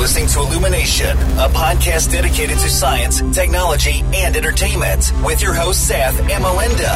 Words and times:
listening 0.00 0.28
to 0.28 0.40
Illumination, 0.40 1.14
a 1.36 1.46
podcast 1.50 2.10
dedicated 2.10 2.56
to 2.56 2.70
science, 2.70 3.16
technology, 3.38 3.96
and 4.14 4.34
entertainment 4.34 5.12
with 5.22 5.42
your 5.42 5.52
host, 5.52 5.88
Seth 5.88 6.18
and 6.34 6.42
Melinda. 6.42 6.94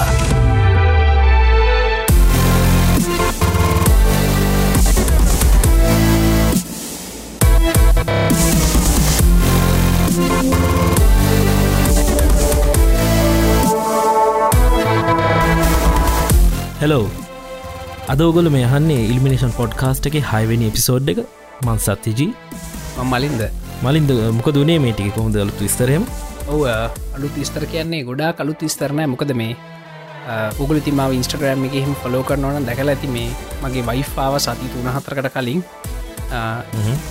Hello 16.81 17.05
අදෝගොල 18.13 18.49
මේ 18.55 18.65
හන්නේ 18.73 18.97
ඉල්මිනේෂන් 19.13 19.53
podcast 19.61 20.07
එක 20.11 20.17
හයිවෙනි 20.33 20.67
episode 20.73 21.13
එක. 21.13 21.21
මන් 21.67 21.79
සත්තිජී 21.85 22.27
මලින්ද? 23.03 23.43
මලින්ද 23.83 24.11
මොක 24.33 24.49
දුනේ 24.55 24.79
මේටික 24.79 25.11
කොහොඳ 25.15 25.37
අලුත් 25.37 25.59
විස්තරයම 25.59 26.07
ඔව 26.47 26.63
අලුත් 27.17 27.35
විස්තර 27.35 27.67
කියන්නේ 27.67 28.05
ගොඩා 28.05 28.33
කලුත් 28.33 28.61
විස්තරණය 28.61 29.07
මොකද 29.07 29.33
මේ 29.35 29.57
උගල 30.59 30.79
තිමාව 30.81 31.13
ඉන්ස්ටග්‍රෑම් 31.13 31.65
එක 31.67 31.75
එහෙම 31.75 31.95
ෆලෝ 32.03 32.23
කරනවන 32.23 32.67
දැකල 32.67 32.89
ඇති 32.89 33.09
මේ 33.09 33.29
මගේ 33.63 33.83
වයිෆාව 33.83 34.39
සති 34.39 34.71
තුන 34.73 34.89
හතරකට 34.89 35.29
කලින් 35.35 35.61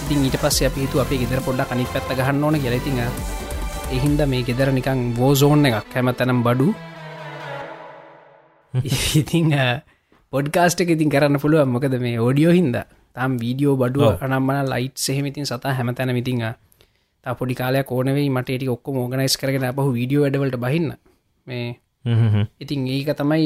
ඉතින් 0.03 0.25
ඊට 0.25 0.37
පස්ස 0.37 0.67
අපි 0.69 0.85
හිතු 0.85 1.03
අපේ 1.03 1.19
ගෙදර 1.19 1.41
පොඩ්ඩ 1.41 1.67
කනික් 1.69 1.91
පැත්ත 1.93 2.15
ගහන්න 2.19 2.43
ඕන 2.43 2.59
ගෙලතිං 2.65 3.03
එහින්ද 3.91 4.21
මේ 4.25 4.43
ගෙදර 4.43 4.71
නිකං 4.71 5.13
බෝසෝන් 5.13 5.65
එකක් 5.65 5.93
හැම. 5.95 6.09
තැනම් 6.13 6.43
බඩු 6.43 6.67
ඉතිං 9.21 9.53
පොඩ්කාස්ට 10.33 10.81
එක 10.81 10.95
ඉතින් 10.95 11.13
කරන්න 11.13 11.41
පුළුව 11.43 11.67
මොකද 11.67 11.95
මේ 11.99 12.19
ඕඩියෝ 12.19 12.53
හින්ද 12.53 12.77
තම් 13.15 13.33
වීඩියෝ 13.41 13.75
බඩුව 13.77 14.23
අනම්මන 14.25 14.69
ලයිට් 14.71 14.95
සහෙමතින් 14.97 15.45
සතා 15.45 15.73
හැමතැන 15.77 16.13
මිතිං 16.17 16.41
තා 17.25 17.33
පොඩි 17.39 17.55
කාලයක් 17.55 17.91
ඕනවෙයි 17.91 18.29
මටට 18.29 18.67
ඔක්කො 18.67 18.95
මෝගනයිස් 18.95 19.35
කරගෙන 19.41 19.67
අපහ 19.69 19.83
වීඩියෝ 19.97 20.23
වැඩවලට 20.23 20.57
බහින්න. 20.63 20.89
මේ 21.47 21.67
ඉතින් 22.59 22.87
ඒක 22.87 23.13
තමයි 23.19 23.45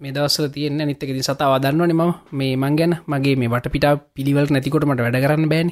මේ 0.00 0.12
දවසල 0.12 0.48
තියන්න. 0.54 0.80
නිත්තකෙති 0.82 1.22
සතා 1.22 1.52
වදන්නවන 1.52 1.94
ම 1.94 2.02
මේ 2.32 2.56
මං 2.56 2.74
ගැන 2.80 2.94
මගේ 3.06 3.36
මේ 3.36 3.52
වට 3.54 3.74
පිට 3.74 3.86
පිළිවල් 4.14 4.50
නැතිකොට 4.50 4.88
මට 4.88 5.06
වැඩ 5.06 5.20
කරන්න 5.24 5.52
බෑන. 5.52 5.70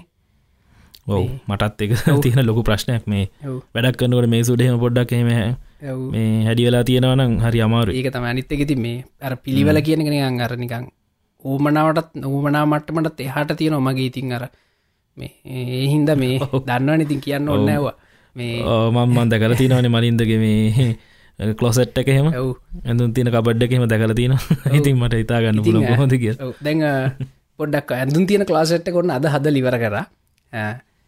ඔව 1.06 1.26
මටත් 1.48 1.80
එක 1.82 1.92
තියෙන 2.22 2.46
ලොකු 2.46 2.62
ප්‍රශ්නයක්. 2.62 3.02
මේ 3.06 3.26
වැඩක් 3.74 3.98
කන්නකට 3.98 4.30
මේ 4.34 4.44
සුඩහම 4.44 4.78
පොඩ්ඩක් 4.84 5.12
එම 5.18 5.26
මේ 5.26 6.44
හැඩි 6.46 6.68
වෙලා 6.68 6.84
තියෙනවනම් 6.84 7.36
හරි 7.40 7.60
අමාරු 7.66 7.92
ඒක 7.92 8.12
තම 8.12 8.30
අනිත්ත 8.30 8.52
එකති 8.52 8.76
මේ 8.76 9.04
අර 9.20 9.34
පිළිවල 9.38 9.80
කියන 9.80 10.06
කෙන 10.06 10.42
අරනිකං 10.46 10.86
ඕමනාවටත් 11.44 12.14
නූමනා 12.16 12.64
මට්ටමට 12.66 13.20
එහාට 13.20 13.52
තියෙනවා 13.54 13.86
මගේ 13.86 14.06
ඉතින් 14.06 14.32
අර. 14.32 14.44
මේ 15.16 15.32
ඒ 15.46 15.86
හින්ද 15.86 16.10
මේ 16.16 16.38
දන්නවන 16.66 17.00
ඉතින් 17.00 17.20
කියන්න 17.20 17.48
ඔන්නෑවා 17.48 17.96
මේ 18.36 18.52
මම්මන් 18.90 19.30
දැකල 19.30 19.54
තිනවන 19.54 19.88
මලින්දගේ 19.88 20.38
මේ 20.38 20.88
කලොසෙට් 21.58 21.96
එක 21.96 22.08
එහෙම. 22.08 22.30
ඇඳුන් 22.84 23.14
තියන 23.14 23.28
කබඩ්ඩ 23.28 23.62
එකෙම 23.62 23.86
දැකල 23.86 24.14
තින 24.14 24.36
ඉතින් 24.72 24.96
මට 24.96 25.20
ඉතා 25.20 25.40
ගන්න 25.40 25.62
පුල 25.62 25.80
හොද 25.96 26.14
කිය 26.14 26.34
දැන් 26.60 26.84
පොඩ්ඩක් 27.58 27.90
ඇඳුන් 27.92 28.26
තියෙන 28.26 28.46
ක්ලාසෙට්ට 28.46 28.90
කොන්න 28.90 29.10
අද 29.10 29.26
හද 29.26 29.46
ලිවර 29.48 29.76
කර. 29.76 29.96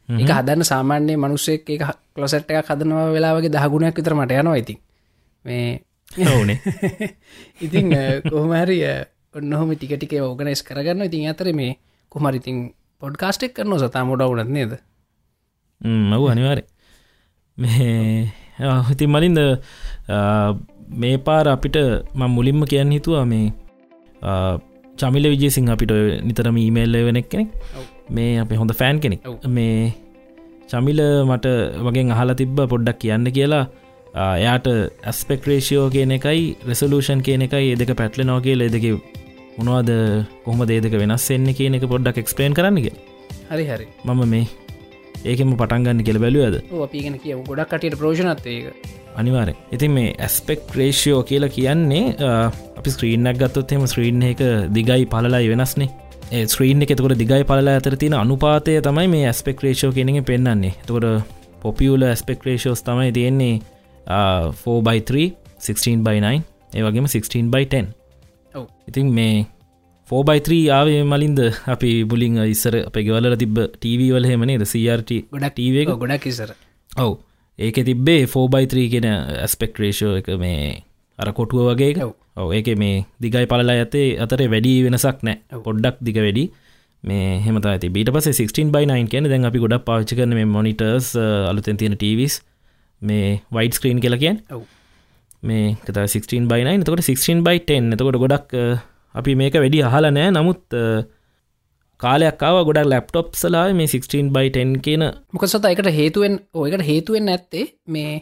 එක 0.08 0.30
හදන්න 0.30 0.64
සාමාන්‍යය 0.64 1.16
මනුස්සෙක් 1.16 1.70
එක 1.70 1.86
කලොසෙට් 2.10 2.50
එක 2.50 2.66
හදනවා 2.66 3.12
වෙලාවගේ 3.12 3.50
දහගුණයක් 3.50 3.96
විතර 3.96 4.14
මට 4.14 4.32
යනවා 4.34 4.58
ඉතින්. 4.58 4.78
මේ 5.44 5.80
ඕනේ 6.28 6.58
ඉතින් 7.64 7.94
කොහමහරිය 8.24 8.84
ඔන්නහොම 9.34 9.70
ටිකටික 9.74 10.12
ඕගනයිස් 10.20 10.60
කරගන්න 10.68 11.06
ඉතින් 11.08 11.30
අතර 11.32 11.48
මේ 11.58 11.72
කුමරිතින් 12.12 12.56
පොඩ්කාස්ටෙක් 13.02 13.52
කරන 13.56 13.74
සතා 13.82 14.04
මොඩ 14.08 14.22
වුනත් 14.30 14.50
නේද? 14.56 14.72
මව් 15.80 16.22
අනිවාරය 16.32 16.64
මේ 17.58 18.28
ඉතින් 18.94 19.10
මලින්ද 19.14 19.40
මේ 21.02 21.16
පාර 21.26 21.46
අපිට 21.54 21.78
ම 22.18 22.22
මුලින්ම 22.36 22.60
කියන්න 22.72 22.92
හිතුවා 22.96 23.24
මේ 23.32 23.46
චමිල 25.00 25.26
විජේසිංහ 25.34 25.72
අපිට 25.74 25.92
නිතරම 26.28 26.56
ඊමේල්ල 26.64 26.96
වෙනෙක් 27.08 27.26
කෙනෙක්. 27.32 27.50
මේ 28.16 28.30
අපේ 28.42 28.58
හොඳ 28.60 28.72
ෆෑන් 28.80 29.00
කෙනෙක්. 29.04 29.20
මේ 29.56 29.76
චමිල 30.70 31.00
මට 31.28 31.46
වගේ 31.86 32.04
අහලා 32.16 32.38
තිබ්බ 32.40 32.58
පොඩ්ඩක් 32.72 33.00
කියන්න 33.04 33.26
කියලා 33.38 33.64
එයාට 34.14 34.66
ඇස්පෙක්රේෂයෝ 35.10 35.84
කියන 35.90 36.10
එකයි 36.16 36.56
රෙසලූෂන් 36.68 37.20
කියන 37.26 37.44
එකයි 37.46 37.72
එදක 37.74 37.92
පැටල 37.96 38.24
නෝගේ 38.28 38.56
ලෙදක 38.60 38.84
මොනවාද 39.58 39.90
කොහම 40.44 40.60
දේදක 40.68 40.96
වෙනස් 41.02 41.30
එන්නේ 41.30 41.56
කියන 41.56 41.78
එක 41.78 41.86
පොඩ්ඩක් 41.88 42.20
එක්ස්පේන් 42.22 42.52
කරන්නග 42.52 42.88
හරි 43.50 43.64
හරි. 43.64 43.86
මම 44.04 44.20
මේ 44.28 44.44
ඒකෙම 45.24 45.56
පටන්ගන්න 45.56 46.04
කියල 46.04 46.18
බැලුවද? 46.18 46.60
අපිගෙන 46.86 47.16
කිය 47.18 47.38
ගොඩක් 47.40 47.72
කටට 47.72 47.96
ප්‍රෝෂණත්ඒක 47.96 48.74
අනිවාරය 49.16 49.56
ඉතින් 49.72 49.96
මේ 49.96 50.14
ඇස්පෙක් 50.20 50.68
රේෂයෝ 50.76 51.24
කියලා 51.24 51.54
කියන්නේ 51.56 52.14
අපි 52.76 52.90
ස්ක්‍රීනක් 52.90 53.36
ගත්තොත් 53.40 53.72
එම 53.72 53.88
ස්ක්‍රීන් 53.88 54.22
එක 54.30 54.44
දිගයි 54.76 55.08
පලලයි 55.08 55.52
වෙනස්නේ. 55.54 55.88
ස්ක්‍රීන් 56.46 56.84
එක 56.84 56.92
එතකොට 56.92 57.16
දිගයි 57.16 57.44
පලලා 57.44 57.80
අතර 57.80 57.96
තියෙන 57.96 58.20
අනුපාතය 58.20 58.80
තමයි 58.84 59.08
මේ 59.08 59.26
ඇස්පෙක් 59.26 59.64
රේෂෝ 59.64 59.92
කෙනෙ 59.92 60.20
පෙන්න්නන්නේ 60.22 60.76
තකොට 60.86 61.24
පොපියුල 61.62 62.02
ඇස්පෙක් 62.04 62.44
රේෂෝස් 62.44 62.84
තමයි 62.84 63.12
තියෙන්නේ 63.12 63.54
4බයි3 64.06 65.32
16 65.60 66.06
බයි9 66.06 66.40
ඒවගේම 66.74 67.06
16 67.06 67.50
බයි10 67.54 67.86
ඉතින් 68.88 69.12
මේ 69.12 69.46
4බයි3 70.10 70.56
ආවේ 70.76 71.02
මලින්ද 71.02 71.40
අපි 71.66 71.90
බුලිං 72.04 72.36
ඉස්සර 72.44 72.74
අප 72.88 72.96
ගෙවල 73.06 73.36
තිබ 73.36 73.58
ටව 73.74 74.00
වල 74.14 74.26
හෙමනේ 74.26 74.70
CRT 74.72 75.10
ගොඩක් 75.32 75.54
ටීව 75.54 75.76
ගොඩක් 75.88 76.26
ඉසර 76.26 76.50
ඔවු. 76.90 77.14
ඒක 77.58 77.76
තිබ්බේ 77.88 78.26
4බයි3 78.26 78.88
කියෙන 78.92 79.06
ඇස්පෙක්ට 79.44 79.80
රේෂෝ 79.82 80.16
එක 80.20 80.28
මේ 80.38 80.82
අර 81.18 81.32
කොටුව 81.32 81.70
වගේ 81.70 81.92
ඔව. 82.02 82.48
ඒක 82.52 82.68
මේ 82.76 83.04
දිගයි 83.22 83.46
පලලා 83.46 83.78
ඇතේ 83.78 84.18
අතරේ 84.24 84.48
වැඩි 84.54 84.74
වෙනසක් 84.86 85.18
නෑ. 85.22 85.38
පොඩ්ඩක් 85.66 85.96
දිග 86.00 86.16
වැඩි. 86.16 86.44
මේ 87.04 87.40
හෙමත 87.46 87.66
ඇති 87.66 87.88
බීට 87.88 88.12
පස 88.14 88.28
16 88.32 88.72
බයි9 88.74 89.08
කියන 89.12 89.28
දැන් 89.32 89.48
අපි 89.50 89.62
ගොඩක් 89.64 89.86
පාච්චි 89.88 90.18
කරන 90.18 90.34
මේ 90.38 90.48
මොනිටර්ස් 90.56 91.14
අලුතෙන් 91.50 91.76
තියෙන 91.80 91.96
ටවිස් 91.96 92.34
මේ 93.02 93.26
වයිඩ 93.50 93.76
ස්ක්‍රීන් 93.78 94.02
කියලා 94.04 94.22
කියෙන් 94.22 94.38
මේ 95.42 95.66
කත 95.82 95.96
16 96.06 96.46
බයි9 96.50 96.86
තකොට 96.86 97.04
16 97.04 97.42
බයි 97.42 97.58
10 97.64 97.96
එතකොට 97.96 98.20
ගොඩක් 98.24 98.54
අපි 99.14 99.34
මේක 99.34 99.54
වැඩි 99.54 99.82
අහල 99.82 100.08
නෑ. 100.10 100.30
නමුත් 100.30 100.62
කාලයක්කාව 102.00 102.58
ගොඩක් 102.68 102.90
ලැප්ටොප් 102.92 103.34
සලා 103.34 103.66
මේ 103.74 103.88
16 103.88 104.30
බයි10 104.36 104.76
කියන 104.86 105.06
මොකසත 105.32 105.70
එකට 105.72 105.90
හේතුවෙන් 105.92 106.38
ඔයකට 106.54 106.86
හේතුවෙන් 106.90 107.32
ඇත්තේ 107.34 107.66
මේ 107.88 108.12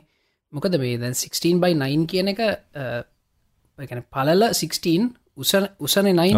මොකද 0.52 0.76
මේ 0.82 0.97
දැන් 1.02 1.16
16 1.16 1.60
බයි 1.62 1.74
9 1.76 2.06
කියන 2.10 2.32
එක 2.32 2.41
පලල 4.08 4.42
16 4.54 5.10
උසන 5.36 5.68
උසන 5.80 6.10
නයි 6.12 6.32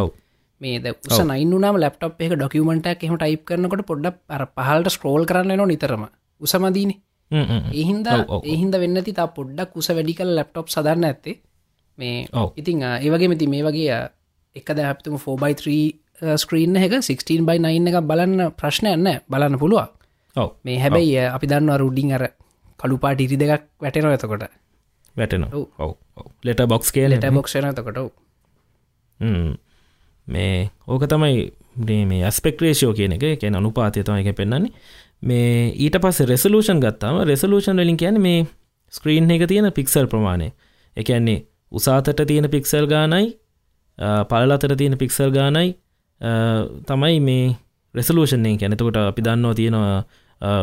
මේ 0.60 0.78
ද 0.78 0.94
උස 1.09 1.19
නයින්නාම 1.22 1.78
ලප්ටප් 1.78 2.20
එක 2.24 2.34
ඩොකමට 2.34 2.91
එහම 2.92 3.16
ටයිප් 3.16 3.42
කරනකොට 3.48 3.86
පොඩ්ඩ 3.88 4.20
අර 4.28 4.44
පහල්ට 4.56 4.94
ස්ක්‍රෝල් 4.97 5.26
කරන්න 5.26 5.56
න 5.56 5.64
නිතරම. 5.69 6.04
උසමදීන 6.41 6.92
එහින්ද 7.32 8.06
එහින්ද 8.54 8.75
වෙන්නති 8.82 9.12
තා 9.19 9.28
පොඩ්ඩක් 9.37 9.76
උස 9.76 9.88
වැඩිකල් 9.91 10.31
ලප්ටොප් 10.37 10.69
සදන්න 10.75 11.09
ඇත්තේ. 11.10 11.37
මේ 11.98 12.26
ඉතිං 12.56 12.82
ඒවගේ 12.82 13.28
මෙති 13.32 13.47
මේ 13.54 13.65
වගේ 13.66 13.98
එකද 14.56 14.78
හැපතුම 14.88 15.16
4බයි3 15.19 16.37
ස්ක්‍රීන් 16.38 16.76
එක 16.76 16.94
16 17.00 17.47
බයි 17.48 17.59
9 17.60 17.91
එක 17.91 17.97
බලන්න 18.10 18.41
ප්‍රශ්නයන්න 18.60 19.09
බලන්න 19.31 19.59
පුළුවන්. 19.62 19.88
මේ 20.65 20.78
හැබැයි 20.84 21.28
අපි 21.37 21.47
දන්න 21.50 21.78
රුඩිං 21.82 22.12
අර 22.16 22.25
කළුපාට 22.81 23.21
ඉරි 23.25 23.37
දෙකක් 23.41 23.65
වැටෙන 23.81 24.06
ඇතකොට 24.10 24.44
වැටන 25.16 25.44
ලෙට 26.44 26.62
බොක්ස් 26.69 26.92
කිය 26.94 27.09
ලට 27.09 27.32
බොක්ෂන 27.38 27.75
තකොට 27.78 27.98
මේ 30.28 30.71
ඕක 30.87 31.04
තමයි 31.12 31.53
මේ 32.10 32.25
ඇස්පෙක්රේෂෝ 32.28 32.92
කියන 32.98 33.12
එක. 33.16 33.25
කියන 33.41 33.54
අනුපාතය 33.60 34.04
තමයි 34.04 34.24
එක 34.24 34.36
පෙන්න්නන්නේ 34.36 34.72
මේ 35.22 35.71
ඊට 35.77 35.97
පස්ස 36.03 36.27
රෙසලූෂන් 36.28 36.80
ගත්තාම 36.83 37.22
රෙසලූෂන් 37.30 37.78
වලින් 37.78 37.97
කියන 37.97 38.19
මේ 38.21 38.47
ස්ක්‍රීන් 38.92 39.30
එක 39.30 39.47
තියෙන 39.48 39.71
පික්සල් 39.72 40.07
ප්‍රමාණය. 40.07 40.48
එකන්නේ 40.97 41.39
උසාතට 41.72 42.22
තියෙන 42.30 42.51
පික්සල් 42.51 42.86
ගානයි 42.86 43.28
පලලතර 44.30 44.74
තියෙන 44.77 44.98
පික්සල් 44.98 45.30
ගානයි 45.30 45.69
තමයි 46.91 47.21
මේ 47.21 47.47
රෙසලූෂණය 47.95 48.53
කැනතකොට 48.59 48.98
අපි 48.98 49.22
දන්නවා 49.22 49.54
තියෙනවා 49.54 49.97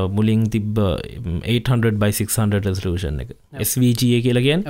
මුලින් 0.10 0.46
තිබ්බ 0.50 0.78
800/600 0.78 2.64
රෙසලූෂන් 2.68 3.20
එක. 3.24 3.30
SVG 3.64 4.02
කියලගෙන් 4.26 4.66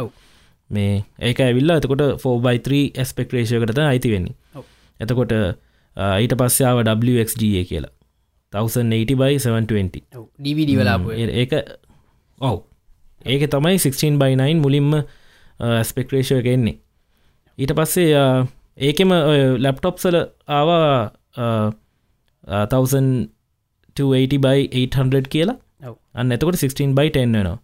මේ 0.69 1.03
ඒක 1.19 1.39
ඇවිල්ලා 1.41 1.79
එතකොට 1.81 2.03
4බයි3 2.23 3.05
ස්පෙක්රේෂයකට 3.11 3.79
අයිති 3.85 4.11
වෙන්නේ. 4.13 4.35
එතකොට 4.99 5.33
ඊට 6.21 6.33
පස්සයාව 6.41 6.83
WXGA 6.85 7.63
කියලා 7.71 7.98
1080/720 8.53 10.03
DVD 10.39 10.69
වෙලාපු 10.77 11.09
ඒක 11.35 11.53
ඔව්. 12.41 12.57
ඒක 13.25 13.41
තමයි 13.49 13.77
16 13.77 14.17
බයි9 14.17 14.55
මුලින්ම 14.57 14.89
ස්පෙක්රේෂය 15.83 16.35
එක 16.35 16.45
එන්නේ. 16.47 16.75
ඊට 17.57 17.73
පස්සේ 17.73 18.07
ඒකෙම 18.77 19.09
ලැප්ටොප්සල 19.57 20.15
ආවා 20.49 20.85
තවසන් 22.71 23.07
280 23.95 24.37
by 24.37 24.59
800 24.73 25.27
කියලා. 25.27 25.57
අන්න 26.15 26.31
එතකොට 26.31 26.55
16 26.57 26.93
by 26.93 27.07
10 27.09 27.33
වෙනවා. 27.33 27.57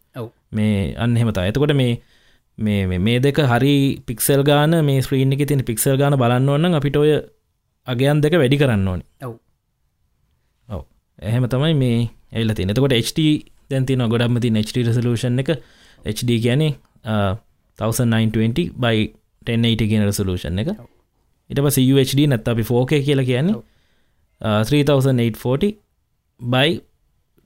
මේ 0.51 0.75
අන්න 0.95 1.15
හෙමතා 1.15 1.47
එතකොට 1.47 1.73
මේ 1.73 1.93
මේ 2.57 2.81
මේ- 2.87 2.99
මේ 2.99 3.19
දෙක 3.19 3.39
හරි 3.51 3.73
පික්සල් 4.07 4.41
ගාන 4.43 4.75
මේ 4.85 5.01
ස්ක්‍රීන් 5.01 5.33
එක 5.33 5.47
තින 5.47 5.63
පික්සල් 5.63 5.97
ගාන 5.97 6.13
බලන්න 6.15 6.49
ඕන්න 6.49 6.75
අපිට 6.75 6.97
ඔය 6.97 7.11
අගයන් 7.87 8.21
දෙක 8.21 8.33
වැඩි 8.33 8.57
කරන්න 8.57 8.87
ඕනි 8.87 9.03
එහෙම 11.19 11.47
තමයි 11.47 11.73
මේ 11.75 12.09
එල්ල 12.31 12.53
තින 12.53 12.69
එතකොට 12.69 12.94
HT 12.94 13.19
දැන්තින 13.69 14.03
ගොඩක්ම 14.06 14.39
තින් 14.39 14.57
HT 14.57 14.83
රසලූෂන් 14.88 15.39
එක. 15.39 15.56
HD 16.06 16.39
කියනේ 16.39 16.75
1920 17.79 18.71
බයි 18.75 19.13
1080 19.45 19.89
කියන 19.89 20.06
රසලූෂන් 20.07 20.59
එක. 20.59 20.75
ඉට 21.50 21.62
පස 21.62 21.77
UHD 21.79 22.27
නැත්ත 22.27 22.47
අපි 22.47 22.63
4K 22.63 23.01
කියලා 23.06 23.25
කියන්නේ 23.25 23.56
uh, 24.41 24.62
3840 24.63 25.75
බයි 26.39 26.81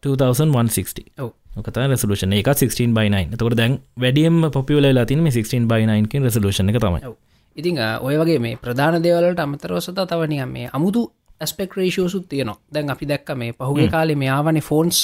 2160 0.04 1.06
ඔව්. 1.20 1.32
කත 1.60 1.78
රසලූෂන 1.86 2.34
එක 2.34 2.48
16 2.48 2.94
බයිනයි 2.94 3.26
තකොට 3.34 3.58
දැන් 3.58 3.80
වැඩියම් 3.98 4.50
පොපියල 4.52 5.06
තින 5.06 5.26
16 5.26 5.68
බයිනයින් 5.68 6.26
රසලූෂන 6.26 6.70
එක 6.70 6.80
තමයි. 6.80 7.16
ඉතිං 7.58 7.80
ඔය 8.02 8.18
වගේ 8.18 8.40
මේ 8.40 8.58
ප්‍රධාන 8.58 9.02
දේවලට 9.04 9.40
අමතරවසත 9.40 10.00
තවනිය 10.08 10.46
මේ 10.46 10.70
අමුතු 10.74 11.12
ඇස්පෙක් 11.42 11.76
රේෂෝසුත් 11.76 12.26
තියනවා. 12.28 12.58
දැන් 12.70 12.90
අපි 12.90 13.06
දැක්ක 13.06 13.30
මේ 13.36 13.54
පහුගේ 13.54 13.88
කාලේ 13.90 14.16
මේ 14.16 14.30
ආවනේ 14.30 14.62
ෆෝන්ස් 14.62 14.98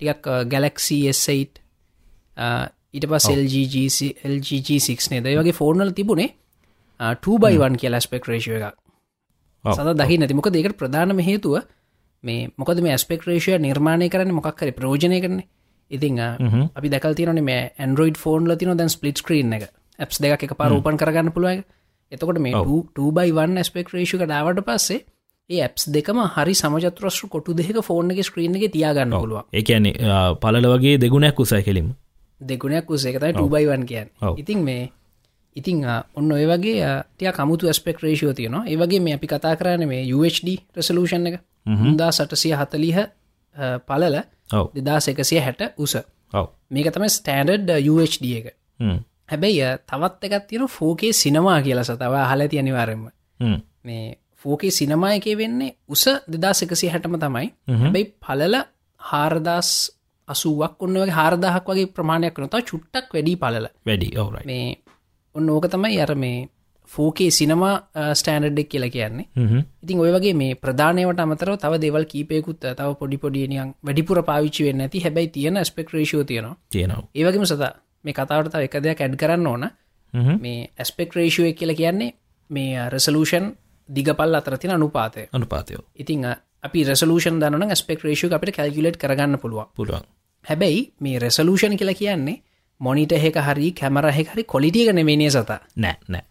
ටිකක් 0.00 0.26
ගැලක්සි 0.46 0.98
S8 1.10 1.62
ඊට 2.94 3.06
පස් 3.06 3.28
LGG6 4.26 5.10
නේ 5.10 5.20
දයි 5.20 5.36
වගේ 5.36 5.52
ෆෝර්නල් 5.52 5.92
තිබුණේ 5.92 6.30
2බයිවන් 7.22 7.76
කිය 7.76 7.90
ඇස්පෙක් 7.90 8.26
රේෂය 8.26 8.54
ඔව්. 8.54 8.72
සද 9.64 9.96
දහි 9.96 10.18
නැති 10.18 10.34
මොක 10.34 10.50
දෙකට 10.50 10.76
ප්‍රධානම 10.76 11.20
හේතුව 11.20 11.62
මේ 12.24 12.50
මොකද 12.56 12.82
මේ 12.82 12.98
ස්පෙක් 12.98 13.26
රේෂය 13.26 13.58
නිර්මාණය 13.58 14.08
කරන්න 14.08 14.34
මොක්කර 14.34 14.72
ප්‍රෝජනය 14.72 15.20
කරන්නේ 15.20 15.48
ඉතිං 15.90 16.20
අපි 16.74 16.88
දැකල් 16.88 17.14
තියනේ 17.14 17.42
මේ 17.42 17.60
ඇන්ඩරෝයිඩ් 17.78 18.16
ෆෝන් 18.16 18.48
ලතින 18.48 18.76
දැන් 18.76 18.90
ස්පලිට් 18.90 19.18
ස්ක්‍රීන් 19.18 19.52
එක. 19.52 19.68
ඇප්ස් 19.98 20.20
දෙක 20.20 20.42
එක 20.42 20.54
පාරූපන් 20.54 20.96
කරගන්න 20.96 21.32
පුළුවන් 21.32 21.64
එතකොට 22.12 22.38
මේ 22.38 22.54
2බයිවන් 22.96 23.62
ස්පෙක් 23.64 23.92
රේෂක 23.92 24.22
ඩාවට 24.22 24.64
පස්සේ 24.64 25.04
ඒ 25.50 25.62
ඇප්ස් 25.62 25.88
දෙකම 25.88 26.18
හරි 26.34 26.54
සමජත්‍රස්ු 26.54 27.28
කොටු 27.28 27.54
දෙක 27.56 27.80
ෆෝන් 27.82 28.10
එක 28.12 28.20
ස්ක්‍රීන් 28.24 28.56
එක 28.56 28.72
තියාගන්න 28.72 29.14
පුළුවන්. 29.14 29.44
ඒකැනෙ 29.52 29.92
පලල 30.42 30.66
වගේ 30.72 31.00
දෙගුණයක් 31.00 31.40
උසයි 31.40 31.62
කෙලින් 31.62 31.88
දෙගුණයක් 32.40 32.90
උසේකතයි 32.90 33.32
2බයිවන් 33.34 33.86
කියන්න. 33.86 34.08
ඔව්. 34.22 34.38
ඉතින් 34.38 34.60
මේ 34.64 34.92
ඉතිං 35.56 35.84
ඔන්න 36.14 36.32
ඔය 36.32 36.44
වගේ 36.46 36.90
ටිය 37.06 37.32
කමුතු 37.32 37.72
ස්පෙක් 37.72 38.02
රේෂෝ 38.02 38.34
තියනවා. 38.34 38.66
ඒවගේ 38.66 39.00
මේ 39.00 39.14
අපි 39.14 39.26
කතා 39.26 39.54
කරන්න 39.56 39.88
මේ 39.88 40.02
UHD 40.14 40.48
රසලූෂන් 40.76 41.26
එක. 41.26 41.40
හුන්දා 41.78 42.10
සටසිය 42.12 42.54
හතලිහ 42.54 43.08
පලල 43.88 44.20
ඔව. 44.52 44.70
දෙදස් 44.76 45.08
එකසිය 45.08 45.40
හැට 45.40 45.66
උස. 45.78 45.96
මේක 46.70 46.92
තමයි 46.92 47.08
ස්ටෑන්ඩඩ් 47.10 47.76
UHD 47.88 48.24
එක. 48.38 48.54
හැබැයි 49.28 49.74
තවත් 49.88 50.24
එකත් 50.26 50.48
තියෙන 50.48 50.68
ෆෝකේ 50.68 51.12
සිනමා 51.14 51.58
කියලා 51.62 51.84
සතව 51.84 52.24
හලති 52.30 52.58
අනිවාරෙන්ම 52.58 53.10
මේ 53.84 54.18
ෆෝකේ 54.44 54.70
සිනමා 54.70 55.12
එකේ 55.12 55.36
වෙන්නේ 55.36 55.70
උස 55.88 56.04
දෙදස් 56.32 56.62
එකසි 56.62 56.88
හැටම 56.88 57.16
තමයි 57.18 57.46
හැබැයි 57.76 58.10
පලල 58.20 58.58
හාරදස් 59.00 59.70
අසුවක් 60.28 60.82
ඔන්න 60.82 60.96
වගේ 60.96 61.10
හාරදාහක් 61.12 61.66
වගේ 61.66 61.88
ප්‍රමාණයක් 61.88 62.38
නොතා 62.38 62.62
චුට්ටක් 62.62 63.14
වැඩි 63.14 63.34
පලල 63.36 63.66
වැඩි 63.86 64.08
ඔවරයි 64.18 64.46
මේ 64.46 64.68
ඔන්න 65.34 65.50
ඕක 65.50 65.68
තමයි 65.68 66.00
අර 66.00 66.14
මේ 66.16 66.38
ෆෝකේ 66.88 67.30
සිනමා 67.30 67.74
ස්ටෑන්ඩ්ඩෙක් 68.14 68.68
කියලා 68.68 68.90
කියන්නේ. 68.90 69.26
ඉතින් 69.82 70.00
ඔය 70.00 70.12
වගේ 70.12 70.34
මේ 70.34 70.54
ප්‍රධානයට 70.56 71.20
අමතරව 71.20 71.56
තව 71.56 71.80
දෙවල් 71.80 72.04
කීපයකුත් 72.04 72.60
තව 72.60 72.88
පොඩි 72.98 73.18
පොඩියනියන් 73.18 73.74
වැඩිපුර 73.84 74.22
පාවිච්චි 74.22 74.64
වෙන්න 74.64 74.80
ඇති 74.80 75.00
හැබැයි 75.00 75.28
තියෙන 75.28 75.64
ස්පෙක් 75.64 75.92
රේෂෝ 75.92 76.24
තියෙනවා. 76.24 76.56
තියෙනවා. 76.68 77.08
ඒවගේම 77.14 77.44
සතා 77.44 77.72
මේ 78.04 78.14
කතාවට 78.14 78.52
තව 78.52 78.62
එක 78.62 78.76
දෙයක් 78.82 79.00
ඇඩ් 79.00 79.16
කරන්න 79.16 79.46
ඕන. 79.46 79.68
මේ 80.38 80.70
ඇස්පෙක් 80.76 81.14
රේෂුව 81.14 81.52
කියලා 81.52 81.76
කියන්නේ 81.76 82.12
මේ 82.50 82.88
රෙසලූෂන් 82.90 83.52
දිගපල් 83.88 84.34
අතරතින 84.34 84.70
අනුපාතය. 84.70 85.28
අනුපාතයෝ. 85.32 85.82
ඉතිං 85.96 86.24
අපි 86.62 86.84
රෙසලූෂන් 86.84 87.40
දන්න 87.40 87.76
ස්පෙක් 87.76 88.02
රේෂු 88.02 88.30
අපිට 88.30 88.54
කැල්කුලේට් 88.54 88.96
කරගන්න 88.96 89.38
පුළුවන්. 89.38 89.66
පුළුවන්. 89.74 90.04
හැබැයි 90.44 90.92
මේ 91.00 91.18
රෙසලූෂන් 91.18 91.76
කියලා 91.76 91.94
කියන්නේ 91.94 92.42
මොනිට 92.80 93.12
හෙක 93.14 93.36
හරි 93.38 93.72
කැමරහෙ 93.72 94.24
හරි 94.24 94.44
කොලිටියක 94.44 94.92
නෙවෙනේ 94.92 95.30
සතා? 95.30 95.60
නෑ 95.76 95.96
නෑ. 96.08 96.24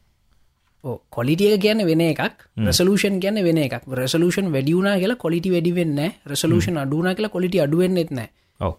කොලිටිය 1.10 1.58
කියන්න 1.58 1.86
වෙන 1.86 2.02
එකක්. 2.02 2.48
රෙසලූෂන් 2.60 3.20
කියන්න 3.20 3.44
වෙන 3.44 3.58
එකක්. 3.58 3.88
රෙසලූෂන් 3.94 4.52
වැඩියුනා 4.52 4.98
කියලා 4.98 5.16
කොලිටි 5.18 5.52
වැඩි 5.52 5.76
වෙන්න 5.76 6.00
රෙසලූෂන් 6.26 6.78
අඩුනා 6.78 7.16
කියලා 7.16 7.30
කොලිටි 7.30 7.62
අඩුවෙන්න්නෙත් 7.62 8.12
නෑ. 8.12 8.30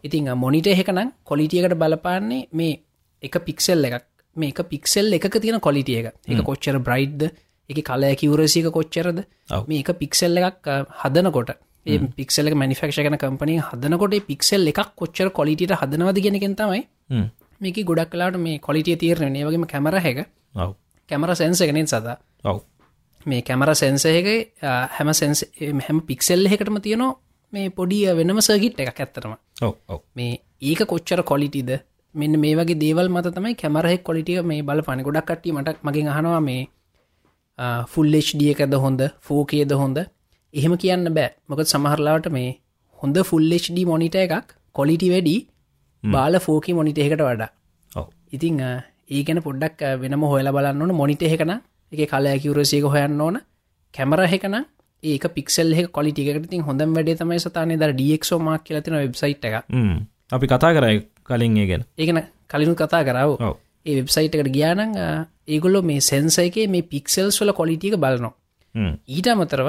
ඉතිං 0.03 0.31
මොනිට 0.37 0.67
එහෙකනම් 0.67 1.13
කොලිටියකට 1.25 1.75
බලපාන්නේ 1.75 2.49
මේ 2.53 2.79
එක 3.23 3.45
පික්සෙල් 3.45 3.85
එකක්. 3.85 4.07
මේ 4.37 4.49
එක 4.49 4.63
පික්සෙල් 4.69 5.13
එක 5.13 5.29
තියෙන 5.35 5.61
කොලිටිය 5.61 5.99
එක. 5.99 6.15
එක 6.27 6.43
කොච්චර 6.43 6.79
බ්‍රයිඩ්ද 6.81 7.31
එක 7.71 7.81
කලය 7.85 8.13
කිවරසික 8.17 8.71
කොච්චරද? 8.71 9.25
ඔව්. 9.49 9.65
මේ 9.67 9.81
එක 9.81 9.91
පික්සෙල් 9.95 10.37
එකක් 10.41 10.71
හදනකොට. 10.97 11.51
ඒ 11.87 11.99
පික්සෙල් 12.17 12.55
මනිෆක්ෂ 12.55 12.99
කන 12.99 13.19
කම්පනී 13.19 13.61
හදනකොට 13.63 14.17
පික්සෙල් 14.25 14.67
එකක් 14.67 14.95
කොච්චර 14.95 15.31
කොලිටියට 15.31 15.75
හදනවද 15.75 16.19
ගෙනකෙන් 16.21 16.57
තමයි 16.57 16.83
මේක 17.61 17.79
ගොඩක් 17.85 18.11
කලාට 18.11 18.37
මේ 18.39 18.59
කොලිටිය 18.61 18.97
තීරණය 18.97 19.45
වගේම 19.45 19.67
කැමර 19.67 19.95
හැක. 19.99 20.27
කැමර 21.09 21.31
සැන්සගෙනෙන් 21.35 21.87
සදා? 21.87 22.19
ඔව. 22.45 22.61
මේ 23.27 23.43
කැමර 23.43 23.75
සැන්සයක 23.75 24.29
හැම 24.91 25.13
සැන්ස 25.13 25.45
හැම 25.81 26.01
පික්සෙල් 26.03 26.47
එකටම 26.47 26.81
තියනවා 26.81 27.17
මේ 27.53 27.71
පොඩිය 27.71 28.07
වෙනම 28.15 28.41
සර්ගිට් 28.41 28.81
එකක් 28.81 29.01
ඇත්තරම 29.01 29.37
මේ 30.15 30.41
ඒක 30.63 30.81
කොච්චර 30.87 31.23
කොලිටිද 31.23 31.71
මෙන්න 32.15 32.35
මේ 32.37 32.55
වගේ 32.55 32.77
දේවල් 32.77 33.09
මත 33.09 33.35
තමයි 33.35 33.55
කැමරහෙක් 33.55 34.03
කොලිටිය 34.03 34.43
මේ 34.43 34.63
බල 34.63 34.83
පනි 34.83 35.03
ගොඩක් 35.03 35.27
කට්ටි 35.27 35.53
මට 35.53 35.79
මගින් 35.83 36.09
අහනවා 36.09 36.41
මේ 36.41 36.63
ෆුල්ලHD 37.93 38.43
එකද 38.55 38.75
හොඳ 38.85 39.01
ෆෝකේද 39.21 39.73
හොඳ? 39.73 39.99
එහෙම 40.55 40.75
කියන්න 40.77 41.09
බෑ. 41.15 41.31
මොකද 41.49 41.67
සමහරලාට 41.67 42.29
මේ 42.31 42.51
හොඳ 42.99 43.17
ෆුල්ලHD 43.31 43.79
මොනිට 43.87 44.15
එකක් 44.17 44.55
කොලිටි 44.75 45.11
වැඩි 45.11 45.37
බාල 46.03 46.39
ෆෝකි 46.41 46.75
මොනිට 46.75 46.99
එකට 46.99 47.21
වඩා. 47.21 47.51
ඉතිං 48.33 48.61
අ, 48.61 48.71
ඒ 49.11 49.23
ගැන 49.25 49.41
පොඩ්ඩක් 49.43 49.81
වෙනම 50.01 50.23
හොයල 50.25 50.51
බලන්න 50.53 50.83
ඕන 50.83 50.95
මොනිට 50.95 51.23
එකන 51.25 51.53
එක 51.93 52.01
කලය 52.11 52.35
කිවරසියක 52.41 52.85
හොයන්න 52.87 53.21
ඕන. 53.21 53.39
කැමර 53.95 54.21
හෙකන 54.27 54.57
ඒක 55.03 55.25
පික්සල් 55.35 55.73
එක 55.75 55.91
කොලිටිකට 55.93 56.49
තින් 56.51 56.63
හොඳ 56.63 56.81
වැඩේ 56.89 57.17
තමයි 57.17 57.39
සතානය 57.41 57.77
ද 57.77 57.93
ඩක්ෝ 57.93 58.39
මාක් 58.41 58.65
කියලතින 58.65 58.95
වෙබ්සයිට් 58.97 59.45
එක 59.45 59.55
අපි 60.33 60.47
කතා 60.47 60.73
කරයි 60.75 60.99
කලින් 61.25 61.57
ඒ 61.57 61.67
ගැන. 61.67 61.83
ඒකන 61.97 62.19
කලිනු 62.49 62.75
කතා 62.77 63.03
කරාව 63.05 63.31
ඔව 63.41 63.57
ඒ 63.89 63.97
වෙබ්සයිට් 63.99 64.35
එකට 64.35 64.53
ගියානං 64.53 64.97
ඒගොල්ලො 65.49 65.83
මේ 65.83 66.01
සැන්සයිකේ 66.03 66.67
මේ 66.69 66.83
පික්සෙල්ස් 66.85 67.41
වල 67.41 67.53
කොලිටික 67.53 67.97
බලනවා. 67.97 68.33
ඊට 69.09 69.29
අමතරව 69.29 69.69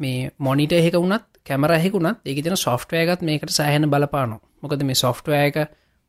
මේ 0.00 0.30
මොනිට 0.38 0.72
එහෙක 0.72 0.96
වුණත් 0.96 1.24
කැමරහෙකුණත් 1.44 2.20
ඒක 2.24 2.42
තින 2.44 2.56
සොෆ්ටවයගත් 2.56 3.22
මේකට 3.22 3.50
සෑහන 3.50 3.90
බලපානො 3.90 4.40
මොකද 4.62 4.82
මේ 4.82 4.94
සොෆ්ටවයක 4.96 5.56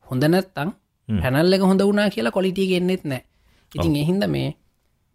හොඳ 0.06 0.22
නැත්තං 0.26 0.70
පැනල් 1.08 1.52
එක 1.52 1.62
හොඳ 1.62 1.82
වුණනා 1.82 2.10
කියලා 2.10 2.32
කොලිටිය 2.32 2.68
ගෙන්න්නෙත් 2.68 3.04
නෑ. 3.04 3.22
ඉතින් 3.72 3.96
එහින්ද 3.96 4.26
මේ 4.28 4.48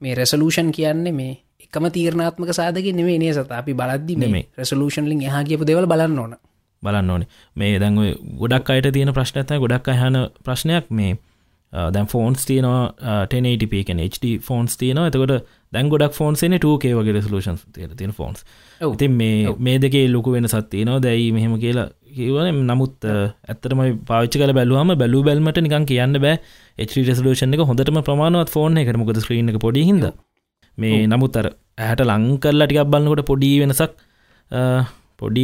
මේ 0.02 0.16
රෙසලූෂන් 0.16 0.72
කියන්නේ 0.72 1.14
මේ 1.14 1.34
එකම 1.62 1.86
තීරණාත්මක 1.90 2.54
සාධක 2.54 2.88
නෙවේ 2.92 3.18
නේ 3.18 3.34
සත? 3.34 3.52
අපි 3.52 3.74
බලද්දි 3.74 4.16
මේ. 4.18 4.46
රෙසලූෂන්ලින් 4.58 5.22
එහා 5.22 5.44
කියපු 5.44 5.68
දෙවල් 5.68 5.88
බලන්න 5.88 6.20
ඕන. 6.20 6.36
බලන්න 6.84 7.10
ඕනේ. 7.10 7.28
මේ 7.56 7.80
දැන් 7.80 8.00
ගොඩක් 8.38 8.70
අයට 8.70 8.94
තියෙන 8.94 9.14
ප්‍රශ්නත 9.14 9.52
ගොඩක් 9.58 9.88
අහන 9.88 10.18
ප්‍රශ්නයක්. 10.44 10.90
මේ 10.92 11.18
දැන් 11.92 12.08
ෆෝන්ස් 12.08 12.46
තියනවා 12.46 12.82
1080p 13.28 13.84
කෙන 13.88 14.00
HD 14.06 14.26
ෆෝන්ස් 14.42 14.78
තියනවා. 14.78 15.08
එතකොට 15.08 15.34
දැන් 15.74 15.90
ගොඩක් 15.90 16.14
ෆෝන්සේන 16.14 16.58
2K 16.58 16.92
වගේ 16.98 17.16
රෙසලූෂන් 17.18 17.58
තිය 17.74 17.88
තියෙන 17.96 18.14
ෆෝන්ස්. 18.14 18.44
ඉතින් 18.82 19.12
මේ 19.14 19.56
මේ 19.60 19.78
දෙකේ 19.80 20.06
ලොකු 20.10 20.34
වෙන 20.36 20.48
සත්තියනවා 20.48 21.00
දැයි 21.02 21.32
මෙහෙම 21.32 21.56
කියලා 21.60 21.88
කිවන 22.16 22.60
නමුත් 22.68 23.08
ඇත්තරම 23.08 23.82
පාච්ච 24.06 24.36
කල 24.36 24.54
බැලුවම 24.54 24.92
බැලු 24.98 25.24
බැල්මට 25.24 25.62
නිකන් 25.62 25.86
කියන්න 25.86 26.20
බෑ. 26.20 26.36
HD 26.80 27.06
රෙසලූෂන් 27.08 27.56
එක 27.56 27.64
හොඳටම 27.70 28.02
ප්‍රමාණවත් 28.04 28.52
ෆෝන් 28.52 28.78
එකට 28.78 28.98
මොකද 28.98 29.22
ස්ක්‍රීන් 29.24 29.50
එක 29.54 29.60
පොඩි 29.60 29.86
හිද 29.90 30.06
මේ 30.78 31.08
නමුත් 31.08 31.36
අර 31.38 31.48
ඇහැට 31.78 32.04
ලංකල්ලා 32.06 32.68
ටිකක් 32.68 32.90
බලන්නකොට 32.92 33.24
පොඩි 33.28 33.50
වෙනසක් 33.62 33.92
අ, 34.52 34.84
පොඩි 35.20 35.44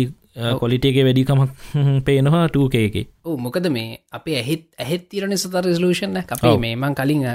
කොලිටියක 0.60 0.98
වැඩිකමක් 1.00 1.52
පේනවා 2.06 2.48
2K 2.48 2.76
එක. 2.80 2.96
ඕ 3.26 3.38
මොකද 3.38 3.70
මේ 3.70 4.00
අපේ 4.12 4.38
ඇහෙත් 4.38 4.64
ඇහෙත් 4.78 5.10
තිරණ 5.10 5.38
සතර 5.38 5.64
රෙසලූෂන් 5.64 6.18
අපේ. 6.18 6.58
මේ 6.58 6.76
මං 6.76 6.96
කලින් 6.96 7.26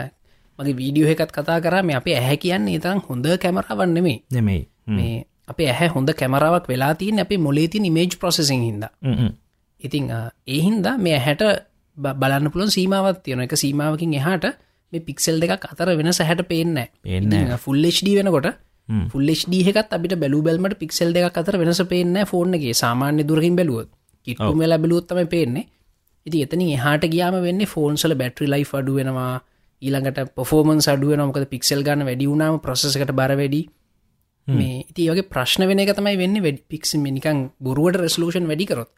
මගේ 0.59 0.77
වීඩියෝ 0.77 1.11
එකත් 1.11 1.33
කතා 1.33 1.61
කරා. 1.61 1.83
මේ 1.83 1.97
අපේ 1.97 2.17
ඇහැ 2.17 2.37
කියන්නේ 2.39 2.79
තරම් 2.79 3.03
හොඳ 3.09 3.27
කැමරාවන් 3.39 3.95
නෙමේ 3.95 4.19
නෙමෙයි. 4.31 4.69
මේ 4.89 5.27
අපේ 5.47 5.69
ඇහැ 5.69 5.89
හොඳ 5.89 6.15
කැමරාවක් 6.15 6.69
වෙලා 6.69 6.95
තියන් 6.95 7.21
අපේ 7.21 7.39
මොලේතින් 7.39 7.85
ඉමේජ් 7.85 8.19
ප්‍රසෙසින් 8.21 8.63
හිද. 8.63 8.85
ඉතිං 9.81 10.11
ඒහින්ද 10.49 10.87
මේ 10.99 11.19
හැට 11.19 11.43
බලන්න 11.97 12.51
පුළන් 12.51 12.71
සීමාවත් 12.71 13.23
තියෙන 13.23 13.41
එක 13.41 13.57
සීමාවකින් 13.57 14.15
එහාට 14.15 14.47
මේ 14.93 15.01
පික්සෙල් 15.01 15.41
දෙක 15.41 15.65
අතර 15.65 15.89
වෙන 15.93 16.13
සැහැට 16.13 16.47
පේන්න 16.49 16.79
ෆුල්ලHD 17.59 18.09
වෙනකොට 18.19 18.49
ෆුල්ලෙස්D 18.89 19.55
එකත් 19.62 19.93
අපිට 19.93 20.15
බැලු 20.17 20.43
බැල්මට 20.43 20.79
පික්සල් 20.79 21.12
දෙක 21.12 21.37
අතර 21.37 21.57
වෙනස 21.57 21.83
පේන්න 21.85 22.17
ෆෝර්න්ගේ 22.27 22.75
සාමාන්‍ය 22.75 23.23
දුරකින් 23.25 23.57
බැලුවොත්. 23.57 23.89
කිට්ටුම 24.27 24.59
වෙලා 24.59 24.79
බැලුවොත්තම 24.79 25.23
පේන්නේ. 25.27 25.69
ඉති 26.27 26.43
එතන 26.43 26.62
එහට 26.67 27.07
ගියාම 27.07 27.39
වෙන්නේ 27.41 27.67
ෆෝන්සල 27.67 28.15
බැටරි 28.15 28.47
ලයි් 28.47 28.65
අඩු 28.73 28.95
වෙනවා. 28.95 29.35
ඊළඟට 29.83 30.35
පොෆෝමන් 30.35 30.83
අඩුව 30.87 31.15
නොමකද 31.17 31.47
පික්සල් 31.47 31.81
ගන්න 31.83 32.07
වැඩි 32.07 32.29
වුණාම 32.29 32.61
ප්‍රසකට 32.61 33.12
බර 33.12 33.35
වැඩි. 33.35 33.62
මේ 34.47 34.77
ඉති 34.83 35.09
වගේ 35.09 35.29
ප්‍රශ්න 35.29 35.67
වෙන 35.67 35.83
තමයි 35.91 36.17
වෙන්න 36.17 36.43
වැඩ 36.43 36.61
පික්සිම 36.69 37.03
නිකං 37.09 37.51
බොරුවට 37.61 37.97
රෙස්ලූෂන් 37.97 38.47
වැඩි 38.47 38.67
කරොත්. 38.67 38.91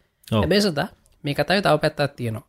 බේසතා 0.47 0.88
මේ 1.25 1.35
කතාව 1.35 1.61
තව 1.61 1.76
පැත්තත් 1.79 2.17
තියෙනවා. 2.17 2.45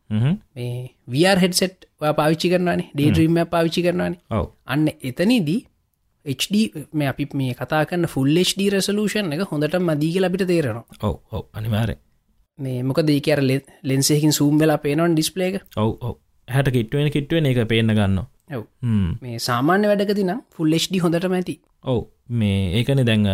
මේ 0.54 0.74
වර් 1.08 1.38
හෙඩසෙට් 1.38 1.88
පාවිච්චි 2.12 2.48
කරනවානේ. 2.48 2.90
ඩේඩ්‍රීම 2.94 3.40
පාවිච්චි 3.46 3.82
කරනවානේ. 3.82 4.20
අන්න 4.66 4.86
එතනදී 5.02 5.60
HD 6.26 6.56
මේ 6.92 7.08
අපි 7.08 7.28
මේ 7.34 7.54
කතා 7.54 7.82
කන්න 7.84 8.08
ෆුල් 8.08 8.30
HD 8.38 8.68
රෙසලූෂන් 8.74 9.32
එක 9.32 9.42
හොඳට 9.50 9.76
මදීග 9.80 10.16
ලබිට 10.22 10.46
තේරෙනවා. 10.46 10.84
ඔව 11.02 11.16
ඔව 11.32 11.44
අනිවාරය 11.52 11.96
මේ 12.58 12.82
මොක 12.82 13.00
දේකර 13.02 13.42
ලෙන්සේකින් 13.84 14.32
සූම් 14.32 14.58
වෙලා 14.58 14.78
පේනවන් 14.78 15.14
ඩිස්පලේක 15.14 15.60
ඔව 15.76 15.92
ඔව. 16.00 16.16
හැට 16.48 16.70
කිට්ුවෙන 16.70 17.10
කිට්ුවෙන 17.10 17.46
එක 17.46 17.62
පේන්න 17.68 17.92
ගන්න 17.92 18.18
ඔව. 18.52 18.64
මේ 19.22 19.38
සාමාන්‍ය 19.40 19.86
වැඩකතින 19.86 20.34
ෆුල් 20.50 20.76
HD 20.76 21.02
හොඳට 21.04 21.28
මැති 21.28 21.56
ඔව 21.84 22.02
මේ 22.32 22.60
ඒකන 22.80 23.06
දැන් 23.06 23.26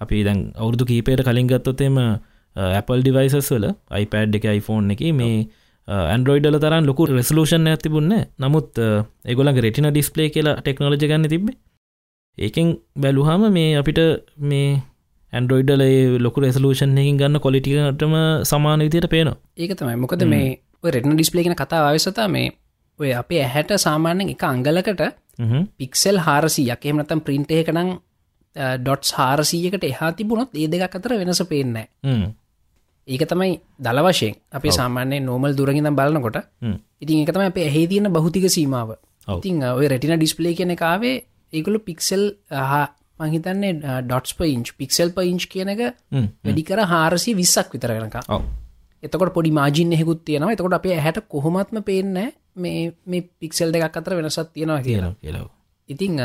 අපි 0.00 0.24
දැන් 0.24 0.42
අවුරදු 0.56 0.84
කීපයට 0.84 1.24
කලින් 1.24 1.48
ගත්තොතේම 1.48 1.98
Apple 2.56 3.00
ඩිවයිසස් 3.00 3.50
වල 3.50 3.66
iPad 3.98 4.38
එක 4.38 4.46
iPhone 4.50 4.94
එක 4.94 5.02
මේ 5.14 5.40
ඇන්ඩරෝයිඩල 5.88 6.58
තරන් 6.58 6.86
ලොකු 6.86 7.06
රෙසලූෂන් 7.10 7.66
ඇතිබුන්න 7.68 8.12
නමුත් 8.38 8.78
ඒගොලන් 9.24 9.60
රෙටින 9.64 9.90
ඩිස්පලේ 9.90 10.28
කියලා 10.34 10.56
ටෙක්නෝජි 10.58 11.10
ගන්න 11.10 11.28
තිබේ 11.28 11.56
ඒකෙන් 12.40 12.66
බැලුහම 12.96 13.42
මේ 13.50 13.68
අපිට 13.76 14.00
මේ 14.44 14.68
ඇන්ඩරෝයිඩල 15.32 15.84
ලොකු 16.18 16.40
රෙසලූෂන් 16.40 16.98
එකින් 16.98 17.18
ගන්න 17.18 17.40
කොලිටිකටම 17.40 18.14
සමාන 18.44 18.80
විදියට 18.80 19.08
පේනවා. 19.08 19.38
ඒක 19.56 19.72
තමයි. 19.74 19.96
මොකද 19.96 20.24
මේ 20.26 20.46
රෙටන 20.86 21.14
ඩිස්පලේගෙන 21.14 21.54
කතා 21.54 21.82
අවසතා 21.86 22.28
මේ 22.28 22.46
ඔය 22.98 23.10
අපේ 23.14 23.40
ඇහැට 23.40 23.72
සාමාන්‍යෙන් 23.78 24.30
එක 24.30 24.44
අංගලකට 24.44 25.02
පික්සෙල් 25.78 26.18
හාරසියක්. 26.18 26.82
එමනතම් 26.84 27.20
ප්‍රින්ට් 27.20 27.52
එකනම් 27.52 27.90
ඩොට්ස් 28.78 29.10
හාරසීයකට 29.12 29.84
එහා 29.84 30.12
තිබුණොත් 30.12 30.54
ඒ 30.54 30.68
දෙක 30.68 30.82
අතර 30.90 31.12
වෙනස 31.14 31.42
පේන්නෑ 31.44 31.86
ඒක 33.08 33.22
තමයි 33.24 33.52
දල 33.78 34.00
වශයෙන් 34.02 34.34
අපේ 34.52 34.72
සාමාන්‍ය 34.72 35.20
නෝමල් 35.20 35.52
දුරගිඳම් 35.52 35.94
බලනකොට 35.94 36.38
ඉතින් 37.00 37.22
එක 37.22 37.32
තම 37.32 37.44
අපේ 37.44 37.64
ඇහේ 37.64 37.86
තියෙන 37.86 38.12
බෞතික 38.12 38.46
සීමාව. 38.48 38.90
ඉතින් 39.28 39.62
ඔය 39.70 39.86
රැටින 39.86 40.16
ඩිස්පලේ 40.16 40.54
කියන 40.54 40.74
කාවේ 40.76 41.16
ඒකුළු 41.52 41.80
පික්සෙල් 41.80 42.24
හා 42.62 42.86
මහිතන්නේ 43.20 43.72
ඩොට්ස් 44.02 44.32
පයින්ච් 44.34 44.72
පික්සෙල් 44.76 45.10
පයින්ච් 45.10 45.46
කියන 45.48 45.70
එක 45.70 45.82
වැඩි 46.44 46.64
කර 46.64 46.86
හාරසි 46.86 47.34
විස්සක් 47.34 47.72
විතර 47.72 47.94
වෙනක 47.94 48.18
එතකොට 49.02 49.32
පොඩි 49.32 49.50
මාජින් 49.52 49.92
එහෙකුත් 49.92 50.24
තියෙනවා. 50.24 50.52
එතකොට 50.52 50.72
අපේ 50.72 50.96
හැට 50.98 51.20
කොහොමත්ම 51.28 51.82
පේන්න 51.82 52.16
මේ 52.56 52.92
මේ 53.06 53.22
පික්සෙල් 53.40 53.72
දෙකක් 53.72 53.96
අතර 53.96 54.16
වෙනසත් 54.16 54.40
තියෙනවා 54.50 54.80
කියලා. 54.82 55.12
කියලා 55.18 55.46
ඉතිං 55.88 56.20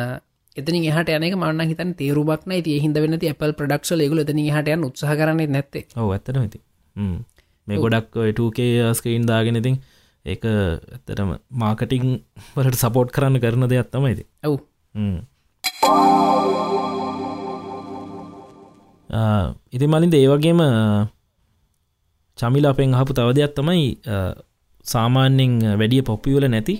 එතන 0.55 0.75
හට 0.87 1.17
යනක 1.19 1.37
මන්න 1.37 1.71
හිතන් 1.71 1.93
තේරුබක්න 1.95 2.55
ති 2.61 2.79
හිද 2.79 2.97
වෙන 2.97 3.17
ඇපල් 3.21 3.53
ප්‍රඩක්ෂල 3.53 4.01
එකගල 4.01 4.23
එතන 4.23 4.41
හටයන් 4.47 4.85
උත්සහ 4.85 5.05
කරන්න 5.11 5.41
නැත්තේ. 5.49 5.85
ඔව 5.97 6.11
ඇත්තන 6.11 6.41
ඇති 6.41 6.61
මේ 7.67 7.77
ගොඩක් 7.79 8.21
ටකේ 8.31 8.93
ස්කීන් 8.93 9.25
දාගෙන 9.25 9.55
ඉතින් 9.55 9.81
ඒක 10.25 10.45
ඇත්තටම 10.45 11.35
මාකටිං 11.55 12.07
වලට 12.53 12.77
සපෝට් 12.77 13.11
කරන්න 13.11 13.41
කරන 13.41 13.67
දෙයක් 13.67 13.91
තමයිද 13.91 14.23
ඇව් 14.23 14.59
ඉති 19.75 19.85
මලින්ද 19.91 20.15
ඒවගේම 20.15 20.59
චමිලා 22.39 22.71
අපෙන් 22.75 22.95
හපු 22.99 23.11
තව 23.17 23.29
දෙයක් 23.37 23.53
තමයි 23.57 23.85
සාමාන්‍යෙන් 24.85 25.53
වැඩිය 25.79 26.01
පොප්පිවල 26.09 26.47
නැති. 26.47 26.75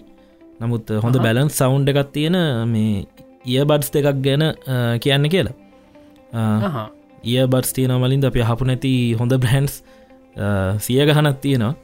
නමුත් 0.62 0.86
හොඳ 1.04 1.16
බැලන්ස් 1.26 1.54
සවුන්් 1.60 1.84
එකත් 1.92 2.10
තියෙන 2.16 2.38
මේ 2.74 3.04
ඒ 3.56 3.64
බඩ්ස් 3.70 3.90
දෙකක් 3.94 4.08
ගැන 4.26 4.44
කියන්න 5.04 5.26
කියලා. 5.34 5.56
ඒ 7.34 7.44
බඩ්ස් 7.52 7.72
තියෙන 7.76 7.94
මලින්ද 8.04 8.26
අප 8.30 8.38
හපු 8.50 8.64
නැති 8.72 8.94
හොඳ 9.20 9.34
බ්‍රහන්ස් 9.44 9.74
සිය 10.86 11.02
ගහනත් 11.10 11.38
තියෙනවා. 11.44 11.76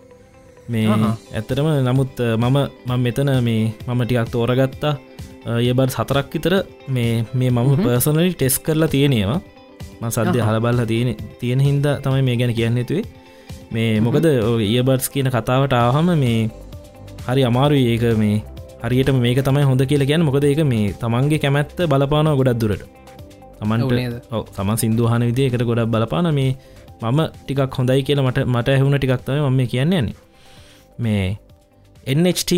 මේ 0.71 0.87
ඇත්තටම 1.35 1.67
නමුත් 1.87 2.13
මම 2.41 2.57
මම 2.87 2.99
මෙතන 3.05 3.29
මේ 3.47 3.63
මම 3.87 4.01
ටිකක් 4.05 4.29
තෝරගත්තා 4.33 4.95
ඒ 5.45 5.73
බඩ් 5.73 5.91
සතරක් 5.95 6.27
විතර 6.33 6.53
මේ 6.87 7.25
මේ 7.33 7.49
මම 7.49 7.69
පර්සනලි 7.77 8.33
ටෙස් 8.33 8.55
කරලා 8.59 8.89
තියෙනවා. 8.93 9.39
ම 10.01 10.03
සද්‍ය 10.09 10.39
හලබල්ල 10.47 10.81
තියෙන 10.91 11.09
තියෙන 11.39 11.59
හින්ද 11.59 11.85
තමයි 12.03 12.21
මේ 12.27 12.37
ගැන 12.39 12.53
කියන්න 12.57 12.79
තුවේ 12.85 13.03
මේ 13.73 13.99
මොකද 13.99 14.25
ඒ 14.25 14.81
බඩ්ස් 14.87 15.07
කියන 15.13 15.29
කතාවට 15.35 15.73
ආහම 15.73 16.09
මේ 16.23 16.39
හරි 17.27 17.41
අමාරු 17.49 17.75
ඒක 17.91 18.03
මේ 18.21 18.37
හරියට 18.83 19.09
මේක 19.25 19.39
තමයි 19.47 19.63
හොඳ 19.69 19.81
කියලා 19.89 20.09
ගැන 20.11 20.25
මොකද 20.27 20.43
ඒක 20.43 20.61
මේ 20.71 20.93
තමන්ගේ 21.01 21.41
කැමැත්ත 21.43 21.77
බලපානව 21.91 22.35
ගොඩක් 22.39 22.59
දුරට. 22.61 22.83
තමන්ට 23.59 24.51
තමන් 24.55 24.77
සිින්දුහන 24.81 25.23
විදිය 25.29 25.47
එකට 25.49 25.65
ගොඩක් 25.69 25.91
බලපාන 25.93 26.29
මේ 26.39 26.51
මම 27.01 27.19
ටිකක් 27.35 27.77
හොඳයි 27.79 28.01
කියලා 28.07 28.27
මට 28.27 28.45
මට 28.47 28.67
ඇහුණ 28.69 28.97
ටිකක්තම 28.97 29.49
ම 29.49 29.59
කියන්නේ. 29.73 30.13
මේ 31.03 31.37
එන්ට 32.05 32.51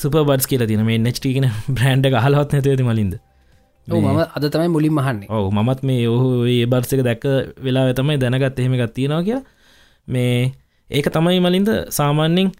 සුප 0.00 0.14
බඩ් 0.28 0.46
කියල 0.50 0.66
තින 0.70 0.84
මේ 0.88 0.98
නෙට් 1.06 1.18
කියන 1.24 1.48
බ්‍රන්ඩ් 1.76 2.06
හලවත් 2.24 2.50
නැතිද 2.52 2.82
මලින්ද? 2.90 3.14
මම 3.86 4.18
අද 4.36 4.44
තමයි 4.52 4.68
මුලින් 4.76 4.94
මහන්නේ 4.98 5.28
ඔව 5.30 5.46
මත් 5.58 5.80
මේ 5.88 6.06
ඔහු 6.14 6.30
ඒ 6.54 6.66
බර්සක 6.72 7.02
දැක්ක 7.08 7.26
වෙලා 7.64 7.92
තමයි 7.98 8.18
දැනගත් 8.22 8.58
එහෙම 8.60 8.74
ගත්තියෙනවා 8.80 9.22
කිය 9.28 9.40
මේ 10.08 10.52
ඒක 10.90 11.06
තමයි 11.16 11.38
මලින්ද 11.46 11.70
සාමාන්‍යෙන් 11.98 12.50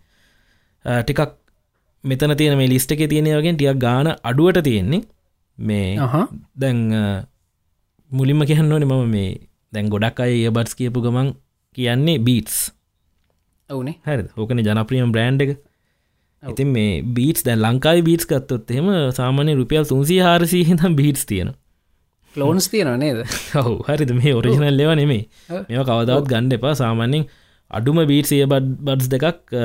ටිකක් 0.85 1.33
මෙතන 2.05 2.37
තියෙන 2.41 2.57
මේ 2.59 2.71
ලිස්ට 2.73 2.93
එක 2.95 3.03
තියෙන 3.13 3.29
වගේ 3.39 3.55
ටියක් 3.55 3.79
ගාන 3.85 4.09
අඩුවට 4.31 4.63
තියෙන්නේ. 4.69 5.03
මේ 5.59 5.99
දැන් 6.61 6.79
මුලින්ම 8.11 8.41
කියන්න 8.49 8.73
ඕන 8.73 8.85
මම 8.85 9.05
මේ 9.15 9.31
දැන් 9.73 9.91
ගොඩක් 9.93 10.21
අය 10.25 10.33
ඒ 10.47 10.51
බට්ස් 10.51 10.79
කියපු 10.79 11.03
ගමන් 11.05 11.29
කියන්නේ 11.77 12.19
බීටස් 12.27 12.59
ඔවුනේ. 13.71 13.97
හැර 14.07 14.21
ඕකන 14.37 14.63
ජනප්‍රියම් 14.67 15.13
බ්‍රන්් 15.15 15.41
එක 15.45 15.53
ඉතින් 16.43 16.69
මේ 16.69 16.91
බීටස් 17.17 17.47
දැන් 17.47 17.63
ලංකායි 17.63 18.03
බීටස් 18.09 18.27
කත්තොත් 18.27 18.71
එහෙම 18.71 18.91
සාමාන්‍ය 19.13 19.55
රුපියල් 19.61 19.85
තුන්සී 19.85 20.21
හාරසී 20.21 20.65
හිතම් 20.65 20.97
බීටස් 20.97 21.25
තියෙන 21.27 21.55
ලෝන්ස් 22.35 22.69
තියෙන 22.69 22.93
නේද? 23.01 23.23
ඔහු 23.61 23.75
හරිද? 23.89 24.13
මේ 24.21 24.35
ඔරිජිනල් 24.35 24.77
ලෙව 24.81 24.93
නෙමේ 25.01 25.23
මෙ 25.69 25.83
කවදවත් 25.83 26.29
ගණ්ඩ 26.33 26.59
එපා. 26.59 26.75
සාමාන්‍යෙන් 26.75 27.27
අඩුම 27.71 28.03
බීට් 28.13 28.31
සිය 28.31 28.45
බඩ්ස් 28.47 29.09
දෙකක් 29.15 29.57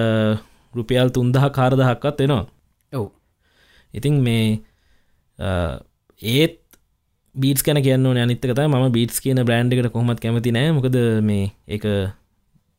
රුපියල් 0.74 1.12
තුන්දහ 1.12 1.42
කාරදහක්කත් 1.58 2.24
වෙනවා. 2.24 2.46
ඔව්. 2.92 3.08
ඉතින් 3.94 4.22
මේ 4.24 4.62
ඒත් 6.22 6.58
බීටස් 7.36 7.64
කැන 7.64 7.84
කියන්න 7.84 8.24
අනිත්තකත 8.24 8.64
ම 8.64 8.88
බීටස් 8.92 9.22
කියන 9.24 9.44
බ්‍රන්් 9.44 9.72
එකට 9.72 9.92
කොහොමත් 9.92 10.24
කැමති 10.24 10.56
නෑ. 10.58 10.72
මොකද 10.72 10.98
මේ 11.22 11.52
එක 11.68 11.86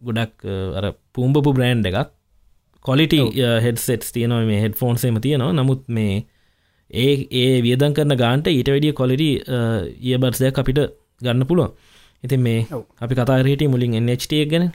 ගොඩක් 0.03 0.51
අර 0.79 0.93
පුම්ඹපු 1.15 1.53
බ්‍රන්් 1.53 1.85
එකක් 1.85 2.11
කොලිට 2.85 3.15
හෙඩ්සෙට් 3.65 4.07
තියනවා 4.15 4.43
මේ 4.45 4.61
හෙඩ 4.65 4.75
ෆෝන්සේම 4.75 5.21
තියෙනවා. 5.21 5.53
නමුත් 5.53 5.83
මේ 5.89 6.15
ඒ 6.91 7.13
ඒ 7.33 7.55
වියදන් 7.63 7.95
කරන 7.95 8.17
ගාන්ට 8.17 8.49
ඊට 8.49 8.69
වැඩිය 8.69 8.93
කොලිටි 8.93 9.31
ඒ 10.05 10.19
බර්සයක් 10.19 10.59
අපිට 10.59 10.81
ගන්න 11.23 11.47
පුළුවන්. 11.47 11.71
ඉතින් 12.25 12.41
මේ 12.41 12.67
අපි 13.01 13.15
කතාරට 13.15 13.65
මුලින් 13.69 13.95
එන්ට 14.01 14.35
ගැන. 14.51 14.67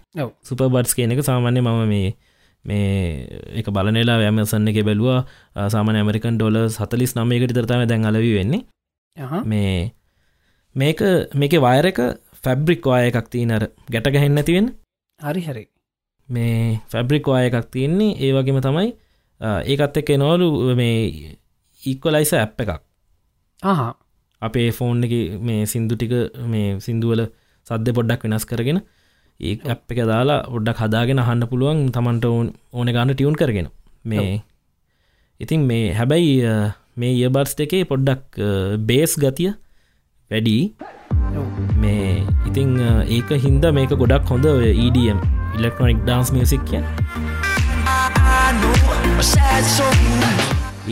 සුප 0.43 0.63
බඩ්ස් 0.65 0.95
කියන 0.95 1.11
එක 1.11 1.21
සාමාන්‍ය 1.23 1.61
මම 1.61 1.83
මේ 1.87 2.09
මේ 2.65 2.87
එක 3.55 3.69
බලනෙලා 3.69 4.17
ඇමසන්න 4.21 4.67
එක 4.67 4.81
බැලවා. 4.83 5.19
සාමන 5.67 5.95
ඇමරිකන් 5.95 6.35
ඩොල 6.37 6.57
සතලිස් 6.69 7.15
නමයකට 7.15 7.53
තරතාව 7.53 7.85
දැන් 7.85 8.05
අලවී 8.05 8.35
වෙන්නේ. 8.39 8.63
මේ 9.45 9.93
මේක 10.75 10.99
මේක 11.33 11.53
වයර 11.59 11.85
එක 11.91 11.99
ෆැබ්‍රික් 12.43 12.85
වාය 12.85 13.09
එකක් 13.09 13.27
තියනර 13.29 13.63
ගැට 13.89 14.13
ගැහෙන්න 14.13 14.37
ඇතිවෙන් 14.37 14.67
හරි 15.19 15.41
හරි 15.41 15.63
මේ 16.29 16.79
ෆැබ්‍රික් 16.91 17.27
වාය 17.31 17.45
එකක් 17.49 17.69
තියෙන්නේ. 17.73 18.17
ඒ 18.23 18.31
වගේම 18.35 18.59
තමයි 18.65 18.89
ඒකත් 19.71 19.97
එක්ක 20.01 20.09
නොලු 20.23 20.47
මේ 20.81 21.37
ඉක්වලයිස 21.83 22.33
ඇප් 22.33 22.61
එකක්. 22.63 22.71
ආහා. 23.63 23.93
අපේ 24.41 24.69
ෆෝන් 24.77 25.03
එක 25.05 25.13
මේ 25.47 25.65
සින්දු 25.73 25.95
ටික 25.95 26.13
මේ 26.53 26.67
සිින්දුවල 26.85 27.21
සද්‍ය 27.67 27.91
පොඩ්ඩක් 27.97 28.25
වෙනස් 28.25 28.45
කරගෙන 28.49 28.79
ඒ 29.39 29.55
අප් 29.73 29.91
එක 29.93 29.99
දාලා 30.11 30.41
ඔඩ්ඩක් 30.55 30.83
හදාගෙන 30.83 31.23
අහන්න 31.23 31.47
පුළුවන් 31.51 31.79
තමන්ට 31.95 32.25
ඕන 32.29 32.93
ගන්න 32.95 33.13
ටියවුන් 33.13 33.39
කරගෙන. 33.41 33.69
මේ 34.05 34.41
ඉතින් 35.39 35.63
මේ 35.69 35.93
හැබැයි 35.99 36.35
මේ 36.99 37.13
ඒබර්ස් 37.23 37.55
එකේ 37.65 37.83
පොඩ්ඩක් 37.91 38.39
බේස් 38.89 39.13
ගතිය 39.23 39.51
වැඩි 40.31 40.57
මේ 41.81 42.05
ඉතිං 42.49 42.71
ඒක 43.15 43.29
හින්ද 43.45 43.65
මේක 43.77 43.91
ගොඩක් 44.01 44.31
හොඳ 44.33 44.47
EDM 44.85 45.19
ඉලෙක්ට්‍රොනික් 45.57 45.99
ඩාන්ස් 46.03 46.29
මියසික් 46.35 46.61
කිය 46.69 46.83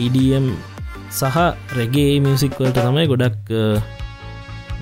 EDM 0.06 0.46
සහ 1.10 1.36
රැගේ 1.76 2.16
මියසික්වලට 2.24 2.80
තමයි 2.80 3.06
ගොඩක් 3.12 3.52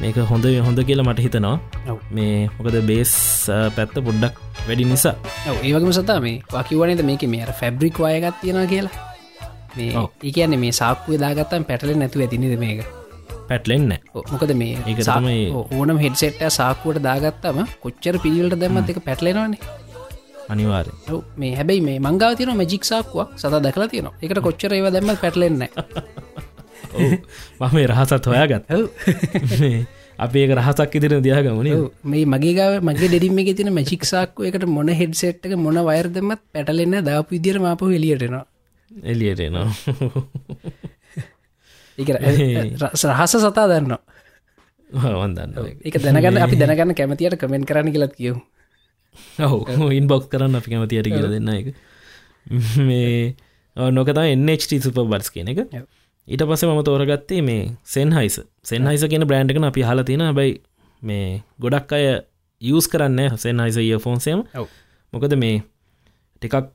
මේක 0.00 0.16
හොඳ 0.30 0.46
හොඳ 0.66 0.78
කියලා 0.88 1.06
මට 1.06 1.24
හිතනවා. 1.26 1.56
මේ 2.16 2.48
මොකද 2.56 2.76
බේස් 2.88 3.12
පැත්ත 3.76 3.94
පොඩ්ඩක් 4.06 4.34
වැඩි 4.66 4.84
නිසා. 4.90 5.14
ඒවගේම 5.62 5.92
සතා 5.98 6.18
මේ 6.26 6.42
වකිවනද 6.54 7.04
මේක 7.10 7.22
මේර 7.34 7.52
ෆැබ්‍රික් 7.60 8.00
අයගත් 8.10 8.40
තියෙන 8.42 8.66
කියලා? 8.72 8.94
මේ. 9.76 9.92
ඒකන්නේ 10.22 10.58
මේ 10.64 10.72
සාක්කුව 10.80 11.20
දාගත්තම් 11.24 11.64
පැටල 11.70 11.94
නැතුව 12.02 12.26
ඇතිනිද 12.26 12.58
මේක 12.64 13.03
පැට්ලෙන්න 13.48 13.92
මොකද 14.32 14.52
මේ 14.54 14.74
ඔව්, 15.52 15.64
ඕනම් 15.72 15.98
හෙඩ්සෙට්ට 15.98 16.44
සාක්කුවට 16.52 17.02
දාගත්තම 17.02 17.58
කොච්චර 17.82 18.16
පිළිවලට 18.18 18.60
දැම්මත් 18.60 18.90
එක 18.90 19.00
පැටලෙනවානේ. 19.04 19.60
අනිවාරය 20.48 20.92
ඔව්, 21.10 21.20
මේ 21.36 21.52
හැබැයි 21.56 21.82
මේ 21.82 21.98
මංගාව 22.00 22.36
තියන 22.38 22.54
මජික් 22.56 22.84
සාක්කුවක් 22.84 23.28
සත 23.36 23.62
දැකලා 23.62 23.88
තියෙන 23.88 24.08
එකට 24.20 24.40
කොච්චර 24.40 24.72
ඒව 24.72 24.88
දැම්ම 24.92 25.16
පැටලෙන්න 25.16 25.62
මම 27.60 27.76
රහසත් 27.88 28.26
හොයාගත් 28.26 28.64
අප 30.18 30.34
රහසක් 30.52 30.92
ඉදිර 30.94 31.12
දයාගමනේ 31.20 31.76
මේ 32.06 32.24
මගේ 32.26 32.54
ගාව 32.54 32.72
මගේ 32.82 33.08
ඩෙඩිම 33.08 33.38
එක 33.42 33.50
තින 33.56 33.70
මැචික් 33.72 34.04
සාක්කුව 34.06 34.48
එකට 34.48 34.66
මොන 34.68 34.88
හෙඩ්සෙට්ක 34.94 35.56
මොන 35.58 35.80
වයර් 35.88 36.08
දෙමත් 36.10 36.42
පැටලෙන්න 36.52 37.00
දාපු 37.04 37.30
විදිර 37.30 37.58
මාපු 37.58 37.90
එලියටනවා 37.90 38.44
එලියට 39.08 39.42
නවා 39.48 39.68
එක 41.98 42.08
රහස 42.80 43.34
සතා 43.38 43.66
දන්නවා 43.70 44.02
වන්දන්න 45.20 45.52
එක 45.84 45.96
දැනගන්න 46.02 46.44
අපි 46.46 46.56
දැනගන්න 46.56 46.94
කැමතියට 46.94 47.38
කමෙන්ට 47.40 47.68
කරන්න 47.68 47.94
කියලත් 47.94 48.14
කියව 48.14 48.36
ඔහු 49.40 49.90
ඉන්බොක් 49.92 50.30
කරන්න 50.30 50.60
අපි 50.60 50.68
කැමතියට 50.70 51.08
කියල 51.08 51.28
දෙන්න 51.30 51.50
එක 51.54 51.74
මේ 52.78 53.34
නොකතා 53.76 54.26
එන්HT 54.26 54.82
සුප 54.82 54.98
බර්ස් 55.04 55.30
කියන 55.30 55.48
එක. 55.48 55.58
ඊට 56.28 56.42
පස 56.42 56.62
මම 56.64 56.82
තෝරගත්තේ 56.84 57.42
මේ 57.42 57.62
සෙන්හයිස 57.84 58.36
සෙන්හයිස 58.62 59.04
කියන 59.04 59.26
බ්‍රන්ඩ්කන 59.26 59.64
අපි 59.64 59.82
හල 59.82 60.02
තින 60.02 60.22
බයි 60.34 60.60
මේ 61.02 61.42
ගොඩක් 61.60 61.92
අය 61.92 62.06
යස් 62.62 62.86
කරන්න 62.88 63.36
සෙන්හයිස 63.36 63.76
ඒ 63.76 63.98
ෆෝන්සේම 63.98 64.44
ඔව්. 64.54 64.68
මොකද 65.12 65.34
මේ 65.36 65.62
ටිකක් 66.42 66.70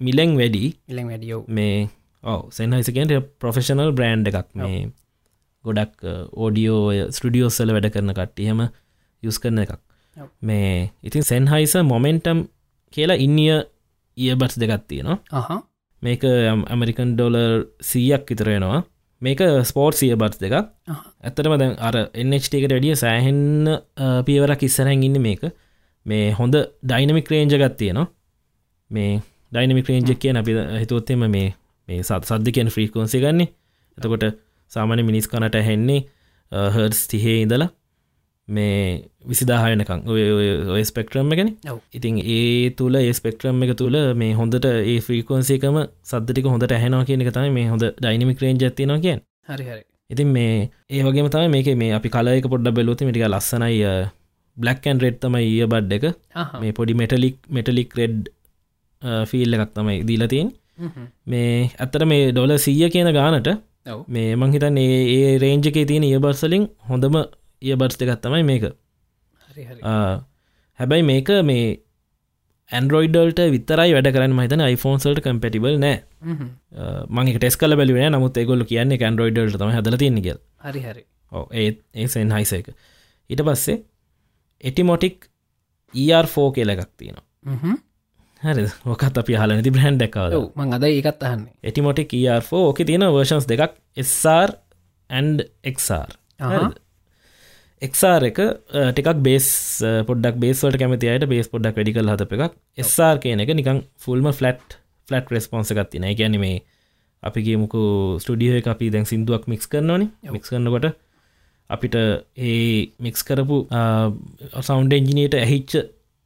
මිලෙන් 0.00 0.30
වැඩි 0.38 0.64
ඉලෙන් 0.88 1.06
වැඩියෝ 1.08 1.42
මේ 1.48 1.88
ඔව. 2.24 2.40
සෙන්හයිසකෙන්ට 2.56 3.12
ප්‍රොෆෙෂනල් 3.40 3.92
බ්‍රන්් 3.98 4.26
එකක්. 4.30 4.48
මේ 4.54 4.90
ගොඩක් 5.64 6.06
ඕඩියෝ 6.42 7.10
ස්ටඩියෝස්සල 7.16 7.74
වැඩ 7.76 7.90
කරන 7.94 8.14
කට්ටියහම 8.18 8.62
යුස් 9.22 9.38
කරන 9.42 9.62
එකක්. 9.64 9.80
මේ 10.48 10.92
ඉතින් 11.02 11.28
සෙන්හයිස 11.32 11.74
මොමෙන්ටම් 11.92 12.46
කියලා 12.92 13.20
ඉන්නිය 13.26 13.52
ඉයබට් 14.16 14.58
දෙකත් 14.62 14.88
තියෙනවා. 14.88 15.60
මේක 16.02 16.24
ඇමරිකන් 16.24 17.14
ඩොලර් 17.14 17.52
සීයක් 17.90 18.24
විතරෙනවා 18.30 18.82
මේක 19.22 19.40
ස්පෝර්ට් 19.70 19.98
සිය 20.00 20.14
බට් 20.18 20.40
දෙකක්. 20.42 20.56
ඇත්තටම 21.22 21.54
දැන් 21.62 21.74
අර 21.88 21.96
එන්ට 22.12 22.34
එකට 22.34 22.72
වැඩිය 22.74 22.96
සෑහෙන්න 23.02 23.70
පියවරක් 24.26 24.64
ඉස්සරැන් 24.68 25.04
ඉන්න 25.08 25.20
මේක. 25.26 25.42
මේ 26.06 26.30
හොඳ 26.38 26.54
ඩයිනමික් 26.82 27.30
රේන්ජගත් 27.32 27.76
තියෙනවා. 27.80 28.08
මේ 28.90 29.20
ඩයිනමික් 29.52 29.90
රේන්ජක් 29.90 30.18
කියන 30.22 30.40
අපි 30.40 30.56
හිතුවත්තෙම 30.82 31.22
මේ 31.36 31.54
මේ 31.88 32.00
සත් 32.00 32.22
සද්ධ 32.22 32.50
කියන 32.50 32.68
ෆ්‍රීකෝන්සි 32.68 33.20
ගන්නේ 33.20 33.48
එතකොට 33.98 34.26
සාමාන්‍ය 34.72 35.02
මිනිස් 35.02 35.28
කනට 35.28 35.62
හැන්නේ 35.62 36.00
හර්ස් 36.72 37.00
තිහේ 37.08 37.38
ඉඳලා 37.42 37.70
මේ 38.48 38.78
විසිදාහයනකං 39.26 40.00
ඔය 40.70 40.82
ස්පෙක්ට්‍රම් 40.84 41.32
එකන. 41.34 41.50
ඉතින් 41.92 42.18
ඒ 42.30 42.70
තුළ 42.70 42.96
ඒ 42.96 43.12
ස්පෙක්ට්‍රම් 43.12 43.62
එක 43.64 43.76
තුළ 43.76 43.98
මේ 44.14 44.32
හොඳට 44.32 44.66
ඒ 44.66 44.98
ෆ්‍රීකෝන්සිකම 45.00 45.78
සද්ධටික 46.04 46.46
හොඳට 46.46 46.76
හැනවා 46.76 47.04
කියන 47.04 47.24
එක 47.24 47.32
තමයි 47.32 47.54
මේ 47.58 47.68
හොඳ 47.68 47.84
ඩයිනමික් 47.94 48.42
රේන්ජ 48.42 48.64
ඇතිනවා 48.64 49.00
කියෙන් 49.00 49.22
හරි 49.48 49.64
හරි 49.64 49.82
ඉතින් 50.10 50.28
මේ 50.28 50.56
ඒ 50.90 51.02
වගේ 51.02 51.28
තම 51.28 51.46
මේක 51.50 51.70
මේ 51.76 51.92
අපි 51.92 52.08
කලයක 52.08 52.46
පොඩ්ඩ 52.46 52.74
බැලුති 52.74 53.08
මිටික 53.08 53.28
ලස්සනයි 53.28 53.78
බ්ලක්කන් 54.56 54.98
රෙඩ් 55.00 55.16
තමයි 55.20 55.48
ඒ 55.54 55.66
බඩ් 55.66 55.92
එක. 55.92 56.04
මේ 56.60 56.72
පොඩි 56.72 56.94
මෙටලික් 56.94 57.36
මෙටලික් 57.48 57.96
රෙඩ් 57.96 58.28
ෆිල් 59.26 59.56
එකක් 59.56 59.72
තමයි 59.74 59.98
දීලතින්. 60.04 60.50
මේ 61.26 61.70
ඇත්තට 61.78 62.06
මේ 62.06 62.32
ඩොල 62.32 62.56
සීය 62.58 62.90
කියන 62.90 63.12
ගානට 63.12 63.48
ඔව්. 63.86 64.04
මේ 64.08 64.34
මංහිතන් 64.36 64.78
ඒ 64.78 65.38
රේන්ජක 65.38 65.78
තියෙන 65.84 66.04
ඒබර්සලින් 66.04 66.68
හොඳම 66.88 67.16
ඒබර්ස් 67.62 67.96
දෙකත් 67.98 68.22
තමයි 68.22 68.42
මේක. 68.42 68.68
හැබැයි 70.78 71.02
මේක 71.02 71.28
මේ 71.44 71.64
ඇන්ඩරෝයිඩල්ට 72.70 73.40
විතරයි 73.54 73.94
වැඩ 73.94 74.10
කරන්න 74.14 74.36
මහිතන 74.38 74.64
iPhoneෆෝන්සල්ට 74.66 75.22
කම්පටිබල් 75.24 75.78
නෑ. 75.78 76.02
හ්ම්. 76.22 76.48
මං 77.10 77.32
ටෙස් 77.36 77.56
කල 77.56 77.76
බැලුව 77.76 78.02
නමුත් 78.08 78.36
ඒගොල්ල 78.36 78.64
කියන්නේ 78.64 79.02
ඇන්ඩරෝයිඩල්ට 79.02 79.58
තම 79.58 79.74
හදල 79.76 79.98
තින්නගල් 80.02 80.38
හරි 80.66 80.84
හරි. 80.86 81.04
ඕ 81.32 81.46
ඒ 81.52 81.68
ඒසෙන් 81.94 82.32
හයිස 82.32 82.52
එක. 82.52 82.74
ඊට 83.30 83.44
පස්සේ 83.48 83.82
එටිමොටික් 84.64 85.28
ER4 85.94 86.52
කියල 86.56 86.74
එකක් 86.74 86.90
තියෙනවා. 86.96 87.26
හරි 88.42 88.66
ඕකත් 88.86 89.18
අපි 89.22 89.38
හල 89.38 89.50
නැති 89.52 89.72
බ්‍රහන්් 89.76 89.98
දක්කාව 90.00 90.32
මං 90.56 90.76
අද 90.76 90.84
ඒකත් 90.88 91.22
අහන්නේ. 91.22 91.52
එටිමොටික් 91.62 92.12
ER4 92.12 92.52
ඕක 92.60 92.78
තියෙන 92.88 93.04
වර්ෂන්ස් 93.08 93.46
දෙකක් 93.50 93.72
XR 94.00 94.50
අහා. 96.40 96.70
එක්සාර 97.82 98.22
එක 98.28 98.38
ටිකක් 98.90 99.22
බේස් 99.26 99.46
පොඩක් 100.08 100.36
බේස්වලට 100.42 100.78
කැමති 100.78 101.10
අයට 101.12 101.26
බේස් 101.32 101.48
පොඩක් 101.48 101.78
වැඩිකල් 101.78 102.12
හත 102.12 102.26
එකක්. 102.26 102.54
එස්R 102.78 103.16
කියන 103.22 103.42
එක 103.44 103.50
නිකං 103.58 103.82
ෆුල්ම 103.98 104.28
ෆලට් 104.30 104.78
ෆලට් 105.08 105.34
රෙස්පොන්ස 105.34 105.72
එකක් 105.72 105.90
තින 105.92 106.06
ගැන 106.14 106.38
මේ 106.44 106.58
අපි 107.22 107.40
කියමුකු 107.46 107.80
ස්ටඩියෝ 108.22 108.60
එක 108.60 108.68
අපි 108.74 108.90
දැන් 108.94 109.06
සිින්දුවක් 109.06 109.44
මික්ස් 109.46 109.66
කරනවනි 109.66 110.06
මික්ස් 110.34 110.52
කරනකොට 110.52 110.86
අපිට 111.70 111.94
ඒ 111.96 112.90
මික්ස් 112.98 113.22
කරපු 113.22 113.58
සෞන්ඩ 114.68 114.96
එන්ජිනයට 114.98 115.34
ඇහිච්ච 115.34 115.72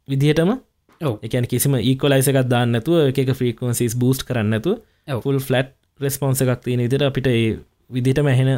විදිහටම 0.08 0.52
එකන 1.00 1.46
කිසිම 1.52 1.76
ඒකොලයිස 1.80 2.28
එකක් 2.32 2.40
දාන්නතුව 2.54 3.10
එක 3.10 3.32
ෆ්‍රීකන්සිස් 3.40 3.94
බූස්් 4.02 4.24
කරන්නතු. 4.28 4.72
ෆුල් 5.24 5.38
ෆලට් 5.46 5.74
රෙස්පොන්ස 6.00 6.42
එකක් 6.44 6.64
තියෙන 6.64 6.82
විදිට 6.86 7.06
අපිට 7.10 7.28
ඒ 7.32 7.58
විදිටම 7.90 8.26
ඇහෙන 8.32 8.50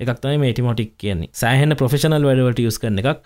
එකක් 0.00 0.20
තමයි 0.22 0.38
මේටිමොටික් 0.44 0.94
කියන්නේ. 1.02 1.30
සෑහෙන 1.32 1.76
ප්‍රොෆෙෂනල් 1.80 2.24
වැඩවලට 2.28 2.64
යස් 2.68 2.78
කරන 2.82 3.00
එකක්. 3.02 3.20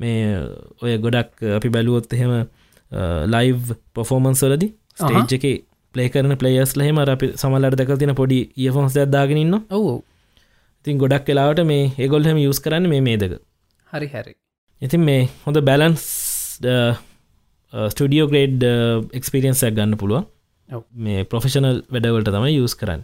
මේ 0.00 0.40
ඔය 0.82 0.96
ගොඩක් 1.04 1.42
අපි 1.58 1.68
බැලුවොත් 1.74 2.12
එහෙම 2.16 2.32
ලයිව් 3.34 3.76
පොෆෝමන්ස් 3.96 4.42
වලදි 4.44 4.68
ස්ටේජ් 5.00 5.36
එක 5.36 5.44
පලේ 5.94 6.08
කරන 6.14 6.34
පලේස් 6.40 6.74
ලහෙම 6.78 6.98
අපි 7.02 7.28
සමල්ලට 7.40 7.78
දැක 7.80 7.92
තින 8.02 8.14
පොඩි 8.20 8.38
ඒෆොන්ස් 8.64 8.96
දදාගෙනන්න 8.96 9.54
ඔව්. 9.70 9.86
ඉතින් 10.84 10.98
ගොඩක් 11.02 11.30
වෙලාවට 11.30 11.62
මේ 11.70 11.84
ඒගොල්හෙම 12.04 12.40
යස් 12.42 12.60
කරන්න 12.64 12.90
මේ 12.92 13.04
මේදක 13.08 13.36
හරි 13.92 14.08
හරි. 14.14 14.32
ඉතින් 14.82 15.02
මේ 15.08 15.28
හොඳ 15.44 15.60
බැලන්ස් 15.68 16.04
ස්ටඩියෝ 17.74 18.28
ග්‍රේඩ් 18.30 18.64
එක්ස්පිරියන්සක් 19.12 19.74
ගන්න 19.74 19.98
පුළුවන්. 19.98 20.26
ඔව්. 20.68 20.84
මේ 20.96 21.24
ප්‍රොෆෙෂනල් 21.24 21.82
වැඩවලට 21.88 22.30
තමයි 22.30 22.60
යස් 22.60 22.76
කරන්න. 22.76 23.02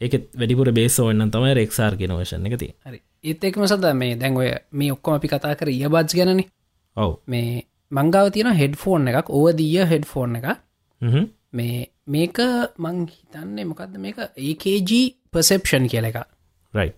ඒක 0.00 0.16
වැඩිපුර 0.34 0.72
බේස 0.72 0.98
ඔන්න 1.00 1.30
තමයි 1.30 1.52
රෙක්සාර් 1.60 1.96
ගෙන 1.96 2.16
වශන 2.16 2.48
එක 2.48 2.58
තිය 2.58 2.72
හරි. 2.84 3.02
ඒත් 3.24 3.44
එක්ම 3.44 3.66
සද 3.66 3.92
මේ 3.94 4.16
දැන් 4.16 4.36
ඔය 4.36 4.50
මේ 4.72 4.94
ඔක්කොම 4.96 5.18
අපි 5.18 5.28
කතා 5.28 5.54
කර 5.54 5.70
ඉයබාජ් 5.70 6.16
ගැනනි. 6.16 6.48
ඔව්. 6.96 7.18
මේ 7.26 7.62
මංගාව 7.92 8.32
තියෙන 8.32 8.54
හෙඩ් 8.54 8.76
ෆෝන් 8.76 9.08
එකක් 9.08 9.30
ඕවදීය 9.30 9.86
හෙඩ් 9.86 10.06
ෆෝන් 10.06 10.40
එක. 10.40 10.48
මේ 11.52 11.86
මේක 12.06 12.38
මං 12.78 13.06
හිතන්නේ 13.08 13.64
මොකක්ද 13.64 13.98
මේක? 13.98 14.18
ඒකජ 14.36 14.92
පසෙප්ෂන් 15.32 15.88
කියල 15.88 16.08
එක 16.08 16.18
රයි 16.74 16.92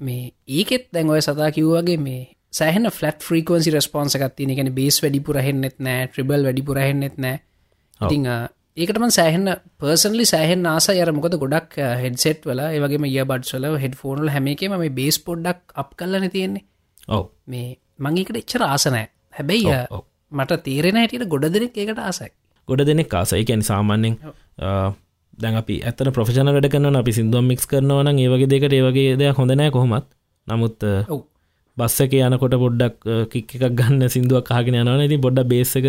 මේ 0.00 0.32
ඒකෙත් 0.48 0.88
දැන් 0.92 1.10
ඔය 1.10 1.20
සතා 1.20 1.50
කිව්වගේ 1.50 1.98
මේ 1.98 2.22
සෑහන 2.52 2.90
ෆලට් 2.90 3.26
්‍රීකන්සි 3.26 3.72
රස්පොන්ස 3.72 4.16
එකක් 4.18 4.34
තින 4.36 4.50
එකන 4.50 4.70
බේස් 4.74 4.98
වැඩිපුර 5.02 5.38
හෙන්නෙත් 5.40 5.76
නෑ 5.80 6.08
ට්‍රිබල් 6.08 6.46
වැඩිපුර 6.46 6.78
හෙන්නෙත් 6.78 7.18
නෑ. 7.18 7.36
ඉතිං 8.00 8.26
ඒකටම 8.76 9.06
සෑහන්න 9.10 9.52
පර්සන්ලි 9.78 10.26
සෑහෙන් 10.26 10.66
ආස 10.66 10.88
යර 10.92 11.12
මොකද 11.12 11.36
ගොඩක් 11.36 11.78
හෙඩ්සෙට් 12.02 12.46
වල 12.46 12.64
ඒවගේ 12.66 13.12
ඒ 13.12 13.24
බඩ්සල 13.24 13.68
හෙඩ් 13.76 13.94
ෆෝනල් 13.96 14.32
හැමේකම 14.34 14.76
මේ 14.76 14.92
බේස් 14.92 15.18
පොඩ්ඩක් 15.20 15.76
අප් 15.76 15.94
කල්ලන 15.96 16.28
තියෙන්නේ. 16.28 16.66
ඔව්. 17.08 17.24
මේ 17.46 17.78
මංගේකට 17.98 18.36
එච්චර 18.36 18.64
ආසනෑ 18.64 19.06
හැබැයි. 19.32 19.78
මට 20.32 20.60
තේරෙන 20.62 20.96
හැටියට 20.96 21.28
ගොඩ 21.28 21.48
දෙනෙක් 21.50 21.76
ඒකට 21.76 22.00
ආසයි. 22.00 22.30
ගොඩ 22.68 22.84
දෙනෙක් 22.84 23.08
කාසයි 23.08 23.44
කැන 23.44 23.62
සාමාන්‍යෙන් 23.62 24.18
දැන් 25.38 25.56
අපි 25.56 25.80
ඇතන 25.84 26.12
ප්‍රෆෂන 26.12 26.50
වැඩ 26.50 26.70
කන්න 26.70 26.98
අපි 26.98 27.12
සිින්දුවම් 27.12 27.46
මික්ස් 27.46 27.66
කරනවන 27.66 28.14
ඒවගේ 28.18 28.48
දෙකට 28.48 28.74
ඒවගේ 28.74 29.18
දෙයක් 29.18 29.38
හොඳනෑ 29.38 29.70
කොහොමත්. 29.70 30.06
නමුත් 30.46 30.78
ඔව් 31.08 31.20
බස්සක 31.80 32.14
යනකොට 32.20 32.56
පොඩ්ඩක් 32.64 33.10
කික් 33.32 33.56
එකක් 33.56 33.74
ගන්න 33.80 34.12
සිින්දුවක් 34.14 34.46
කාගෙන 34.50 34.78
යනවන. 34.82 35.06
ඉති 35.08 35.18
බොඩ්ඩ 35.26 35.50
බේසක 35.52 35.88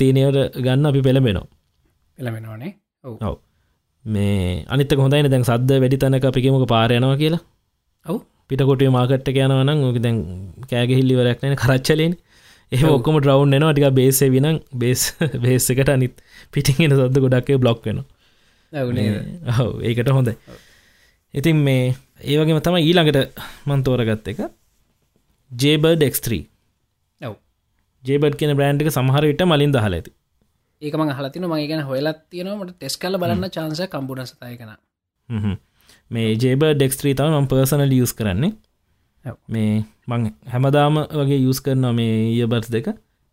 තියනයට 0.00 0.38
ගන්න 0.64 0.90
අපි 0.90 1.02
පෙළඹෙනවා. 1.08 1.46
එළමෙනවානේ 2.18 2.72
ඔව්. 3.04 3.36
මේ 4.04 4.64
අනිත 4.68 4.94
හොඳයින. 5.04 5.30
දැන් 5.32 5.48
සද්ද 5.48 5.80
වැඩි 5.82 6.00
තැනක 6.02 6.28
අපිකමක 6.30 6.68
පාරයනවා 6.74 7.16
කියලා. 7.22 7.42
ඔව්. 8.06 8.20
පිටකොටිය 8.48 8.90
මාකට්ට 8.96 9.28
යනවනම් 9.34 9.84
ඕක 9.88 9.98
දැන් 10.04 10.18
කෑගෙහිල්ලිවරක්න 10.70 11.56
කරච්චලෙන්. 11.62 12.14
ඒ 12.72 12.90
ඔක්කොම 12.90 13.16
ඩ්‍රවන්් 13.20 13.56
එනවා 13.56 13.72
ටික 13.74 13.94
බේසේ 13.98 14.28
විනම් 14.34 14.58
බේස් 14.82 15.02
බේස් 15.44 15.70
එකට 15.72 15.90
අනිත් 15.94 16.14
පිටිගෙන 16.52 16.94
සද්ද 16.96 17.22
ගොඩක්ේ 17.24 17.60
බ්ලොක් 17.62 17.80
වෙන 17.86 18.00
ඔවුනේ 18.72 19.08
ඔව 19.62 19.82
ඒකට 19.88 20.10
හොඳයි. 20.18 20.34
ඉතින් 21.34 21.56
මේ 21.66 21.84
ඒවගේම 22.30 22.60
තම 22.66 22.78
ඊළඟට 22.80 23.42
මන්තෝරගත්ත 23.68 24.30
එක 24.32 24.40
ජේබර්ඩ 25.52 26.02
එක්ස්ත්‍රී 26.08 26.42
ඔව්. 27.20 27.34
ජේබඩ් 28.04 28.36
කියන 28.40 28.54
බ්‍රන්ඩ් 28.58 28.84
එක 28.84 28.92
සමහර 28.92 29.26
විට 29.30 29.44
මලින් 29.44 29.74
දහල 29.74 29.96
ඇති. 29.98 30.12
ඒකම 30.82 31.04
හලතින 31.18 31.46
මගේ 31.50 31.68
ගැන 31.70 31.84
හොයලත් 31.90 32.20
තියෙනවට 32.30 32.74
ටෙස් 32.74 32.96
කල 32.96 33.18
බලන්න 33.22 33.50
චාන්ස 33.56 33.82
කම්පුන 33.92 34.24
සතය 34.26 34.56
කන. 34.60 34.76
මේ 36.10 36.36
ජේබ 36.36 36.62
ඩෙක්ස්ත්‍රී 36.64 37.14
තම 37.14 37.36
ම 37.40 37.48
පර්සනල 37.48 37.96
යස් 37.98 38.14
කරන්නේ. 38.14 38.52
මේ 39.48 39.84
මං 40.08 40.30
හැමදාම 40.52 41.00
වගේ 41.20 41.40
යස් 41.42 41.60
කරනවා 41.60 41.92
මේ 41.92 42.14
ඊය 42.30 42.46
බර්ස් 42.46 42.70
දෙක. 42.70 42.88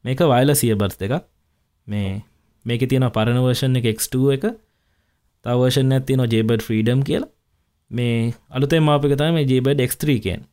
මේක 0.06 0.20
වයිල 0.34 0.56
සිය 0.56 0.76
බර්ස් 0.76 0.98
දෙක 0.98 1.14
මේ 1.88 2.22
මේක 2.66 2.88
තියෙන 2.90 3.10
පරණවර්ෂන් 3.18 3.80
එක 3.80 3.90
එක්ට 3.94 4.16
එක. 4.38 4.44
තවර්ෂන් 5.46 5.94
ඇති 5.94 6.16
නො 6.16 6.26
ජේබඩ් 6.26 6.62
ෆ්‍රීඩම් 6.62 7.04
කියලා. 7.04 7.32
මේ 7.92 8.34
අලුතේ 8.50 8.80
මාපික 8.80 9.18
තම 9.18 9.34
මේ 9.38 9.50
ජේබඩ් 9.52 9.80
එක්ස්ත්‍රීකෙන් 9.82 10.42
ඔව්. 10.42 10.48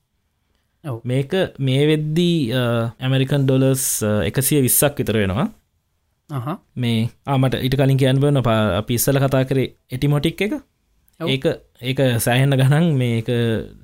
මේක 1.04 1.32
මේ 1.58 1.86
වෙද්දී 1.86 2.52
ඇමරිකන් 3.00 3.46
ඩොලස් 3.46 3.84
එකසිය 4.24 4.60
විස්සක් 4.62 4.98
විතර 4.98 5.16
වෙනවා. 5.22 5.48
මේ 6.76 7.08
ආමට 7.26 7.54
ඉට 7.66 7.76
කලින් 7.76 7.98
කියන්න 7.98 8.20
බන්න 8.20 8.42
අපි 8.80 8.94
ඉස්සල 8.94 9.18
කතා 9.18 9.44
කරේ 9.44 9.74
එටිමොටික් 9.90 10.40
එක. 10.40 10.52
ඒක 11.20 11.44
ඒක 11.82 11.98
සෑහෙන්න 12.24 12.54
ගණන් 12.60 12.86
මේක 12.96 13.28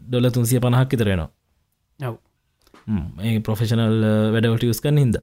ඩොල 0.08 0.30
තුන්සිය 0.30 0.60
පණහක් 0.60 0.92
විතරෙනවා 0.92 1.30
ඔව්. 2.00 2.14
ඒ 3.24 3.40
ප්‍රොෆෙෂනල් 3.40 3.96
වැඩවට 4.34 4.70
ස් 4.76 4.80
කන 4.84 4.98
හිද 5.02 5.18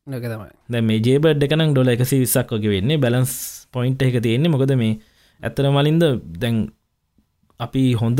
දැ 0.74 0.82
මේ 0.82 1.00
ජේබඩ් 1.08 1.48
එකනම් 1.48 1.72
ඩොල 1.74 1.94
එකසි 1.94 2.22
විස්සක් 2.24 2.52
වගේ 2.56 2.74
වෙන්නේ. 2.76 2.98
බැලන්ස් 2.98 3.34
පොයින්ට් 3.74 4.02
එක 4.02 4.20
තියෙන්නේ. 4.26 4.52
මොකද 4.52 4.74
මේ 4.84 5.00
ඇත්තර 5.42 5.66
මලින්ද 5.78 6.04
දැන් 6.42 6.56
අපි 7.60 7.84
හොඳ 8.02 8.20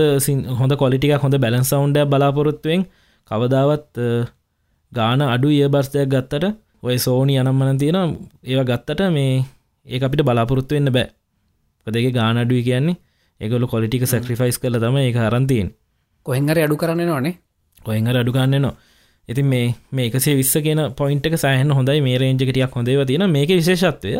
හොඳ 0.60 0.74
කොලිටික 0.82 1.18
හොඳ 1.24 1.36
බැලන්ස් 1.46 1.72
සවන්්ඩ 1.74 2.08
බලාපොරොත්තුවෙන් 2.12 2.86
කවදාවත් 3.32 3.94
ගාන 4.92 5.22
අඩු 5.36 5.50
ඒ 5.60 5.70
බර්ස්තයක් 5.76 6.10
ගත්තට. 6.14 6.46
ඔය 6.84 6.98
සෝනි 6.98 7.34
අනම්මන 7.42 7.80
තියෙන 7.82 7.98
ඒවා 8.44 8.70
ගත්තට 8.72 9.02
මේ 9.18 9.32
ඒ 9.88 10.04
අපිට 10.08 10.28
බලාපොරොත්තු 10.28 10.76
වෙන්න 10.76 10.92
බෑ. 10.98 11.08
දෙක 11.88 12.14
ගාන 12.20 12.38
අඩුයි 12.38 12.64
කියන්නේ. 12.70 12.98
ඒගොල 13.42 13.66
කොලිටික 13.74 14.04
සැක්‍රිෆයිස් 14.06 14.58
කල 14.62 14.78
තම 14.84 14.98
ඒ 15.02 15.12
අරන්තියෙන් 15.28 15.70
කොහෙන්හර 16.26 16.58
අඩු 16.66 16.76
කරන්න 16.82 17.08
නොනේ 17.12 17.36
කොහෙහර 17.86 18.18
අඩුගන්න 18.22 18.56
නවා 18.56 18.74
ඉතින් 19.30 19.48
මේ 19.54 19.66
මේ 19.92 20.06
එකසේ 20.10 20.36
විස්ස 20.40 20.56
කියන 20.66 20.82
පොයින්ට 21.00 21.26
එක 21.30 21.36
සෑහන 21.44 21.74
හොඳයි. 21.78 22.02
මේ 22.08 22.18
රේජකටියක් 22.22 22.76
හොඳේව 22.78 23.02
තියෙන 23.10 23.26
මේක 23.36 23.52
විශේෂත්වය 23.60 24.14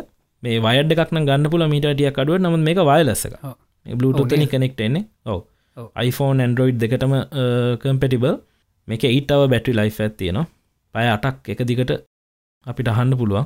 මේ 0.44 0.58
වයඩ 0.66 0.94
එකක්න 0.96 1.26
ගන්න 1.30 1.50
පුල 1.54 1.66
මීටටියක් 1.74 2.22
අඩුව 2.24 2.40
නම 2.40 2.56
මේක 2.68 2.80
වයලස්සක 2.92 3.34
ඔව්. 3.44 3.56
බලුටනි 3.86 4.48
කනෙක්ට 4.54 4.82
එන්නේ 4.88 5.06
ඔව. 5.26 5.40
iPhone 6.08 6.40
Android 6.48 6.76
දෙකටම 6.84 7.14
කම්පෙටිබල් 7.84 8.34
මේක 8.88 9.04
ඊටව 9.10 9.42
බැටි 9.54 9.78
ලයි් 9.80 9.92
ඇත්තියනවා 10.06 10.46
පය 10.96 11.06
අටක් 11.16 11.52
එක 11.54 11.62
දිගට 11.70 11.92
අපිට 12.66 12.88
අහන්න 12.94 13.14
පුළුවන්. 13.22 13.46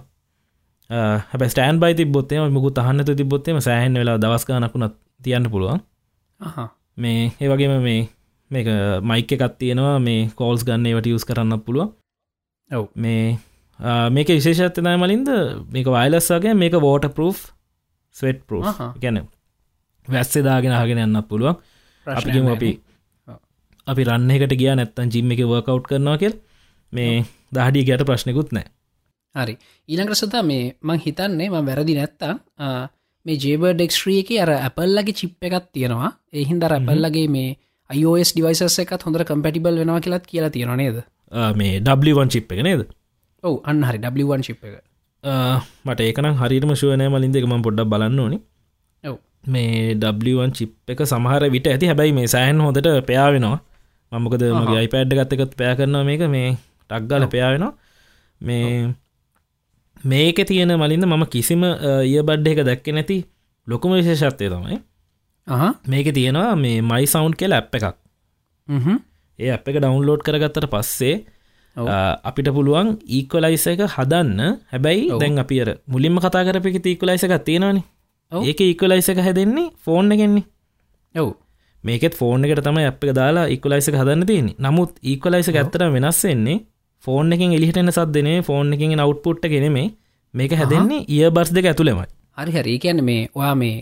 හැබ 1.30 1.42
ස්ටෑන් 1.52 1.80
බයි 1.82 1.94
තිබොත්තේ 2.00 2.50
මුකුත් 2.58 2.78
අහන්න 2.84 3.06
තිබොත්තේම 3.20 3.60
සෑහන් 3.68 4.00
වෙලා 4.02 4.18
දවස්ගනකුණත් 4.24 4.96
තියන්න 5.24 5.50
පුළුවන්. 5.54 5.80
මේ 7.04 7.22
ඒ 7.42 7.50
වගේම 7.52 7.74
මේ 7.88 8.02
මේක 8.52 8.68
මයික 9.10 9.32
එකත් 9.36 9.56
තියෙනවා 9.60 9.98
මේ 10.08 10.30
කෝල්ස් 10.40 10.64
ගන්න 10.68 10.88
ඒවට 10.90 11.12
යස් 11.12 11.26
කරන්න 11.30 11.62
පුළුව 11.66 11.88
ඔව්. 12.72 12.86
මේ 13.04 13.38
මේක 14.16 14.28
විශේෂත්වනය 14.38 14.96
මලින්ද 15.04 15.30
මේක 15.76 15.88
වයිලස්සගේ 15.96 16.54
මේක 16.62 16.76
වෝට 16.86 17.08
ප්‍රෝ් 17.16 17.34
ස්වෙට් 18.16 18.42
ප්‍රෝ්. 18.48 18.62
ගැන 19.02 19.18
වැස්සෙදාගෙන 20.08 20.76
ආගෙන 20.80 21.02
යන්න 21.06 21.24
පුළුවන්. 21.30 21.56
අපිගම 22.06 22.48
අපි. 22.56 22.72
අපි 23.88 24.08
රන්න 24.08 24.32
එකට 24.36 24.56
ගිය 24.62 24.72
නැත්තන් 24.80 25.12
ජිම්ම 25.14 25.32
එක 25.34 25.42
වර්කව් 25.52 25.82
කරනවා 25.90 26.18
කියල්. 26.22 26.36
මේ 26.94 27.26
දහඩි 27.56 27.86
ගැට 27.88 28.04
ප්‍රශ්නකුත් 28.10 28.50
නෑ 28.56 28.68
හරි. 29.36 29.56
ඊළඟට 29.90 30.20
සතා 30.22 30.44
මේ 30.52 30.64
මං 30.88 31.00
හිතන්නේ 31.06 31.50
ම 31.50 31.68
වැරදි 31.70 31.96
නැත්තා 32.00 32.34
මේ 33.26 33.38
ජේබ 33.44 33.64
ඩෙක්ස්ට්‍රිය 33.70 34.20
එක 34.24 34.32
අර 34.44 34.52
ඇපල්ලගේ 34.56 35.18
චිප් 35.20 35.46
එකත් 35.48 35.68
තියෙනවා. 35.74 36.12
එහින්ද 36.34 36.64
රැපල්ලගේ 36.74 37.28
මේ 37.36 37.50
iOS 37.90 38.34
ඩිවයිසස් 38.34 38.80
එකත් 38.84 39.06
හොඳර 39.08 39.24
කම්පැටිබල් 39.30 39.80
වෙනවා 39.82 40.02
කියලත් 40.06 40.26
කියලා 40.32 40.54
තියෙන 40.56 40.74
නේද? 40.82 40.98
මේ 41.60 41.80
ඩවන් 41.82 42.34
චිප් 42.34 42.52
එක 42.54 42.62
නේද? 42.68 42.82
ඔවු 43.44 43.62
අන්න 43.70 43.84
හරි. 43.88 44.00
ඩවන් 44.00 44.46
චිප් 44.48 44.66
එක. 44.66 44.76
මට 45.86 46.00
ඒකන 46.10 46.32
හරිම 46.42 46.76
ශුවනය 46.82 47.08
මලින්ද 47.14 47.40
එක 47.40 47.48
ම 47.52 47.62
පොඩ්ඩක් 47.68 47.92
බලන්න 47.94 48.20
ඕනි. 48.26 48.40
මේ 49.54 49.94
ඩවන් 50.02 50.52
චිප් 50.58 50.92
එක 50.92 51.06
සමහර 51.12 51.50
විට 51.56 51.68
ඇති. 51.72 51.92
හැබැයි 51.92 52.18
මේ 52.20 52.28
සෑන් 52.36 52.62
හොඳට 52.66 52.92
පයාාවෙනවා 53.10 53.58
මමකද 54.12 54.44
මගේ 54.60 54.80
අයිපෑඩ් 54.82 55.14
ගත්තකත් 55.20 55.54
පෑ 55.60 55.76
කරනවා 55.80 56.04
මේක. 56.10 56.24
මේ 56.36 56.50
ටක්ගල 56.90 57.28
පයාාවෙනවා 57.34 57.74
මේ 58.42 58.94
මේක 60.12 60.38
තියෙන 60.50 60.74
මලින්ද 60.82 61.06
මම 61.06 61.24
කිසිම 61.36 61.64
ඒ 61.66 62.22
බඩ්ඩ 62.28 62.52
එක 62.54 62.66
දැක්ක 62.70 62.88
නැති 62.98 63.18
ලොකුම 63.68 63.96
විශේෂත්වය 63.98 64.50
තමයි 64.54 64.78
මේක 65.94 66.08
තියෙනවා 66.18 66.56
මේ 66.64 66.82
මයි 66.90 67.06
සවන්් 67.14 67.34
කෙල 67.40 67.56
ඇප් 67.58 67.76
එකක්. 67.78 67.96
ඒ 69.40 69.50
අප 69.56 69.68
එක 69.70 69.78
ඩවන්ලෝඩ් 69.82 70.22
කරගත්තට 70.28 70.68
පස්සේ 70.74 71.16
අපිට 72.30 72.50
පුළුවන් 72.56 72.90
ඊකොලයිස 73.18 73.66
එක 73.72 73.82
හදන්න. 73.96 74.40
හැබැයි. 74.72 75.10
දැන් 75.22 75.40
අපිර 75.44 75.68
මුලින්ම 75.94 76.20
කතා 76.26 76.44
කරපි 76.48 76.80
තීකොලයිස 76.86 77.26
එකක් 77.28 77.36
තියෙනවානි. 77.48 77.82
ඒක 78.32 78.60
ඉකොලයිස 78.74 79.10
එක 79.12 79.20
හැදෙන්නේ 79.26 79.74
ෆෝන් 79.84 80.12
එකෙන්නේ. 80.16 80.46
ඔව් 81.16 81.30
මේකෙත් 81.86 82.14
ෆෝන් 82.14 82.46
එකට 82.46 82.64
තම 82.64 82.80
අප 82.84 83.04
එක 83.04 83.12
දාලා 83.14 83.46
ඉකොලයිස 83.50 83.90
හදන්න 83.92 84.26
තියෙන 84.26 84.48
නමුත් 84.60 84.92
ඒකොලයිස 85.04 85.50
ඇත්තර 85.52 85.84
වෙනස් 85.92 86.22
වෙන්නේ 86.24 86.58
ෆෝන් 87.04 87.34
එකින් 87.34 87.54
එලිහිටෙන 87.54 87.92
සද්දනේ 87.92 88.38
ෆෝන් 88.42 88.74
එකින් 88.74 89.00
අවට්පුට්ට 89.00 89.46
ගෙනෙමේ 89.48 89.90
මේක 90.34 90.54
හැදෙන්නේ 90.54 91.06
ඒ 91.10 91.30
බර්ස් 91.32 91.52
දෙක 91.52 91.66
ඇතුළෙමයි. 91.66 92.08
හරි 92.38 92.52
හරි. 92.54 92.74
කියන්න 92.78 93.04
මේ 93.04 93.22
ඔයා 93.34 93.56
මේ 93.56 93.76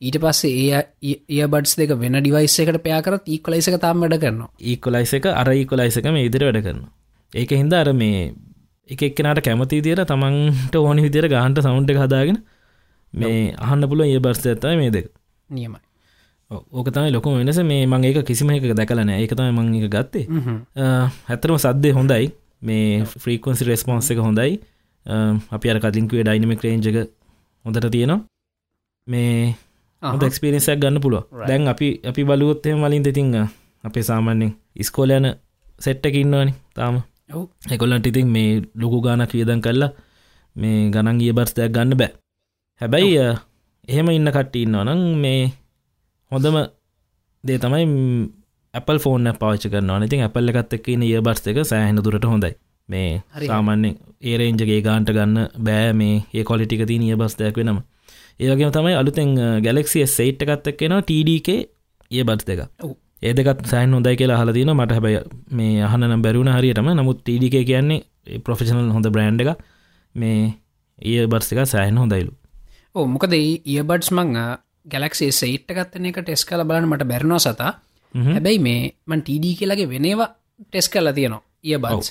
ඊට 0.00 0.18
පස්සේ 0.18 0.52
ඒ 0.72 1.14
ඒ 1.30 1.46
බඩ්ස් 1.46 1.74
දෙක 1.76 1.94
වෙන 1.96 2.18
ඩිවයිස් 2.18 2.58
එකට 2.58 2.80
පයාකරත් 2.84 3.24
ඒකොලයිසක 3.28 3.78
තාම් 3.78 4.04
වැඩ 4.04 4.18
කරනවා. 4.18 4.50
ඒකොලයිස 4.62 5.14
එක 5.14 5.26
අර 5.32 5.48
ඒකොලයිසක 5.52 6.06
මේ 6.10 6.28
ඉදිරි 6.28 6.48
වැඩ 6.48 6.62
කරන 6.62 6.84
ඒක 7.32 7.50
හින්ද 7.52 7.74
අර 7.74 7.92
මේ 7.94 8.22
එක 8.88 9.02
එක්කනට 9.02 9.42
කැමති 9.42 9.82
දිර 9.82 10.04
තමන්ට 10.04 10.76
ඕනි 10.76 11.02
විදිර 11.02 11.28
ගහන්ට 11.28 11.64
සවුන්ට 11.64 11.90
එක 11.90 12.00
හදාගෙන 12.04 12.40
මේ 13.14 13.42
අහන්න 13.58 13.90
පුළුව 13.90 14.08
ඒ 14.08 14.20
බර්ස් 14.20 14.46
ඇත්තයි 14.46 14.76
මේ 14.76 14.90
දෙක. 14.90 15.12
නියමයි 15.50 15.87
ඕක 16.50 16.88
තමයි 16.94 17.12
ලොකම 17.12 17.36
වෙනස. 17.38 17.60
මේ 17.70 17.86
මං 17.86 18.04
ඒක 18.08 18.24
කිසිම 18.28 18.50
එක 18.56 18.64
දැකලන 18.80 19.10
ඒක 19.10 19.32
තමයි 19.38 19.52
මං 19.58 19.66
එක 19.78 19.90
ගත්තේ. 19.94 20.26
හැතරම 21.28 21.58
සද්දය 21.64 21.92
හොඳයි. 21.98 22.32
මේ 22.66 23.04
ෆ්‍රීකන්සි 23.22 23.64
රෙස්පොන්ස් 23.68 24.10
එක 24.12 24.18
හොඳයි. 24.26 24.60
අපි 25.54 25.66
අර 25.70 25.78
කලින්කුවේ 25.84 26.24
ඩයිනමික් 26.24 26.62
රේන්ජක 26.64 26.98
හොඳට 27.64 27.90
තියෙනවා. 27.94 28.20
මේ. 29.06 29.54
එක්ස්පිරෙන්සයක් 30.02 30.78
ගන්න 30.82 31.00
පුළුව. 31.04 31.24
දැන් 31.48 31.68
අපි 31.68 31.86
අපි 32.10 32.22
බලුවොත්තය 32.24 32.74
මලින් 32.74 33.02
තිතිං 33.06 33.28
අපේ 33.84 34.04
සාමාන්‍යෙන් 34.08 34.52
ඉස්කෝල 34.82 35.10
යන 35.10 35.26
සෙට්ටක 35.84 36.14
ඉන්නවනි 36.22 36.52
තාම. 36.74 37.02
එකොල්ලන්ට 37.74 38.06
ඉතින් 38.10 38.28
මේ 38.34 38.62
ලොකු 38.80 38.98
ගානක් 39.04 39.32
වියදන් 39.34 39.60
කරලා 39.64 39.90
මේ 40.56 40.90
ගණන් 40.94 41.18
ගිය 41.20 41.32
බර්ස්තයක් 41.36 41.72
ගන්න 41.74 41.98
බෑ. 42.00 42.12
හැබැයි 42.80 43.16
එහෙම 43.88 44.08
ඉන්න 44.16 44.30
කට්ටි 44.36 44.62
ඉන්නවා 44.64 44.84
නම් 44.86 45.02
මේ 45.22 45.40
හොඳම 46.30 46.56
දේ 47.44 47.58
තමයි 47.58 47.84
Apple 48.74 48.98
ෆෝන් 48.98 49.32
පාච 49.42 49.66
කරන 49.66 50.02
ඉතින් 50.02 50.24
Apple 50.28 50.50
එකත් 50.52 50.74
එක්ක 50.78 50.88
ඉන්න 50.88 51.04
ඒ 51.04 51.20
බර්ස් 51.20 51.46
එක 51.46 51.60
සෑහෙන 51.64 52.00
දුරට 52.00 52.26
හොඳයි. 52.26 52.54
මේ. 52.88 53.22
සාමාන්‍යෙන් 53.46 53.96
ඒරේන්ජගේ 54.22 54.80
ගාන්ට 54.82 55.10
ගන්න 55.10 55.48
බෑ 55.66 55.92
මේ 55.92 56.16
ඒ 56.34 56.44
කොලිටික 56.44 56.84
ති 56.86 56.98
නිය 56.98 57.16
බස්දයක් 57.16 57.58
වෙනම. 57.60 57.80
ඒවගේම 58.40 58.72
තමයි 58.72 58.94
අලුතෙන් 58.94 59.34
ගැලෙක්සිය 59.64 60.06
සේට් 60.08 60.42
එකත් 60.44 60.70
එක්කෙනවා 60.72 61.02
TDK 61.02 61.48
ඒ 62.10 62.24
බස් 62.24 62.44
දෙක. 62.44 62.60
ඒදකත් 63.22 63.66
සෑන් 63.66 63.94
හොඳයි 63.94 64.16
කියලා 64.16 64.38
හලතින 64.42 64.72
මට 64.74 64.92
හැබයි 64.92 65.18
මේ 65.50 65.82
අහනම් 65.82 66.22
බැරුණ 66.22 66.52
හරියටම. 66.54 66.88
නමුත් 66.92 67.24
TDK 67.26 67.64
කියන්නේ 67.70 68.40
ප්‍රොෆෙෂනල් 68.44 68.92
හොඳ 68.96 69.08
බ්‍රන්් 69.08 69.40
එක 69.42 69.50
මේ 70.14 70.54
ඒ 70.98 71.26
බර්ස් 71.26 71.52
එක 71.52 71.60
සෑහන් 71.66 72.00
හොඳයිලු. 72.02 72.32
ඕ 72.94 73.06
මොකද 73.06 73.34
ඒබඩ්ස් 73.34 74.10
මං 74.12 74.36
ගැලක්සේ 74.92 75.30
සේට් 75.40 75.68
ගත්තන 75.76 76.08
එක 76.10 76.20
ටෙස් 76.22 76.44
කල 76.48 76.62
බලන්න 76.68 76.88
මට 76.90 77.08
බැරනවා 77.12 77.42
සතා. 77.46 77.72
හැබැයි 78.14 78.60
මේ 78.66 78.80
මන් 79.06 79.20
ටඩ 79.26 79.58
කියලගේ 79.58 79.88
වෙනවා 79.94 80.28
ටෙස් 80.68 80.88
කල්ලා 80.92 81.16
තියනවා 81.18 81.42
ඒ 81.64 81.78
බස් 81.84 82.08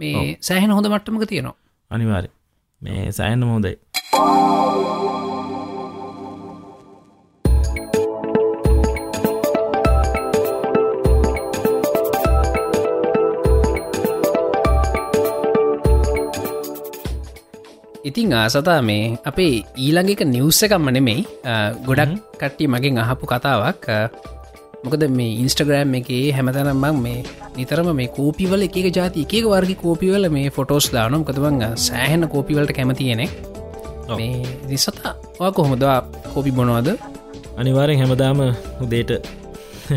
මේ 0.00 0.22
සෑහන 0.48 0.74
හොඳ 0.76 0.86
මට්ටමක 0.92 1.24
තියෙනවා. 1.32 1.56
අනිවාරය 1.90 2.30
මේ 2.82 3.12
සෑන්න 3.18 3.44
හොඳයි 3.44 3.74
ඉතිං 18.04 18.34
ආසතා 18.34 18.80
මේ 18.82 19.14
අපේ 19.24 19.62
ඊළඟක 19.78 20.22
නිවස්ස 20.26 20.64
එකම්ම 20.66 20.88
නෙමෙයි. 20.90 21.22
ගොඩක් 21.86 22.14
කට්ටි 22.34 22.66
මගෙන් 22.66 22.98
අහපු 22.98 23.26
කතාවක්. 23.26 23.86
මොකද 24.84 25.02
මේ 25.08 25.38
ඉන්ස්ටග්‍රෑම් 25.38 25.94
එකේ 25.94 26.24
හැමතනම්මක් 26.32 26.98
මේ 27.04 27.20
නිතරම 27.56 27.90
මේ 27.94 28.08
කෝපිවල 28.08 28.66
එක 28.66 28.76
ජාති 28.90 29.22
එක 29.24 29.46
වර්ග 29.46 29.70
කෝපිවල 29.76 30.26
මේ 30.28 30.50
ෆොටෝස් 30.50 30.90
දානම් 30.90 31.22
කතුවංග 31.22 31.62
සෑහෙන 31.78 32.26
කෝපිවලට 32.28 32.74
කැමතියෙනෙ 32.78 33.26
මේ 34.10 34.42
දිසතා 34.68 35.14
වා 35.38 35.52
කොහොමදවා 35.52 35.98
කෝපි 36.34 36.50
බොනවාද? 36.50 36.88
අනිවාරෙන් 37.56 38.02
හැමදාම 38.02 38.42
උදේට 38.82 39.10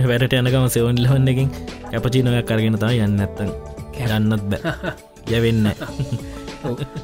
වැඩට 0.04 0.38
යනකම 0.38 0.70
සෙවන් 0.70 1.02
ලවන්නකින් 1.04 1.50
කැපචීනයක් 1.89 2.46
කරගෙන 2.46 2.78
තා 2.78 2.94
යන්න. 3.00 3.20
ඇත්තන් 3.20 3.50
යන්නත් 3.98 4.50
බෑ. 4.52 4.96
යවෙන්න 5.34 5.70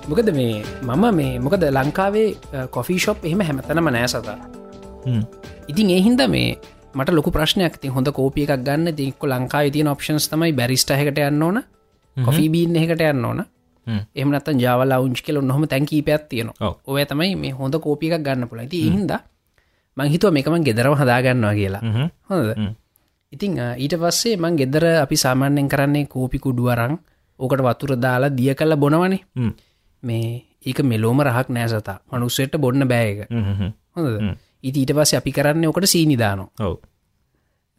මොකද 0.09 0.29
මේ 0.39 0.63
මම 0.81 1.05
මේ 1.19 1.39
මොකද 1.45 1.63
ලංකාවේ 1.77 2.27
කොෆී 2.75 2.99
ශොප් 2.99 3.25
එහෙම 3.25 3.41
හැමතනම 3.47 3.89
නෑ 3.95 4.07
සතා. 4.07 4.37
ඉතින් 5.71 5.89
ඒහින්ද 5.95 6.21
මේ 6.35 6.57
මට 6.95 7.09
ලොක 7.17 7.29
ප්‍රශ්නයක්. 7.31 7.79
ති 7.81 7.87
හොඳ 7.87 8.07
කෝපිය 8.17 8.45
එකක් 8.45 8.63
ගන්න. 8.67 8.95
තික්ක 8.99 9.23
ලංකා 9.23 9.69
තියන 9.71 9.87
ඔප්ෂන්ස් 9.87 10.27
තමයි 10.31 10.53
බැරිස්ටහකට 10.59 11.19
යන්න 11.29 11.43
ඕන 11.43 11.63
කොෆී 12.17 12.49
බීන් 12.53 12.75
එකට 12.75 13.01
යන්න 13.11 13.25
ඕන. 13.25 13.43
එමනත් 14.15 14.47
ජාවල 14.63 14.93
උංචි 15.05 15.23
කෙල 15.25 15.41
නොහම 15.41 15.63
තැන්කී 15.67 16.01
පැත් 16.07 16.27
තියන 16.29 16.49
ඔය 16.85 17.05
තමයි 17.05 17.35
මේ 17.35 17.53
හොඳ 17.59 17.75
කෝපියක් 17.85 18.19
ගන්න 18.25 18.47
පුළ 18.49 18.67
ති 18.73 18.81
හිද 18.89 19.13
මංහිතුව 19.97 20.31
මේකම 20.35 20.55
ගෙදරම 20.67 20.95
හදාගන්නවා 20.99 21.53
කියලා. 21.59 21.81
හොඳ 22.29 22.75
ඉතිං 23.33 23.55
ඊට 23.83 23.95
පස්සේ 24.01 24.35
මං 24.37 24.59
ගෙදර 24.59 24.83
අපි 25.05 25.15
සාමාන්‍යෙන් 25.15 25.67
කරන්නේ 25.71 26.05
කෝපි 26.13 26.37
කුඩුවරං 26.45 26.93
ඕකට 27.39 27.61
වතුර 27.67 27.91
දාලා 27.97 28.29
දිය 28.29 28.53
කල්ල 28.53 28.75
බොනවනේ. 28.75 29.21
මේ 30.03 30.29
ඒක 30.65 30.79
මෙලෝම 30.83 31.19
රහක් 31.21 31.47
නෑසතා 31.49 31.97
මනුස්සෙට 32.11 32.55
බොන්න 32.57 32.87
බෑයක 32.87 33.19
හොඳ 33.95 34.37
ඉති 34.63 34.77
ඊට 34.81 34.93
පස්සේ 34.97 35.19
අපි 35.19 35.31
කරන්න 35.31 35.65
ඕකට 35.65 35.87
සීනිදානො 35.93 36.45
ඔව. 36.59 36.75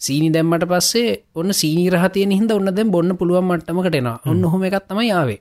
සීනි 0.01 0.29
දැම්මට 0.35 0.65
පස්සේ 0.71 1.11
ඔන්න 1.35 1.51
සීනි 1.53 1.85
රහතය 1.91 2.27
හිද 2.33 2.53
ඔන්න 2.53 2.75
දැම් 2.75 2.91
බොන්න 2.91 3.17
පුළුවන් 3.17 3.47
මට්ටමකටෙන 3.49 4.09
ඔන්න 4.27 4.43
හොම 4.53 4.63
එකත්තම 4.69 5.01
යාවේ 5.03 5.41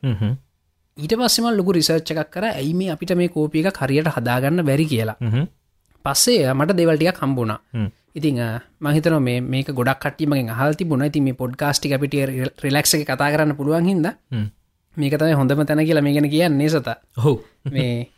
ඊට 0.97 1.13
පස්සෙම 1.19 1.47
ලොකු 1.57 1.71
රිසර්ච් 1.77 2.11
එකක් 2.13 2.29
කර. 2.33 2.45
ඇයි 2.49 2.73
මේ 2.73 2.91
අපිට 2.93 3.15
මේ 3.15 3.29
කෝපික 3.29 3.67
හරියට 3.81 4.09
හදාගන්න 4.15 4.65
බැරි 4.69 4.85
කියලා. 4.91 5.17
පස්සේ 6.05 6.53
මට 6.53 6.77
දෙවල්ටියක් 6.79 7.17
හම්බුණා 7.23 7.59
ඉතිං 8.15 8.39
මහිතන 8.79 9.15
මේ 9.27 9.41
මේක 9.41 9.69
ගොඩක් 9.71 9.99
කටීමගෙන් 10.03 10.49
හල් 10.59 10.73
තිබුණ. 10.79 11.05
ති 11.11 11.21
මේ 11.21 11.33
පොඩ්කාස්ටි 11.33 11.93
අපිට 11.93 12.15
රිලක්ස 12.63 12.93
එක 12.95 13.05
කතා 13.07 13.31
කරන්න 13.33 13.55
පුළුවන් 13.59 13.85
හිද 13.85 14.07
මේක 14.97 15.13
තමයි 15.19 15.35
හොඳම 15.39 15.63
තැන 15.65 15.85
කියලා 15.87 16.03
මේ 16.03 16.13
ගැන 16.15 16.29
කියන්නේ 16.29 16.69
සත. 16.69 16.89
හෝ 17.23 17.37
මේ 17.71 18.11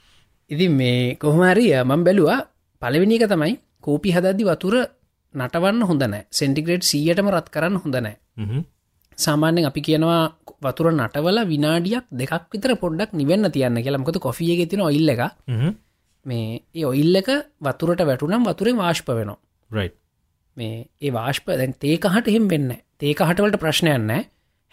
ඉතින් 0.50 0.72
මේ 0.72 1.16
කොහමරිය 1.16 1.74
මං 1.84 2.04
බැලුවා 2.04 2.40
පලවෙනි 2.82 3.16
එක 3.20 3.30
තමයි 3.34 3.54
කෝපි 3.82 4.10
හදදදි 4.16 4.44
වතුර 4.50 4.76
නටවන්න 5.34 5.84
හොඳනෑ 5.90 6.24
සෙන්ටිග්‍රේඩ් 6.40 6.84
සියයටම 6.92 7.30
රත් 7.34 7.48
කරන්න 7.54 7.78
හොඳනෑ 7.84 8.16
සාමාන්‍යෙන් 9.18 9.70
අපි 9.70 9.82
කියනවා 9.88 10.22
වතුර 10.66 10.88
නටවල 10.92 11.40
විනාඩියක් 11.54 12.06
දෙකක් 12.20 12.44
විතර 12.54 12.72
පොඩ්ඩක් 12.84 13.14
නිවෙන්න 13.14 13.52
තියන්න 13.56 13.78
කියලා. 13.86 14.02
මොකද 14.02 14.18
කොෆියගේ 14.26 14.70
තින 14.72 14.82
ඔල්ල 14.82 15.10
එක 15.14 15.22
මේ 16.26 16.46
ඒ 16.74 16.86
ඔයිල්ල 16.92 17.16
එක 17.22 17.30
වතුරට 17.66 18.02
වැටුනම් 18.10 18.46
වතුරෙන් 18.50 18.78
වාශ්ප 18.82 19.10
වෙනවා 19.20 19.40
මේ 20.58 20.88
ඒ 21.00 21.12
වාශ්ප 21.12 21.48
දැන් 21.54 21.74
තේකහට 21.76 22.28
එහෙම 22.28 22.48
වෙන්න 22.48 22.76
තේකහටවලට 22.98 23.58
ප්‍රශ්නයන්න 23.58 24.12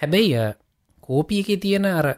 හැබැයි 0.01 0.45
කෝපිය 1.01 1.41
එක 1.43 1.61
තියෙන 1.61 1.87
අර 1.87 2.09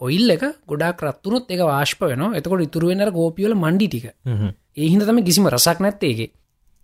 ඔයිල් 0.00 0.30
එක 0.30 0.44
ගොඩක් 0.66 1.02
රත්තුනොත් 1.02 1.50
එක 1.50 1.60
වාශ්ප 1.62 2.00
වෙන 2.02 2.24
එතකොට 2.34 2.62
ඉතුරුවෙනර 2.62 3.10
කෝපියල 3.12 3.54
මණ්ඩි 3.54 3.88
ටික. 3.88 4.06
ඒහිද 4.76 5.02
තම 5.02 5.20
කිසිම 5.22 5.48
රසක් 5.48 5.78
නැත්තේගේ 5.80 6.30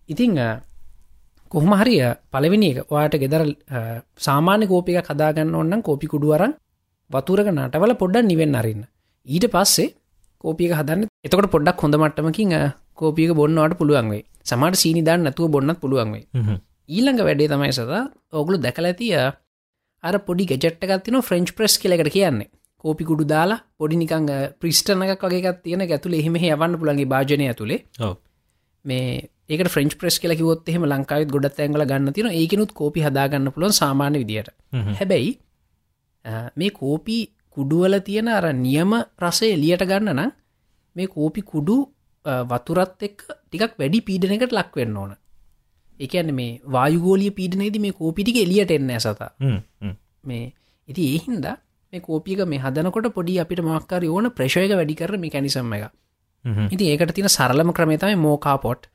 ඉතිං 0.09 0.39
කොහොම 1.53 1.73
හරිය 1.75 2.03
පලවෙනි 2.27 2.69
එක 2.73 2.79
ඔයාට 2.89 3.17
ගෙදර 3.17 3.43
සාමාන්‍ය 4.19 4.67
කෝපික 4.67 5.01
කදාගන්න 5.03 5.55
ඔන්නම් 5.55 5.83
කෝපි 5.83 6.07
කුඩුවරන් 6.07 6.55
වතුරක 7.11 7.49
නටවල 7.49 7.93
පොඩ්ඩක් 7.95 8.25
නිවෙන් 8.25 8.55
අරන්න. 8.55 8.83
ඊට 9.27 9.47
පස්සේ 9.47 9.95
කෝපික 10.45 10.73
හදන්න. 10.73 11.07
එතකොට 11.21 11.51
පොඩ්ඩක් 11.51 11.79
හොඳ 11.79 11.95
මට්ටමකින් 11.97 12.53
කෝපික 12.99 13.33
බොන්නවට 13.35 13.79
පුළුවන්වේ 13.79 14.23
සමට 14.45 14.77
සීනිදාන්න 14.77 15.25
නැතුව 15.25 15.51
බොන්නත් 15.51 15.81
පුළුවන්වේ 15.81 16.25
ඊළඟ 16.89 17.21
වැඩේ 17.21 17.49
තමයි 17.49 17.73
සත 17.73 18.03
ඔගුලු 18.33 18.57
දැකල 18.59 18.87
ඇතිය 18.87 19.15
අර 20.05 20.15
පොඩි 20.21 20.47
ගෙට්ටකත්තින 20.47 21.19
ෆ්‍රෙන්ච් 21.21 21.55
ප්‍රෙස් 21.57 21.79
කියලකට 21.79 22.11
කියන්නේ. 22.11 22.51
කෝපි 22.79 23.05
කුඩු 23.05 23.25
දාලා 23.25 23.61
පොඩි 23.79 23.97
නිකං 23.97 24.27
ප්‍රිස්ටනක 24.61 25.23
වගේ 25.25 25.53
තියෙන 25.65 25.85
ඇතුළ 25.85 26.15
එහෙම 26.15 26.37
යවන්න 26.37 26.79
පුළන්ගේ 26.81 27.11
භාජනය 27.13 27.47
ඇතුළේ 27.47 27.81
මේ 28.85 29.07
ඒක 29.49 29.63
ෆ්‍රෙන්ච් 29.69 29.95
ප්‍රෙස් 30.01 30.19
කියල 30.19 30.35
කිවොත් 30.37 30.69
එහෙම 30.69 30.85
ලංකාවත් 30.85 31.31
ගොඩත් 31.35 31.61
ඇංගල 31.61 31.85
ගන්න 31.85 32.13
තින 32.13 32.29
ඒකනුත් 32.33 32.73
කෝපි 32.73 33.07
හදාගන්න 33.07 33.53
පුළොන් 33.55 33.73
සාමාන්‍ය 33.73 34.19
විදියට. 34.19 34.51
හැබැයි 34.99 35.31
මේ 36.57 36.71
කෝපි 36.73 37.19
කුඩුවල 37.51 37.95
තියෙන 38.01 38.29
අර 38.29 38.47
නියම 38.57 38.93
රසය 39.23 39.53
එලියට 39.57 39.85
ගන්න 39.85 40.17
නම් 40.17 40.31
මේ 40.97 41.09
කෝපි 41.09 41.43
කුඩු 41.45 41.77
වතුරත් 42.25 43.03
එක් 43.03 43.27
ටිකක් 43.27 43.75
වැඩි 43.77 44.01
පීඩනකට 44.03 44.53
ලක්වෙන්න 44.53 44.97
ඕන. 44.97 45.13
එකන්න 46.01 46.31
මේ 46.33 46.61
වායුගෝලිය 46.69 47.31
පීඩනේද 47.33 47.77
මේ 47.79 47.93
කෝපිටික 47.95 48.39
එලියට 48.39 48.73
එන්න 48.73 48.91
ඇසතා 48.91 49.31
මේ 50.25 50.45
ඉති 50.89 51.03
ඒහින්ද 51.09 51.47
මේ 51.93 52.01
කෝපික 52.01 52.45
මේ 52.47 52.59
හදනකොට 52.59 53.09
පොඩි 53.11 53.39
අපිට 53.39 53.63
මක්කාර 53.63 54.05
ඕන 54.07 54.31
ප්‍රශයක 54.33 54.73
වැඩි 54.73 54.95
කර 54.95 55.17
මේ 55.17 55.31
කැනිසම්ම 55.31 55.75
එක 55.75 55.85
ඉති 56.71 56.85
ඒකට 56.87 57.15
තින 57.15 57.29
සරලම 57.29 57.73
ක්‍රමතම 57.73 58.21
මෝකාපොට් 58.21 58.89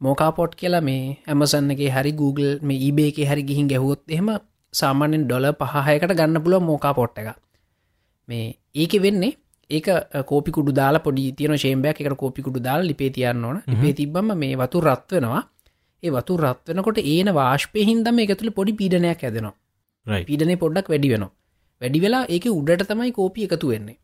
මෝකාපොට් 0.00 0.54
කියලා 0.54 0.82
මේ 0.82 1.02
ඇමසන්නගේ 1.26 1.90
හරි 1.90 2.12
Google 2.14 2.50
මේ 2.62 2.80
ඊබේ 2.80 3.08
එක 3.08 3.22
හරි 3.24 3.44
ගිහින් 3.44 3.68
ගැහුවොත් 3.68 4.02
එහෙම 4.08 4.32
සාමාන්‍යෙන් 4.74 5.24
ඩොල 5.24 5.46
පහයකට 5.62 6.12
ගන්න 6.12 6.42
පුළුව 6.42 6.62
මෝකාපොට් 6.62 7.18
එක 7.18 7.30
මේ 8.28 8.46
ඒක 8.76 8.94
වෙන්නේ 8.98 9.32
ඒක 9.72 9.88
කෝපිකුඩු 10.26 10.76
දාලා 10.80 11.04
පොඩි 11.06 11.32
තියන 11.32 11.56
ශේම්බයක් 11.58 12.00
එකට 12.00 12.18
කෝපිකුඩු 12.18 12.64
දාලා 12.68 12.90
ලිපේ 12.90 13.10
තියන්න 13.10 13.44
ඕන. 13.44 13.58
ලිපේ 13.66 13.92
තිබම 13.94 14.32
මේ 14.36 14.54
වතු 14.56 14.80
රත්වෙනවා 14.82 15.42
ඒ 16.02 16.10
වතු 16.10 16.36
රත්වනකොට 16.38 16.98
ඒන 17.04 17.28
වාශ්පය 17.34 17.86
හින්දම 17.90 18.24
එක 18.24 18.34
තුළ 18.38 18.52
පොඩි 18.52 18.72
පීඩනයක් 18.74 19.22
ඇදෙනවා 19.22 19.54
පීඩනය 20.28 20.56
පොඩ්ඩක් 20.58 20.88
වැඩි 20.88 21.10
වෙනවා. 21.12 21.32
වැඩි 21.80 22.00
වෙලා 22.00 22.22
ඒක 22.28 22.46
උඩට 22.50 22.86
තමයි 22.88 23.12
කෝපි 23.12 23.46
එකතු 23.46 23.68
වෙන්නේ. 23.68 23.96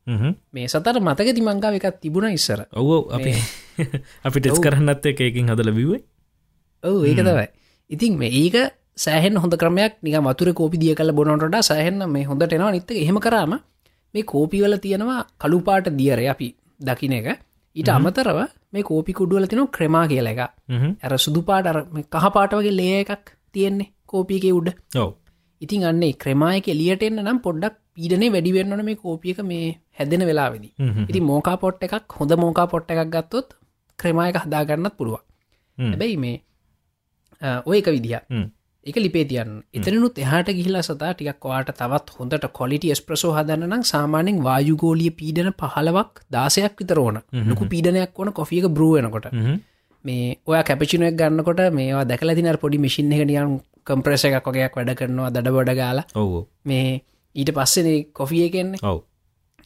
මේ 0.52 0.66
සතර 0.66 1.00
මතක 1.00 1.34
තිමංගාව 1.34 1.78
එකක් 1.78 2.00
තිබුණ 2.00 2.30
ඉස්සර. 2.30 2.60
ඔවෝ 2.72 3.00
අපි 3.10 3.34
අපි 4.26 4.38
ටෙස් 4.40 4.60
කරන්නත් 4.60 5.06
එකකින් 5.06 5.50
හදල 5.50 5.72
බිවේ 5.72 6.02
ඔවු 6.84 7.04
ඒක 7.04 7.20
තවයි 7.20 7.48
ඉතින් 7.90 8.18
මේ 8.18 8.30
ඒක 8.34 8.56
සෑහන් 8.96 9.38
හොඳ 9.38 9.54
ක්‍රමයක්. 9.54 9.98
නික 10.02 10.14
මතුර 10.20 10.52
කෝපි 10.52 10.78
දිය 10.78 10.94
කල 10.94 11.12
බොනොට 11.12 11.58
සෑහන්න 11.62 12.06
මේ 12.08 12.24
හොඳට 12.24 12.52
එනවා. 12.52 12.72
නිත්ත 12.72 12.90
එහෙම 12.92 13.18
කරාම 13.18 13.58
මේ 14.14 14.28
කෝපිවල 14.32 14.76
තියෙනවා 14.84 15.20
කළුපාට 15.40 15.88
දියර 15.98 16.20
අපි 16.32 16.48
දකින 16.80 17.12
එක. 17.18 17.28
ඊට 17.76 17.90
අමතරව 17.96 18.38
මේ 18.72 18.88
කෝපි 18.90 19.12
කුඩුවල 19.20 19.46
තින 19.46 19.64
ක්‍රමා 19.76 20.06
කියල 20.12 20.28
එක 20.32 20.40
ඇර 20.44 21.12
සුදු 21.26 21.42
පාට 21.48 21.66
කහපාට 22.14 22.52
වගේ 22.58 22.76
ලේ 22.80 22.96
එකක් 23.04 23.34
තියෙන්නේ 23.52 23.92
කෝපියක 24.06 24.44
උඩ. 24.60 24.68
ඔව. 25.02 25.10
ඉතින් 25.62 25.84
අන්නේ 25.90 26.12
ක්‍රමායක 26.22 26.66
එලියට 26.74 27.02
එන්න 27.06 27.20
නම් 27.24 27.38
පොඩ්ඩක් 27.46 27.76
පීඩනේ 27.94 28.32
වැඩිවෙන්නන 28.34 28.84
මේ 28.88 29.00
කෝපියක 29.04 29.38
මේ 29.50 29.66
හැදෙන 29.98 30.26
වෙලාවෙදි. 30.30 30.68
ඉති 31.10 31.20
මෝකා 31.30 31.56
පොට් 31.62 31.82
එකක් 31.86 32.18
හොඳ 32.18 32.32
මෝකා 32.44 32.66
පොට් 32.72 32.90
එකක් 32.92 33.10
ගත්තොත් 33.14 33.48
ක්‍රමායක 33.98 34.36
හදාගන්නත් 34.44 34.94
පුළුවන්. 34.98 35.24
හැබැයි 35.78 36.16
මේ 36.24 36.36
ඔය 37.66 37.78
එක 37.80 37.90
විදිහ 37.96 38.20
එක 38.86 38.96
ලිපේ 38.96 39.24
තියන් 39.24 39.50
එතනුත් 39.74 40.18
එහට 40.18 40.50
ගිහිලා 40.50 40.82
සතා 40.82 41.12
ටිකක් 41.12 41.44
වාට 41.44 41.72
තවත් 41.72 42.16
හොඳට 42.16 42.44
කොලිටි 42.52 42.94
ස්ප්‍රසෝ 42.94 43.32
හදන්නනම් 43.32 43.82
සාමානෙන් 43.84 44.38
වායුගෝලිය 44.42 45.10
පීඩන 45.12 45.50
පහලවක් 45.54 46.22
දාසයක් 46.30 46.78
විතරෝන 46.78 47.18
ලොකු 47.48 47.64
පීඩනයක් 47.66 48.18
ඕන 48.18 48.32
කොෆියක 48.32 48.68
බරුවනකොට 48.70 49.26
මේ 50.04 50.38
ඔය 50.46 50.62
කැපචිනයක් 50.62 51.14
ගන්නකොට 51.14 51.60
මේවා 51.72 52.04
දැකල 52.04 52.34
තින 52.34 52.50
පොඩි 52.56 52.78
මිසින් 52.78 53.12
එක 53.12 53.24
නියන් 53.24 53.60
කම්ප්‍රෙස 53.84 54.24
එකක් 54.26 54.46
වගේයක් 54.46 54.74
වැඩ 54.74 54.94
කරනවා 54.94 55.30
දඩ 55.30 55.48
බොඩ 55.50 55.70
ගාලා. 55.74 56.06
ඔවෝ 56.14 56.42
මේ 56.64 57.02
ඊට 57.34 57.50
පස්සෙන 57.52 57.88
කොෆිය 58.12 58.48
කෙන්නේ 58.50 58.80
ඔව. 58.82 58.98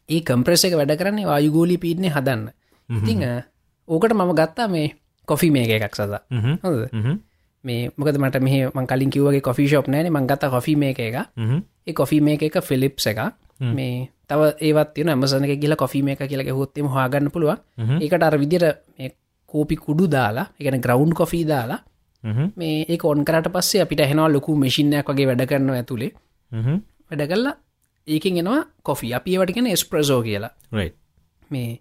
ඒ 0.08 0.20
කම්ප්‍රෙස 0.22 0.64
එක 0.64 0.74
වැඩ 0.74 0.94
කරන්නේ 0.94 1.26
වායුගෝලි 1.26 1.76
පීඩනය 1.78 2.08
හදන්න. 2.10 2.48
ඉතිං 2.88 3.26
ඕකට 3.88 4.14
මම 4.14 4.32
ගත්තා 4.34 4.68
මේ 4.68 4.88
කොෆි 5.28 5.50
මේක 5.50 5.70
එකක් 5.70 5.94
සද. 5.94 6.14
හොද 6.62 6.80
මේ 7.64 7.90
මොකද 7.96 8.18
මට 8.18 8.40
මේ 8.40 8.66
මං 8.68 8.86
කලින් 8.86 9.10
කිවගේ 9.10 9.40
කොෆි 9.42 9.68
ශෝප් 9.68 9.88
නෑන 9.88 10.10
මංගත 10.10 10.48
කොෆි 10.48 10.76
මේක 10.76 10.98
එක. 11.00 11.16
ඒ 11.82 11.92
කොෆි 11.94 12.20
මේක 12.20 12.42
එක 12.42 12.58
ෆිලිප්ස 12.62 13.06
එක. 13.06 13.20
මේ 13.70 14.10
තව 14.26 14.40
ඒවත් 14.60 14.94
තින 14.94 15.08
ඇමසන 15.08 15.46
කියල 15.54 15.76
කොෆි 15.76 16.02
මේක 16.02 16.22
කියලක 16.24 16.50
හොත්තෙම 16.52 16.88
හාගන්න 16.88 17.30
පුළුව 17.30 17.56
ඒකට 18.00 18.22
අර 18.22 18.36
විදිර 18.36 18.64
කෝපි 19.48 19.76
කුඩු 19.76 20.06
දාලා 20.08 20.46
එකන 20.58 20.80
ග්‍රවන්් 20.80 21.12
කොෆී 21.12 21.44
දාලා 21.44 21.80
මේ 22.56 22.86
ඒ 22.86 22.98
ඔන් 23.04 23.24
කරට 23.24 23.48
පස්සේ 23.50 23.82
අපිට 23.82 24.02
හෙනවා 24.02 24.28
ලොකු 24.28 24.56
මෙසිින්නයක් 24.56 25.06
වගේ 25.06 25.26
වැඩ 25.26 25.46
කරනවා 25.46 25.76
ඇතුළේ 25.76 26.12
වැඩ 27.10 27.24
කල්ලා 27.28 27.54
ඒකින් 28.08 28.38
එනවා 28.38 28.60
කොෆි 28.82 29.14
අපි 29.14 29.38
වටිකෙන 29.38 29.66
එස්ප්‍රසෝ 29.68 30.20
කියලා. 30.22 30.52
මේ 31.50 31.80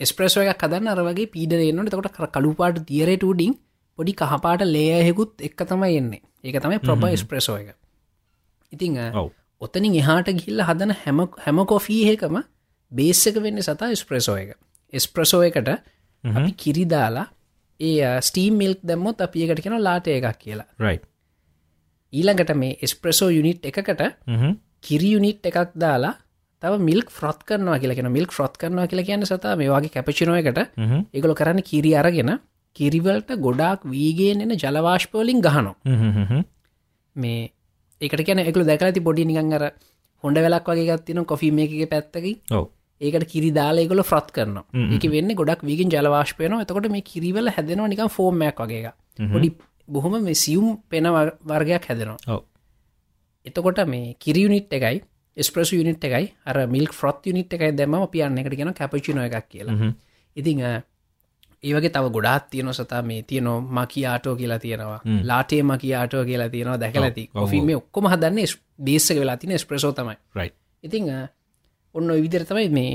එස්ප්‍රසෝ 0.00 0.42
එක 0.44 0.58
කදන්න 0.58 0.88
අරවගේ 0.88 1.26
පීඩරයන්නට 1.28 1.90
තකට 1.92 2.30
කළුපාට 2.32 2.84
තියරට 2.86 3.24
උඩින් 3.24 3.54
පොඩි 3.98 4.14
කහපාට 4.14 4.64
ලේයහෙකුත් 4.66 5.40
එක්ක 5.40 5.60
තමයි 5.64 5.96
එන්නේ. 5.96 6.22
ඒක 6.44 6.58
තමයි 6.58 6.78
ප්‍රබ 6.80 7.04
ස්ප්‍රෙසෝ 7.16 7.56
එක. 7.56 7.74
ඉතිං 8.72 8.98
ඔතනින් 9.60 9.94
එහාට 9.94 10.30
ගිල්ල 10.36 10.62
හදන 10.62 10.94
හැම 10.96 11.24
හැම 11.38 11.64
කොෆීහකම 11.66 12.38
බේස්සක 12.92 13.40
වෙන්න 13.40 13.62
සතා 13.62 13.90
ස්ප්‍රෙසෝ 13.96 14.36
එක. 14.36 14.54
ස්ප්‍රසෝ 14.92 15.42
එකට 15.42 15.68
අපි 15.68 16.52
කිරිදාලා 16.54 17.26
ඒ 17.80 18.14
ස්ටීම් 18.22 18.54
මිල්ක් 18.56 18.80
දැම්මොත් 18.82 19.20
අපි 19.20 19.44
එකට 19.44 19.62
කෙන 19.62 19.78
ලාට 19.80 20.08
එකක් 20.08 20.38
කියලා. 20.38 20.68
රයි් 20.78 20.98
ඊළඟට 22.12 22.54
මේ 22.56 22.86
ස්ප්‍රෙසෝ 22.86 23.30
යුනිට් 23.30 23.64
එකකට 23.64 24.02
කිරි 24.80 25.12
යුනිට් 25.12 25.46
එකක් 25.46 25.74
දාලා 25.76 26.14
තව 26.62 26.78
මිල්ක් 26.80 27.10
ෆ්‍රොත් 27.10 27.42
කරනවා 27.44 27.78
කියලෙන 27.78 28.12
මිල්ක් 28.12 28.32
ෆ්‍රොත් 28.32 28.56
කරනවා 28.56 28.86
කියලා 28.86 29.04
කියන්න 29.04 29.26
සතා 29.26 29.56
මේ 29.56 29.68
වගේ 29.68 29.90
කැපචිනෝ 29.90 30.36
එකට 30.36 30.58
ඒගොල 31.14 31.34
කරන්න 31.34 31.62
කිරි 31.62 31.94
අරගෙන 31.94 32.32
කිරිවලට 32.78 33.30
ගොඩාක් 33.40 33.84
වීගෙන් 33.86 34.42
එන 34.44 34.56
ජලවාශ්පෝලින් 34.56 35.40
ගහනො 35.40 35.74
මේ 37.16 37.44
ඒකට 38.00 38.24
කියන 38.24 38.42
එකළු 38.42 38.66
දැකලති 38.66 39.02
පොඩි 39.02 39.24
නිගන් 39.26 39.54
අර 39.54 39.64
හොඳ 40.24 40.42
වෙලක් 40.46 40.68
වගේ 40.68 40.88
ගත්තින 40.90 41.24
කොෆීම 41.26 41.62
එක 41.64 41.78
පැත්තකි 41.90 42.34
ඒකට 43.00 43.30
කිරි 43.32 43.50
දාලාගොල 43.52 44.02
ෆ්‍රොත් 44.04 44.30
කරන 44.32 44.60
එක 44.96 45.08
වෙන්න 45.10 45.34
ගොඩක් 45.34 45.64
වීගෙන් 45.64 45.90
ජලවාශ්පයන 45.90 46.60
එතකොට 46.60 46.90
මේ 46.90 47.04
කිරිවල 47.04 47.54
හැදෙනවා 47.56 47.88
නිකම් 47.88 48.10
ෆෝර්මයක් 48.10 48.62
වගේ 48.62 48.94
පොඩි 49.26 49.50
බොහොම 49.88 50.22
මේ 50.22 50.34
සියුම් 50.36 50.82
පෙන 50.84 51.06
වර්ගයක් 51.42 51.84
හැදෙනවා. 51.84 52.40
එතකොට 53.46 53.80
මේ 53.86 54.14
කිරියුනිට් 54.16 54.72
එකයි 54.72 55.00
ස්ප්‍රස් 55.36 55.72
යුනිට් 55.72 56.04
එකයි 56.04 56.32
අර 56.44 56.66
මිල්ක් 56.66 56.92
ෆ්‍රොත් 56.92 57.26
යුනිට් 57.26 57.52
එකයි 57.52 57.72
දෙම 57.72 57.96
පියන්න 58.08 58.38
එකට 58.38 58.54
කියෙන 58.54 58.74
කැපචින 58.74 59.18
එකක් 59.18 59.48
කියලා. 59.48 59.92
ඉතිං 60.36 60.60
ඒවගේ 61.64 61.90
තව 61.90 62.10
ගොඩාත් 62.12 62.44
තියන 62.50 62.72
සතා 62.72 63.02
මේ 63.02 63.22
තියනෝ 63.22 63.58
මකි 63.60 64.06
ආටෝ 64.06 64.36
කියලා 64.36 64.58
තියෙනවා. 64.58 65.00
ලාටේ 65.24 65.62
මකි 65.62 65.94
ආටෝ 65.94 66.24
කියලා 66.24 66.48
තියෙනවා 66.48 66.80
දැකලති 66.80 67.30
ඔෆිම 67.34 67.68
ඔක්කොම 67.76 68.06
හදන්න 68.06 68.38
බේසක 68.84 69.16
වෙලා 69.16 69.36
තින 69.36 69.58
ස්ප්‍රසෝ 69.58 69.92
තමයි. 69.92 70.16
ඉතිං 70.84 71.04
ඔන්න 71.94 72.08
විදිර 72.22 72.44
තමයි 72.44 72.68
මේ 72.70 72.92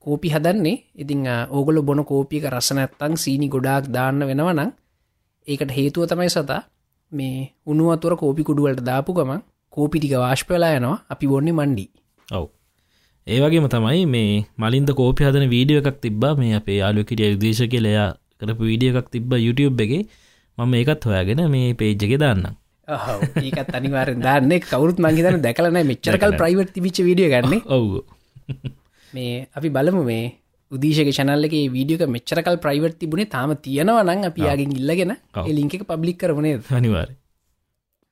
කෝපි 0.00 0.28
හදන්නේ. 0.28 0.76
ඉතිං 0.94 1.24
ඕගොල 1.50 1.82
බොන 1.82 2.04
කෝපික 2.04 2.44
රසනැත්තං 2.46 3.16
සීනි 3.16 3.48
ගොඩාක් 3.48 3.84
දාන්න 3.88 4.20
වෙනවනම් 4.20 4.70
ඒකට 5.48 5.70
හේතුව 5.70 6.06
තමයි 6.06 6.30
සතා 6.30 6.62
මේ 7.12 7.36
උනුවතුර 7.66 8.16
කෝපි 8.16 8.42
කුඩුවලට 8.44 8.84
දාපු 8.84 9.12
ගමන් 9.12 9.42
කෝපිටික 9.70 10.12
වාශ්පලා 10.14 10.76
යනවා. 10.76 11.02
අපි 11.10 11.26
බොන්නේ 11.26 11.52
මණ්ඩි 11.52 11.86
ඔව් 12.28 12.46
ඒවගේම 13.26 13.66
තමයි 13.68 14.06
මේ 14.06 14.46
මලින්ද 14.58 14.90
කෝපි 15.00 15.26
හදන 15.26 15.46
වීඩියෝ 15.54 15.82
එකක් 15.82 16.00
තිබ්බා. 16.00 16.32
මේ 16.34 16.54
අපේ 16.54 16.78
යාලුකිටිය 16.78 17.30
විදේශ 17.34 17.62
කියලයා 17.74 18.08
කරපු 18.40 18.62
වීඩිය 18.64 18.90
එකක් 18.92 19.10
තිබ්බ 19.10 19.32
YouTube 19.38 19.84
එක. 19.84 19.92
මම 20.58 20.74
ඒකත් 20.74 21.06
හොයාගෙන 21.08 21.44
මේ 21.50 21.68
පේජ්ජක 21.74 22.16
දන්න 22.16 22.56
ඒකත් 23.42 23.70
අනිවාරෙන් 23.78 24.20
දන්න. 24.20 24.52
කවරුත් 24.62 24.98
මංහිතන 24.98 25.40
දැකලන 25.46 25.80
මෙච්චරකල් 25.92 26.36
ප්‍රයිවට් 26.40 26.74
තිබිච 26.76 27.00
විඩිය 27.08 27.30
ගන්න 27.34 27.62
ඔව් 27.76 27.86
මේ 29.12 29.46
අපි 29.54 29.68
බලමු 29.70 30.02
මේ 30.10 30.26
උදේශක 30.70 31.12
චනල්ලගේ 31.18 31.64
වීඩියක 31.76 32.04
මෙච්චරකල් 32.16 32.58
ප්‍රයිවට් 32.64 32.98
තිබුණේ 33.00 33.32
තාම 33.36 33.54
තියෙනවා 33.66 34.04
නං 34.06 34.28
අපියාගෙන් 34.30 34.76
ඉල්ලගෙන 34.80 35.14
ලිංක 35.58 35.74
පබ්ලික් 35.88 36.20
කරනේ 36.22 36.58
අනිවාර 36.78 37.08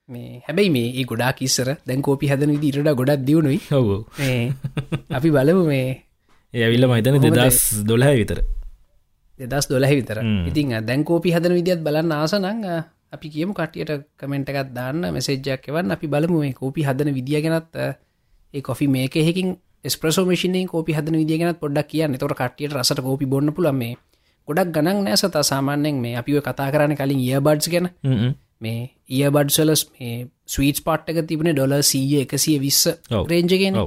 මේ 0.09 0.41
හැබැයි 0.47 0.71
මේ 0.71 1.05
ගොඩා 1.05 1.33
කිස්සර 1.33 1.69
දැන් 1.85 2.03
කෝපි 2.03 2.31
හදන 2.31 2.53
විදිරට 2.55 2.91
ගොඩක් 2.97 3.25
දියුණුයි. 3.25 3.61
ඔව. 3.71 3.89
අපි 5.11 5.29
බලමු 5.31 5.65
මේ 5.67 5.89
ඇවිල්ල 6.55 6.89
මහිතන 6.89 7.21
දෙදස් 7.21 7.59
දොලහ 7.85 8.09
විතර. 8.13 8.41
දෙදස් 9.41 9.69
දොලහ 9.69 9.91
විතර. 9.91 10.19
ඉතින් 10.49 10.73
දැන් 10.83 11.05
කෝපි 11.05 11.35
හදන 11.35 11.55
විදිත් 11.55 11.85
බලන්න 11.85 12.13
ආසනං 12.15 12.65
අපි 13.13 13.27
කියමු 13.29 13.53
කටියට 13.53 14.09
කමෙන්ට 14.17 14.49
එකත් 14.51 14.73
දාන්න 14.73 15.13
මෙසේජ්ජක් 15.13 15.69
එවන්න. 15.69 15.93
අපි 15.93 16.07
බලමු 16.09 16.41
මේ 16.41 16.53
කෝපි 16.55 16.83
හදන 16.83 17.13
විදිිය 17.13 17.45
ගෙනත් 17.45 17.77
ඒ 18.55 18.61
කොෆි 18.63 18.89
මේක 18.89 19.17
එහෙකින් 19.17 19.57
ස්ප්‍රසෝමේෂනේ 19.87 20.67
කෝපි 20.67 20.93
හදන 20.93 21.21
විදිගෙනත් 21.21 21.61
පොඩ්ඩක් 21.61 21.89
කියන්න. 21.89 22.19
තොර 22.19 22.35
කටියට 22.35 22.73
රසට 22.73 23.01
කෝපි 23.01 23.27
බොන්න 23.27 23.53
පුළන් 23.53 23.77
මේ 23.77 23.95
ගොඩක් 24.49 24.73
ගණන් 24.73 25.05
නෑසත 25.05 25.37
සාමාන්‍යෙන් 25.45 26.01
මේ 26.01 26.17
අපිව 26.17 26.41
කතා 26.41 26.73
කරන්න 26.73 26.97
කලින් 26.97 27.21
ඒ 27.23 27.41
බඩ්ස් 27.41 27.69
ගැන 27.69 27.89
මේ 28.61 28.81
ඒ 29.11 29.31
බඩ්සලස් 29.31 29.85
මේ 29.93 30.17
ස්වීට් 30.47 30.83
පාට්ක 30.85 31.21
තිබන 31.27 31.53
ඩොල 31.53 31.77
සීය 31.83 32.25
එකසිය 32.25 32.59
විස්ස 32.59 32.83
රේජගෙන 33.29 33.79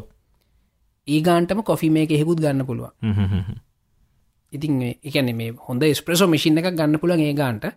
ඒ 1.07 1.19
ගාන්ටම 1.21 1.61
කොෆි 1.63 1.89
මේක 1.89 2.13
හෙකුත් 2.13 2.39
ගන්න 2.39 2.65
පුළුවන්. 2.65 2.91
ඉතින් 4.53 4.81
එකන 5.03 5.31
මේ 5.35 5.53
හොඳ 5.67 5.83
ස්ප්‍රසෝ 5.93 6.27
මිසින් 6.27 6.57
එක 6.57 6.71
ගන්න 6.71 6.99
පුළන් 6.99 7.21
ඒ 7.21 7.33
ගාන්ට 7.33 7.69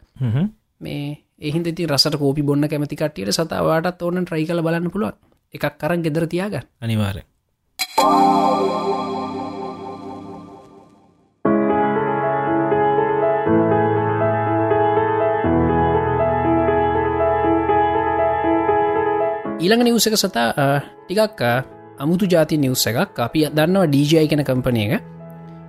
මේ 0.81 1.05
එහින්ද 1.41 1.71
ති 1.73 1.87
රසට 1.87 2.17
කෝපි 2.17 2.43
බොන්න 2.43 2.69
කැමති 2.69 2.97
කටියට 2.97 3.33
සතවාටත් 3.33 4.03
ඕන 4.03 4.25
ට්‍රයි 4.25 4.47
කල 4.47 4.63
බලන්න 4.63 4.91
පුළුවන්. 4.91 5.17
එකක් 5.55 5.79
කරන් 5.79 6.03
ගෙදර 6.03 6.27
තියාග 6.27 6.55
අනිවාරය 6.81 7.23
ඊළඟ 19.65 19.85
නිවසක 19.89 20.17
සතා 20.21 20.47
ටිකක් 21.09 21.43
අමුතු 22.05 22.27
ජාති 22.33 22.57
නිවස 22.61 22.85
එකක්. 22.91 23.19
අපි 23.19 23.49
දන්නවා 23.59 23.89
ඩජයි 23.89 24.29
කෙන 24.31 24.43
කම්පනය 24.49 24.81
එක. 24.87 25.03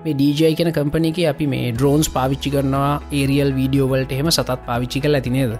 මේ 0.03 0.13
ඩජයි 0.13 0.55
කෙන 0.59 0.69
කම්පනයක 0.77 1.19
අපි 1.33 1.45
මේ 1.47 1.67
ඩ්‍රෝන්ස් 1.75 2.07
පාවිච්චි 2.15 2.49
කරනවා 2.55 2.89
ඒරියල් 3.19 3.51
වීඩියෝවල්ට 3.59 4.11
එහෙම 4.15 4.31
සතත් 4.31 4.57
පාවිච්චි 4.67 5.01
කල 5.03 5.17
ඇතිනේද 5.19 5.53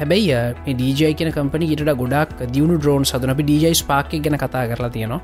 හැබැයි 0.00 0.74
ඩජයි 0.80 1.12
කෙන 1.20 1.30
කම්පනි 1.36 1.70
ඉට 1.74 1.84
ගොඩක් 2.02 2.42
දියුණු 2.54 2.80
ඩ්‍රෝන් 2.80 3.06
සදන 3.10 3.34
අපි 3.34 3.46
ඩජයි 3.50 3.74
ස්පාක් 3.82 4.10
ගැන 4.26 4.38
කතා 4.44 4.64
කරලා 4.72 4.92
තියෙනවා. 4.96 5.20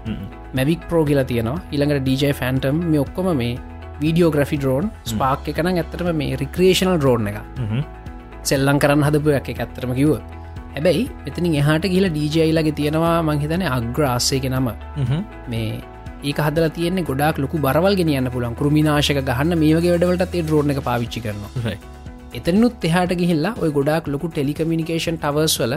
මැවික් 0.56 0.86
ප්‍රෝ 0.88 1.04
කියලා 1.10 1.26
තියෙනවා. 1.32 1.58
ඉළඟට 1.74 2.04
ඩජයි 2.06 2.32
ෆැන්ටම් 2.40 2.78
මේ 2.92 3.02
ඔක්කොම 3.04 3.28
මේ 3.42 3.52
වීඩියෝග්‍රෆි 4.00 4.56
ඩ්‍රෝන් 4.62 4.90
ස්පාක් 5.12 5.52
එකන 5.52 5.72
ඇත්තටම 5.74 6.10
මේ 6.22 6.40
රික්‍රේෂනල් 6.44 6.96
ඩ්‍රෝන් 6.98 7.28
එක 7.32 7.38
සෙල්ලං 8.50 8.78
කරන්න 8.82 9.06
හදපු 9.08 9.38
එක 9.40 9.48
ඇත්තරම 9.56 9.92
කිව 10.00 10.10
හැබැයි 10.76 11.04
එතනින් 11.28 11.54
එහට 11.60 11.84
කියල 11.92 12.06
ඩජයිලගේ 12.14 12.76
තියෙනවා 12.78 13.16
මංහිතන 13.28 13.62
අග්‍රාස්සයක 13.76 14.46
නම. 14.50 14.68
මේ 15.52 15.68
ඒක 16.22 16.40
හදල 16.46 16.66
තියන්නේ 16.78 17.06
ගොඩක් 17.10 17.38
ලොකු 17.44 17.60
බරවල් 17.66 17.94
ගෙනියන්න 18.00 18.30
පුළන් 18.34 18.56
කෘමිනාශක 18.60 19.20
ගහන්න 19.28 19.58
මේ 19.62 19.74
වගේ 19.76 19.92
වැඩවලට 19.94 20.34
ඒ 20.38 20.42
ඩ්‍රෝන 20.42 20.74
එක 20.74 20.80
පාවිච්චි 20.88 21.22
කරනවා. 21.26 21.76
එතනුත් 22.38 22.88
එහට 22.90 23.14
ගිහිල්ලා 23.20 23.54
ඔය 23.62 23.70
ගොඩක් 23.78 24.10
ලොකු 24.14 24.32
ටෙලිකමිනිකේෂන් 24.32 25.20
ටවර්ස් 25.22 25.56
වල 25.62 25.76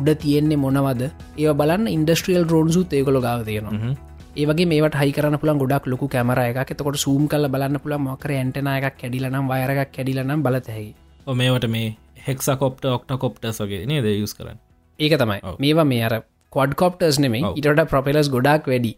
උඩ 0.00 0.10
තියෙන්නේ 0.24 0.62
මොනවද? 0.64 1.02
ඒ 1.42 1.56
බලන්න 1.60 1.90
ඉන්ඩස්ට්‍රියල් 1.96 2.46
ඩ්‍රෝන්සුත් 2.46 2.96
ඒගොල 2.98 3.20
ගාව 3.26 3.44
තියෙනවා. 3.50 3.94
ඒවගේ 4.36 4.70
මේට 4.72 5.00
හයිකරන 5.02 5.36
පුළන් 5.42 5.60
ගොඩක් 5.64 5.86
ලොකු 5.92 6.08
කැමර 6.08 6.40
එක 6.42 6.72
එතකොට 6.74 6.98
සූම් 7.04 7.24
කල 7.28 7.48
බලන්න 7.54 7.82
පුළ 7.84 7.98
මොකර 8.08 8.32
ඇන්ටන 8.36 8.68
එකක් 8.74 9.00
කැඩිලනම් 9.00 9.48
වයරක් 9.52 9.90
කැඩිලනම් 9.96 10.44
බලතැහි 10.46 10.88
ඔ 11.26 11.34
මේවට 11.34 11.66
මේ 11.74 11.88
හෙක්ස 12.26 12.50
කොප්ට 12.62 12.84
ඔක්ට 12.96 13.12
කොප්ටස් 13.24 13.60
වගේ 13.64 13.86
නේද 13.90 14.06
යුස් 14.10 14.34
කරන්න? 14.38 14.58
ඒක 14.98 15.16
තමයි. 15.22 15.40
මේවා 15.64 15.88
මේ 15.92 16.04
අර 16.08 16.14
කොඩ් 16.56 16.72
කොප්ටර්ස් 16.82 17.18
නෙමේ 17.24 17.52
ඉට 17.58 17.82
ප්‍රපෙලස් 17.92 18.30
ගොඩක් 18.36 18.70
වැඩි. 18.72 18.92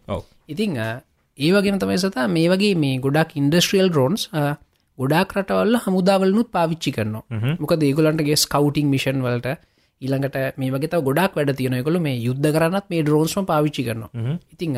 ඉතිං 0.53 0.77
ඒවගෙන 1.37 1.79
තමයි 1.81 1.97
සතා 2.03 2.27
මේ 2.37 2.47
වගේ 2.53 2.75
මේ 2.83 3.01
ගොඩක් 3.05 3.35
ඉන්ඩස්ට්‍රියල් 3.41 3.89
ඩ්‍රෝන්ස් 3.91 4.29
ගොඩක් 4.99 5.35
රටවල්ල 5.37 5.77
හමුදාවලනුත් 5.85 6.49
පාවිච්චි 6.55 6.91
කරනවා. 6.97 7.23
මොක 7.61 7.75
දේගොලන්ටගේ 7.83 8.37
ස්කවටිං 8.45 8.89
මිෂන් 8.93 9.23
වලට 9.25 9.55
ඊළඟට 10.01 10.59
මේ 10.61 10.73
වගේ 10.75 11.01
ගොඩක් 11.07 11.37
වැඩ 11.37 11.55
තියෙනයකොළ 11.59 11.99
මේ 12.07 12.19
යුද්ධ 12.27 12.49
කරන්නත් 12.57 12.85
මේ 12.91 13.01
ඩ්‍රෝන්ස්ම 13.05 13.47
පාවිච්චි 13.51 13.87
කරනවා. 13.87 14.37
ඉතිං 14.53 14.77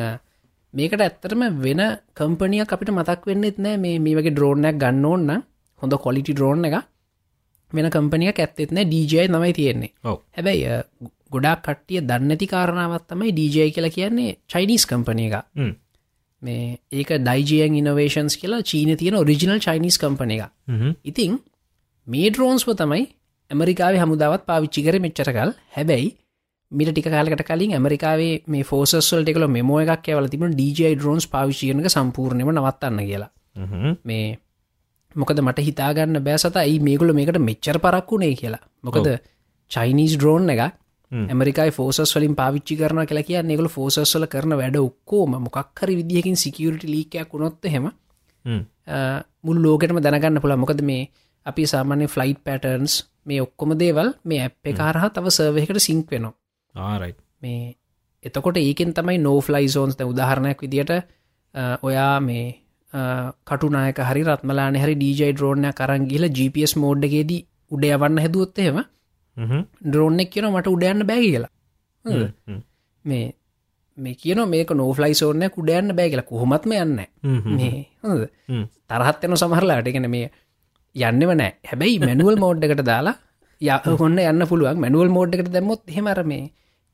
මේකට 0.74 1.00
ඇත්තටම 1.04 1.42
වෙන 1.64 1.80
කම්පනිය 2.18 2.62
අපිට 2.64 2.90
මතක් 2.94 3.22
වෙන්නෙත් 3.28 3.58
නෑ. 3.64 3.76
මේ 3.84 3.98
මේ 4.04 4.16
වගේ 4.18 4.34
ඩ්‍රෝනයක් 4.36 4.76
ගන්න 4.82 5.04
ඕන්න 5.10 5.30
හොඳ 5.82 5.94
කොලිටි 6.04 6.32
ඩ්‍රෝන් 6.36 6.64
එක 6.68 6.76
වෙන 7.72 7.90
කම්පනියක් 7.90 8.38
ඇත්තෙත් 8.38 8.72
නෑ 8.72 8.86
ඩජයි 8.86 9.26
නමයි 9.28 9.52
තියෙන්නේ. 9.52 9.92
හැබැයි 10.32 10.78
ගොඩක් 11.30 11.64
කට්ටිය 11.64 12.00
දන්නති 12.02 12.46
කාරණාවත් 12.46 13.08
තමයි 13.08 13.32
ඩජයි 13.32 13.72
කියලා 13.72 13.92
කියන්නේ 13.92 14.38
චයිනිස් 14.46 14.86
කම්පනය 14.86 15.26
එක 15.28 15.44
මේ 16.42 16.78
ඒක 16.92 17.10
ඩයිජයන් 17.18 17.76
ඉනවේශන්ස් 17.76 18.36
කියලා 18.36 18.62
චීන 18.62 18.96
තියෙන 18.96 19.16
ඔරිජිනල් 19.16 19.60
චයිනිස් 19.60 19.98
කම්පන 19.98 20.30
එක 20.30 20.44
ඉතිං 21.04 21.38
මේ 22.06 22.30
ඩ්‍රෝන්ස්ව 22.30 22.74
තමයි 22.74 23.02
ඇමරිකාවේ 23.50 24.00
හමුදාවත් 24.00 24.46
පාවිච්චි 24.46 24.86
කර 24.86 24.98
මෙච්චරකල් 25.00 25.52
හැබැයි 25.72 26.08
මිට 26.72 26.90
ටික 26.90 27.08
කාලකට 27.08 27.44
කලින් 27.44 27.72
ඇමරිකාවේ 27.72 28.32
මේ 28.46 28.64
ෆෝසස්වල් 28.64 29.26
එකල 29.26 29.46
මෙමෝ 29.48 29.80
එකක් 29.84 30.08
ඇවල 30.08 30.28
තිබන 30.28 30.54
ඩජයි 30.54 30.94
ඩ්‍රෝන්ස් 30.94 31.26
පාවිච්චියනක 31.28 31.88
සම්පූර්ණයම 31.88 32.50
නවත්තන්න 32.52 33.00
කියලා. 33.02 33.30
මේ 34.04 34.38
මොකද 35.16 35.40
මට 35.40 35.58
හිතාගන්න 35.60 36.22
බෑසත 36.22 36.56
ඇයි 36.56 36.80
මේකුල 36.80 37.12
මේකට 37.12 37.38
මෙච්චර 37.40 37.78
පරක්වුණේ 37.78 38.34
කියලා. 38.34 38.64
මොකද 38.82 39.08
චයිනිස් 39.70 40.16
ඩ්‍රෝන් 40.16 40.50
එක 40.50 40.62
ඇමරිකයි 41.12 41.70
ෆෝසස් 41.70 42.14
වලින් 42.16 42.34
පාවිච්චි 42.34 42.76
කරන 42.76 43.06
කියලා 43.06 43.22
කිය 43.22 43.42
නෙකල 43.42 43.68
ෆෝසස්වල 43.68 44.26
කරන 44.26 44.56
වැඩ 44.56 44.78
ඔක්කෝම 44.78 45.36
මොක්හරි 45.40 45.94
විදිහකින් 45.96 46.36
සිකියරිට 46.36 46.84
ලීකයක් 46.84 47.32
වුණොත් 47.32 47.64
හෙම. 47.66 47.90
මුල් 49.42 49.58
ලෝකටම 49.58 50.00
දැනගන්න 50.00 50.40
පුළ 50.40 50.56
මොකද 50.56 50.82
මේ 50.82 51.10
අපි 51.46 51.62
සාමාන්‍ය 51.64 52.06
ෆ්ලයිට් 52.06 52.40
පැටර්න්ස් 52.42 52.94
මේ 53.24 53.40
ඔක්කොම 53.40 53.74
දේවල් 53.76 54.14
මේ 54.24 54.40
ඇප් 54.40 54.74
කාරහ 54.74 55.08
තව 55.10 55.26
සර්වයකට 55.30 55.80
සිංක් 55.80 56.10
වෙනවා. 56.10 56.34
ආරයි 56.74 57.14
මේ 57.42 57.74
එතකොට 58.24 58.58
ඒකෙන් 58.58 58.92
තමයි 58.92 59.18
නෝෆ්ලයි 59.18 59.68
සෝන්ස් 59.68 59.96
උදාහරණයක් 60.02 60.62
විදිට 60.62 60.92
ඔයා 61.82 62.20
මේ 62.20 62.46
කටුනායක 62.92 63.98
හරි 64.00 64.22
රත්මලාන 64.24 64.76
හරි 64.76 64.94
ඩීජයි 64.94 65.32
ඩ්‍රෝනය 65.32 65.72
කරන් 65.72 66.06
ගිල 66.08 66.24
GPS 66.30 66.76
මෝඩ්ඩගේදී 66.76 67.42
උඩ 67.70 67.84
යවන්න 67.84 68.18
හැදුවොත් 68.18 68.58
එහෙම 68.58 68.78
ඩ්‍රෝන්නෙක් 69.82 70.30
කියන 70.30 70.48
මට 70.50 70.66
උඩයන්න 70.68 71.06
බෑ 71.06 71.20
කියලා. 71.24 71.50
මේ 73.04 73.26
මේ 73.98 74.14
කියන 74.14 74.40
මේක 74.48 74.70
නෝෆලයි 74.72 75.14
සෝනය 75.14 75.48
කුඩයන්න 75.50 75.94
බෑ 75.98 76.10
කියලා. 76.10 76.30
කොහොමත්ම 76.32 76.72
යන්න 76.72 76.98
මේ 77.52 77.72
හොඳ 78.02 78.26
තරහත්යන 78.88 79.36
සමහරලාට 79.36 79.92
ගෙන 79.92 80.10
මේ 80.10 80.30
යන්නෙම 80.96 81.32
නෑ. 81.36 81.52
හැබැයි 81.64 81.98
මැනුවල් 82.00 82.38
මෝඩ්ඩකට 82.38 82.84
දාලා 82.84 83.16
ය 83.60 83.68
හොන්න 83.98 84.18
යන්න 84.20 84.46
පුළුවන්. 84.46 84.78
මැනුවල් 84.78 85.10
මෝඩ්ඩකට 85.10 85.52
දැම්මොත් 85.52 85.82
හෙමර 85.96 86.22
මේ 86.24 86.44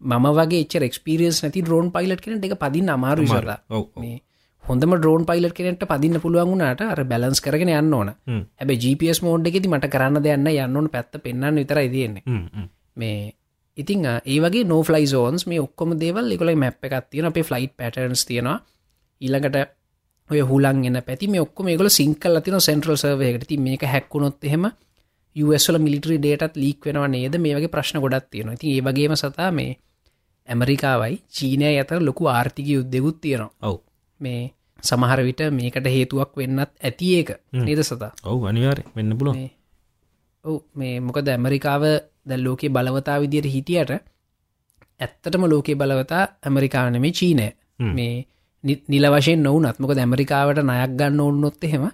මම 0.00 0.26
වගේ 0.38 0.64
ච 0.64 0.88
ක්ස්පිරියස් 0.92 1.42
නැති 1.42 1.62
ඩ්‍රෝන් 1.62 1.92
පයිලට් 1.94 2.22
කෙනට 2.24 2.44
එක 2.46 2.54
පදින්න 2.62 2.94
අමාරු 2.94 3.26
සර 3.26 3.48
මේ 4.02 4.16
හොඳම 4.64 4.94
ඩ්‍රෝන් 4.96 5.26
පයිලට් 5.26 5.54
කෙනට 5.56 5.84
පදින්න 5.90 6.20
පුළුවන් 6.22 6.50
වුණට 6.52 6.82
අර 6.84 7.04
බැලන්ස් 7.04 7.40
කරගෙන 7.40 7.72
යන්න 7.74 7.94
ඕන. 7.94 8.10
හැබ 8.58 8.70
GPS 8.82 9.22
මෝඩ් 9.26 9.46
එකෙති 9.50 9.68
මට 9.68 9.90
කරන්න 9.90 10.22
දෙයන්න 10.22 10.46
යන්නන 10.48 10.90
පැත්ත 10.90 11.18
පෙන්න්න 11.24 11.60
විතර 11.60 11.80
ඉදන්නේ 11.82 12.22
මේ 12.96 13.32
ඉතිං 13.76 14.06
ඒ 14.06 14.38
වගේ 14.44 14.64
නෝෆලයි 14.64 15.06
සෝන්ස් 15.06 15.46
මේ 15.46 15.60
ඔක්කොම 15.60 15.96
දේවල් 15.98 16.32
එකොල 16.36 16.54
මැප් 16.56 16.84
එකක් 16.84 17.10
තියෙන 17.10 17.30
අපේ 17.30 17.42
ෆ්ලයිට් 17.42 17.76
පැටර්න්ස් 17.76 18.24
තියෙනවා. 18.26 18.58
ඊළඟට 19.20 19.56
ඔය 20.30 20.40
හුලන් 20.50 20.84
එන්න 20.86 21.02
පැති 21.06 21.28
මේ 21.28 21.44
ඔක්කොම 21.46 21.68
ඒගොල 21.68 21.90
සිංකල් 21.90 22.40
තින 22.40 22.60
සෙන්ට්‍රල් 22.60 22.96
සර්වයකට 22.96 23.48
ති 23.48 23.58
මේක 23.58 23.82
හැක්කුණොත් 23.84 24.44
එහෙම 24.44 24.70
යුස්ල 25.36 25.78
මිලිටරි 25.78 26.18
ඩේටත් 26.18 26.56
ලීක් 26.56 26.86
වෙනවා 26.86 27.08
නේද? 27.08 27.34
මේ 27.38 27.56
වගේ 27.56 27.74
ප්‍රශ්න 27.74 28.00
ගොඩත් 28.00 28.30
තියෙනවා. 28.30 28.60
ති 28.60 28.76
ඒ 28.76 28.82
වගේම 28.82 29.16
සතා 29.16 29.50
මේ 29.50 29.78
ඇමරිකාවයි 30.48 31.22
චීනය 31.28 31.78
අතර 31.80 31.98
ලොකු 32.00 32.28
ආර්ථික 32.28 32.68
යුද්ධෙකුත් 32.68 33.18
තියෙනවා. 33.20 33.56
ඔවු 33.62 33.78
මේ 34.22 34.40
සමහර 34.82 35.20
විට 35.22 35.42
මේකට 35.52 35.86
හේතුවක් 35.86 36.32
වෙන්නත් 36.36 36.70
ඇති 36.80 37.08
ඒක. 37.16 37.30
නේද 37.52 37.82
සතා? 37.82 38.12
ඔවු 38.24 38.46
අනිවාර 38.46 38.78
වෙන්න 38.96 39.18
පුලො 39.18 39.34
ඔවු 40.44 40.58
මේ 40.74 40.94
මොකද 41.00 41.28
ඇමරිකාව 41.28 41.82
දැල් 42.26 42.42
ලෝකේ 42.44 42.70
බලවතා 42.70 43.20
විදියට 43.22 43.52
හිටියට 43.54 43.92
ඇත්තටම 45.00 45.44
ලෝකේ 45.46 45.76
බලවතා 45.76 46.22
ඇමරිකානමේ 46.42 47.12
චීනය. 47.12 47.48
මේ 47.90 48.26
නිල 48.64 49.06
වශයෙන් 49.12 49.42
නොවනත් 49.42 49.78
මොකද 49.78 49.98
ඇමරිකාවට 49.98 50.62
නයක් 50.62 50.92
ගන්න 50.98 51.20
ඔන්නොත් 51.20 51.64
එහෙම 51.64 51.86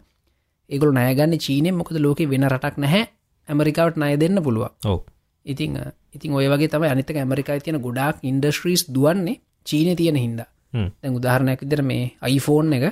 ඒගොල 0.71 0.93
නයගන්න 0.93 1.39
චීනය 1.39 1.71
මොකද 1.73 1.97
ලෝක 1.99 2.21
වෙන 2.27 2.45
රටක් 2.47 2.77
නැහැ 2.77 3.05
ඇමරිකාවට 3.49 3.97
නය 3.97 4.13
දෙන්න 4.17 4.43
පුළුව 4.43 4.69
ඔව. 4.85 5.01
ඉතිං 5.47 5.79
ඉතින් 6.15 6.33
ඔය 6.33 6.47
වගේ 6.47 6.69
තම 6.69 6.85
අනිතක 6.85 7.17
ඇමරිකායි 7.17 7.61
තියෙන 7.61 7.81
ගොඩක් 7.81 8.17
ඉන්ඩස්ට්‍රීස් 8.23 8.83
දුවන්නේ 8.95 9.41
චීනය 9.67 9.97
තියෙන 9.97 10.17
හින්ද 10.17 10.41
දැන් 10.73 11.15
උදාහරණයක් 11.15 11.61
විදර 11.63 11.83
මේ 11.83 12.05
අයිෆෝන් 12.21 12.73
එක 12.73 12.87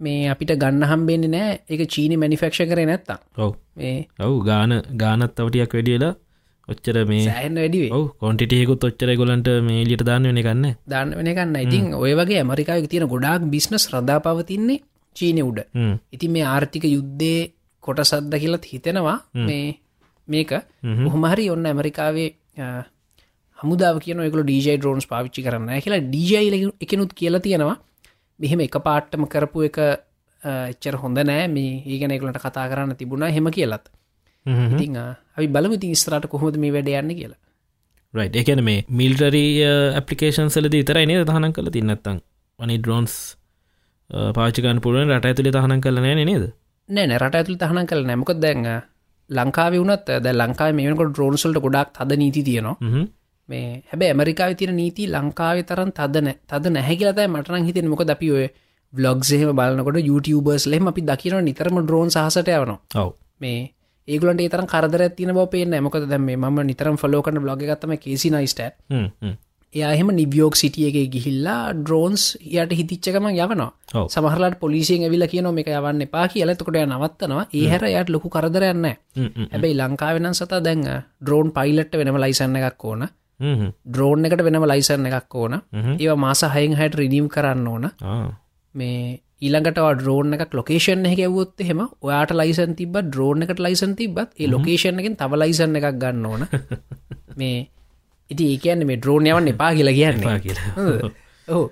මේ 0.00 0.28
අපිට 0.28 0.52
ගන්න 0.56 0.84
හම්බෙන්නේ 0.84 1.30
නෑ. 1.30 1.60
එක 1.68 1.80
චීනි 1.88 2.16
මැනිෆෙක්ෂ 2.16 2.60
කර 2.62 2.80
නැත්තා 2.82 3.18
ඔව. 3.38 3.52
මේ 3.76 3.96
ඔවු 4.20 4.38
ගාන 4.42 4.72
ගානත් 4.96 5.40
අවටියක් 5.40 5.74
වැඩියලා 5.74 6.14
ඔච්චර 6.68 6.96
මේ 7.06 7.24
සෑහන්න 7.26 7.56
වැඩිවේ 7.56 7.92
ඔව 7.92 8.06
කොන්ටිටයකුත් 8.20 8.84
ඔච්චර 8.84 9.10
ගොලන්ට 9.16 9.48
මේ 9.62 9.84
ලිට 9.84 10.04
දාන්න 10.04 10.30
වෙන 10.30 10.40
ගන්න 10.40 10.74
දාන්න 10.88 11.14
වෙන 11.18 11.30
ගන්න 11.30 11.56
ඉතින් 11.58 11.94
ඔය 11.94 12.12
වගේ 12.14 12.40
ඇමරිකාව 12.40 12.88
තියෙන 12.88 13.08
ගොඩාක් 13.08 13.42
බිස්නස් 13.52 13.90
රදා 13.92 14.18
පවතින්නේ 14.20 14.82
චීනය 15.16 15.42
උඩ 15.42 15.60
ඉතින් 16.12 16.30
මේ 16.32 16.46
ආර්ථික 16.46 16.84
යුද්ධේ 16.86 17.40
කොට 17.84 18.00
සද්ද 18.02 18.40
කියලත් 18.42 18.64
හිතෙනවා 18.64 19.18
මේ 19.42 19.64
මේක. 20.28 20.52
හොමහරි 21.06 21.50
ඔන්න 21.50 21.66
ඇමරිකාවේ 21.66 22.30
හමුදාව 23.64 23.98
කියන 24.04 24.22
එකල 24.28 24.42
ඩජයි 24.44 24.78
ඩරෝන්ස් 24.78 25.10
පාවිච්චි 25.12 25.44
කරන්න 25.46 25.82
කියලා 25.84 26.02
ඩජයි 26.06 26.62
එකනුත් 26.86 27.12
කියලා 27.20 27.44
තියෙනවා. 27.46 27.76
මෙහෙම 28.40 28.60
එක 28.66 28.76
පාට්ටම 28.86 29.24
කරපු 29.32 29.66
එක 29.68 29.78
එච්චර 30.42 30.96
හොඳ 31.02 31.18
නෑ 31.30 31.46
මේ 31.56 31.74
ඒගන 31.86 32.14
එකලට 32.16 32.40
කතා 32.44 32.66
කරන්න 32.70 32.98
තිබුණා 33.00 33.30
හෙම 33.36 33.50
කියලත් 33.56 33.86
ඉතිං 34.46 34.98
අපි 34.98 35.46
බලම 35.48 35.76
ඉතින් 35.78 35.96
ස්ත්‍රට 36.02 36.28
කොහොද 36.32 36.58
මේ 36.64 36.74
වැඩ 36.76 36.90
යන්න 36.92 37.14
කියලා. 37.20 37.40
රයි් 38.14 38.28
එකන 38.42 38.64
මේ 38.68 38.84
මිල්ටරී 39.00 39.52
ඇපලිකේෂන් 40.00 40.52
සලද 40.54 40.74
ඉතරයි 40.82 41.06
නේද 41.10 41.24
තහනම් 41.30 41.54
කළ? 41.56 41.70
තින්නත්තං 41.76 42.20
අනි 42.58 42.76
ඩ්‍රෝන්ස් 42.78 43.14
පාචිකන් 44.36 44.82
පුරුවෙන් 44.84 45.14
රට 45.16 45.32
ඇතුලි 45.32 45.54
තහනම් 45.56 45.80
කලන 45.84 46.10
නේද? 46.30 46.44
නෑ 46.88 47.18
රට 47.18 47.40
ඇතුළ 47.40 47.60
තහනම් 47.62 47.86
කල 47.90 48.04
නැමකොත් 48.10 48.40
දැන්න 48.44 48.68
ලංකාව 49.30 49.74
වනත් 49.80 50.20
ද 50.24 50.32
ලංකාව 50.36 50.74
මේකට 50.78 51.12
ඩ්‍රෝන්සල්ට 51.12 51.60
ගොඩක් 51.66 51.94
තද 51.98 52.18
නීති 52.22 52.42
තියෙනවා 52.48 52.76
මේ 53.48 53.82
හැබැ 53.84 54.10
ඇමරිකාව 54.10 54.52
තින 54.54 54.72
නීති 54.72 55.06
ලංකාව 55.06 55.62
තරන් 55.62 55.90
තදන 55.92 56.28
තද 56.44 56.64
නැහැකිලතයි 56.70 57.28
මටන 57.28 57.66
හිතෙන 57.66 57.88
මොක 57.88 58.02
අපි 58.06 58.28
ඔය 58.32 58.46
බ්ලොග්සේම 58.92 59.50
බලන්නකොට 59.52 60.00
YouTubeබර්ස් 60.02 60.66
ලෙම 60.66 60.88
අපි 60.88 61.02
දකින 61.02 61.38
නිතරම 61.42 61.80
ඩ්‍රෝන් 61.80 62.10
සහසට 62.10 62.48
යවනවා. 62.50 62.78
ඔව. 62.96 63.10
මේ 63.40 63.60
ඒගලට 64.08 64.40
ඒතර 64.40 64.62
කරදර 64.66 65.02
තින 65.10 65.32
බ 65.32 65.48
පේ 65.48 65.80
මොකද 65.80 66.06
දැම 66.08 66.28
ම 66.34 66.60
නිතරම් 66.62 66.96
ෆලෝකන 66.96 67.40
බ්ලොග 67.40 67.58
ගත්තම 67.60 67.96
කේසි 67.96 68.30
නයිස්ට 68.30 68.60
එයාහෙම 69.74 70.10
නිවියෝක් 70.12 70.54
සිටියගේ 70.54 71.06
ගිහිල්ලා 71.08 71.72
ඩ්‍රෝන්ස් 71.74 72.24
යට 72.40 72.72
හිතිච්චකම 72.72 73.26
යවනවා. 73.30 73.70
සමහරලට 74.08 74.58
පොලිසියෙන් 74.60 75.04
ඇවිල 75.04 75.26
කියන 75.26 75.48
මේ 75.50 75.66
යවන්න 75.70 76.06
එපා 76.06 76.28
කියලතකොට 76.28 76.78
නවත්තනවා. 76.84 77.44
ඒ 77.52 77.66
හැර 77.66 77.84
යට 77.90 78.08
ලොකු 78.08 78.30
කරදරයන්න 78.30 78.86
හැබැයි 79.52 79.76
ලංකාවෙන 79.76 80.30
සත 80.32 80.62
දැන් 80.62 80.86
ඩ්‍රෝන් 81.20 81.52
පයිලට් 81.52 81.92
වෙනම 81.94 82.18
ලයිසන්න 82.18 82.56
එකක් 82.62 82.84
ඕන 82.84 83.04
ඩ්‍රෝන් 83.40 84.24
එකට 84.24 84.42
වෙනම 84.42 84.64
ලයිසන්න 84.64 85.06
එකක් 85.10 85.34
ඕන. 85.34 85.60
ඒවා 85.96 86.18
මාස 86.18 86.42
හයෙන් 86.48 86.74
හයට 86.74 86.94
රිනිම් 86.94 87.28
කරන්න 87.28 87.66
ඕන. 87.66 87.90
මේ 88.74 89.20
ඊළඟට 89.40 89.80
ඩ්‍රෝන් 89.94 90.36
එකක් 90.36 90.54
ලොකේෂන් 90.54 91.06
එක 91.06 91.20
ඇවොත් 91.20 91.60
එහෙම 91.60 91.80
ඔයාට 92.00 92.32
ලයිසන් 92.32 92.74
තිබ 92.74 92.98
ඩ්‍රෝන් 93.00 93.42
එකට 93.42 93.60
ලයිසන් 93.60 93.94
තිබත් 93.94 94.34
ඒ 94.34 94.48
ලොකේෂන් 94.48 95.00
එකින් 95.00 95.16
තව 95.16 95.32
ලයිසන්න 95.36 95.76
එකක් 95.76 95.88
ගන්න 95.96 96.26
ඕන. 96.26 96.46
මේ 97.38 97.56
ඉති 98.30 98.44
ඒකන්න 98.50 98.86
මේ 98.86 98.98
ඩ්‍රෝන් 98.98 99.26
යවන්න 99.26 99.50
එපා 99.50 99.72
කියලා 99.72 99.94
කියන්න. 99.94 100.22
ඕ 101.48 101.66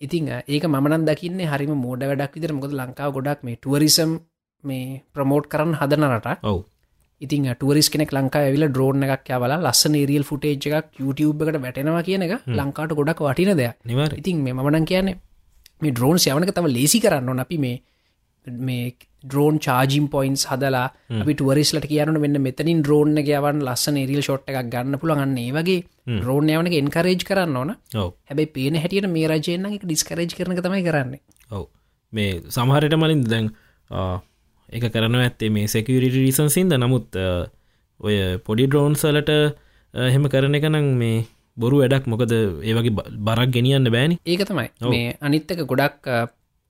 ඉතිං 0.00 0.28
ඒක 0.28 0.64
මනන් 0.66 1.06
දකින්නේ 1.06 1.48
හරිම 1.48 1.72
මෝඩ 1.76 2.04
වැඩක් 2.04 2.36
විදිර 2.36 2.52
මොකද 2.52 2.74
ලංකාව 2.74 3.10
ගොඩක් 3.12 3.42
මේ 3.42 3.56
ටුවරිසම් 3.56 4.18
මේ 4.64 5.02
ප්‍රමෝට් 5.12 5.48
කරන්න 5.48 5.74
හදන 5.74 6.06
රට 6.08 6.38
ඔව 6.44 6.58
ඉතින් 7.24 7.48
ටුවරිස් 7.52 7.88
කෙනෙක් 7.92 8.12
ලංකා 8.16 8.42
ඇවිල 8.46 8.66
ඩ්‍රෝන් 8.68 9.04
එකක් 9.06 9.30
යවලා 9.36 9.60
ලස්සන 9.60 9.96
රියල් 10.10 10.26
ෆුටේජ් 10.30 10.56
එකක් 10.80 11.00
YouTube 11.02 11.46
එකට 11.46 11.62
වැටෙනවා 11.66 12.02
කියන 12.08 12.26
එක 12.26 12.34
ලංකාට 12.58 12.96
ගොඩක් 12.98 13.22
වටින 13.28 13.54
දෙයක්. 13.60 13.78
නිවර 13.84 14.18
ඉතින් 14.20 14.42
මේ 14.44 14.58
මනන් 14.58 14.90
කියන්නේ 14.90 15.16
මේ 15.82 15.94
ඩ්‍රෝන්ස් 15.96 16.28
යවනක 16.28 16.54
තම 16.58 16.68
ලේසි 16.76 17.00
කරන්න 17.04 17.42
අපි 17.44 17.58
මේ 17.64 17.76
මේ 18.46 18.94
ඩ්‍රෝන් 19.24 19.58
චාජිම් 19.66 20.06
පොයින්ස් 20.14 20.42
හදලා 20.50 20.86
අපි 21.22 21.34
ටුවරිස්ලට 21.34 21.86
කියන්න 21.90 22.20
වෙන්න 22.24 22.40
මෙතනින් 22.46 22.80
ඩ්‍රෝන් 22.82 23.20
එකයවන් 23.22 23.62
ලස්සන 23.66 24.00
රිල් 24.10 24.22
ෂොට් 24.22 24.50
එකක් 24.50 24.72
ගන්න 24.72 24.98
පුළගන්න 25.02 25.38
ඒ 25.44 25.52
වගේ 25.58 25.78
ඩ්‍රෝන් 26.16 26.50
යවන 26.56 26.72
එන්කරේජ් 26.80 27.22
කරන්න 27.28 27.60
ඕන. 27.60 27.70
හැබයි 28.28 28.48
පේන 28.56 28.80
හැටියට 28.82 29.08
මේ 29.14 29.30
රජයෙන් 29.30 29.70
එක 29.70 29.86
ඩිස්කරේජ් 29.86 30.34
කරන 30.38 30.58
තමයි 30.58 30.82
කරන්නේ. 30.88 31.22
ඔව. 31.50 31.64
මේ 32.12 32.32
සමහරයට 32.56 32.98
මලින් 32.98 33.24
දැන් 33.32 33.46
එක 34.72 34.88
කරන 34.94 35.20
ඇත්තේ 35.20 35.50
මේ 35.50 35.68
සෙකරිට 35.68 36.16
රීසන් 36.16 36.48
සින්ද 36.48 36.72
නමුත් 36.74 37.18
ඔය 38.00 38.16
පොඩි 38.46 38.66
ඩ්‍රෝන් 38.66 38.94
සලට 38.94 39.30
එහෙම 39.94 40.28
කරන 40.32 40.58
එක 40.58 40.68
නං 40.68 40.88
මේ 40.96 41.24
බොරු 41.56 41.82
වැඩක්. 41.82 42.06
මොකද 42.06 42.32
ඒවගේ 42.32 42.92
බරක් 43.18 43.50
ගෙනියන්න 43.50 43.90
බෑනි. 43.92 44.18
ඒක 44.26 44.44
තමයි. 44.48 44.68
මේ 44.84 45.16
අනිත්තක 45.20 45.64
ගොඩක් 45.66 46.08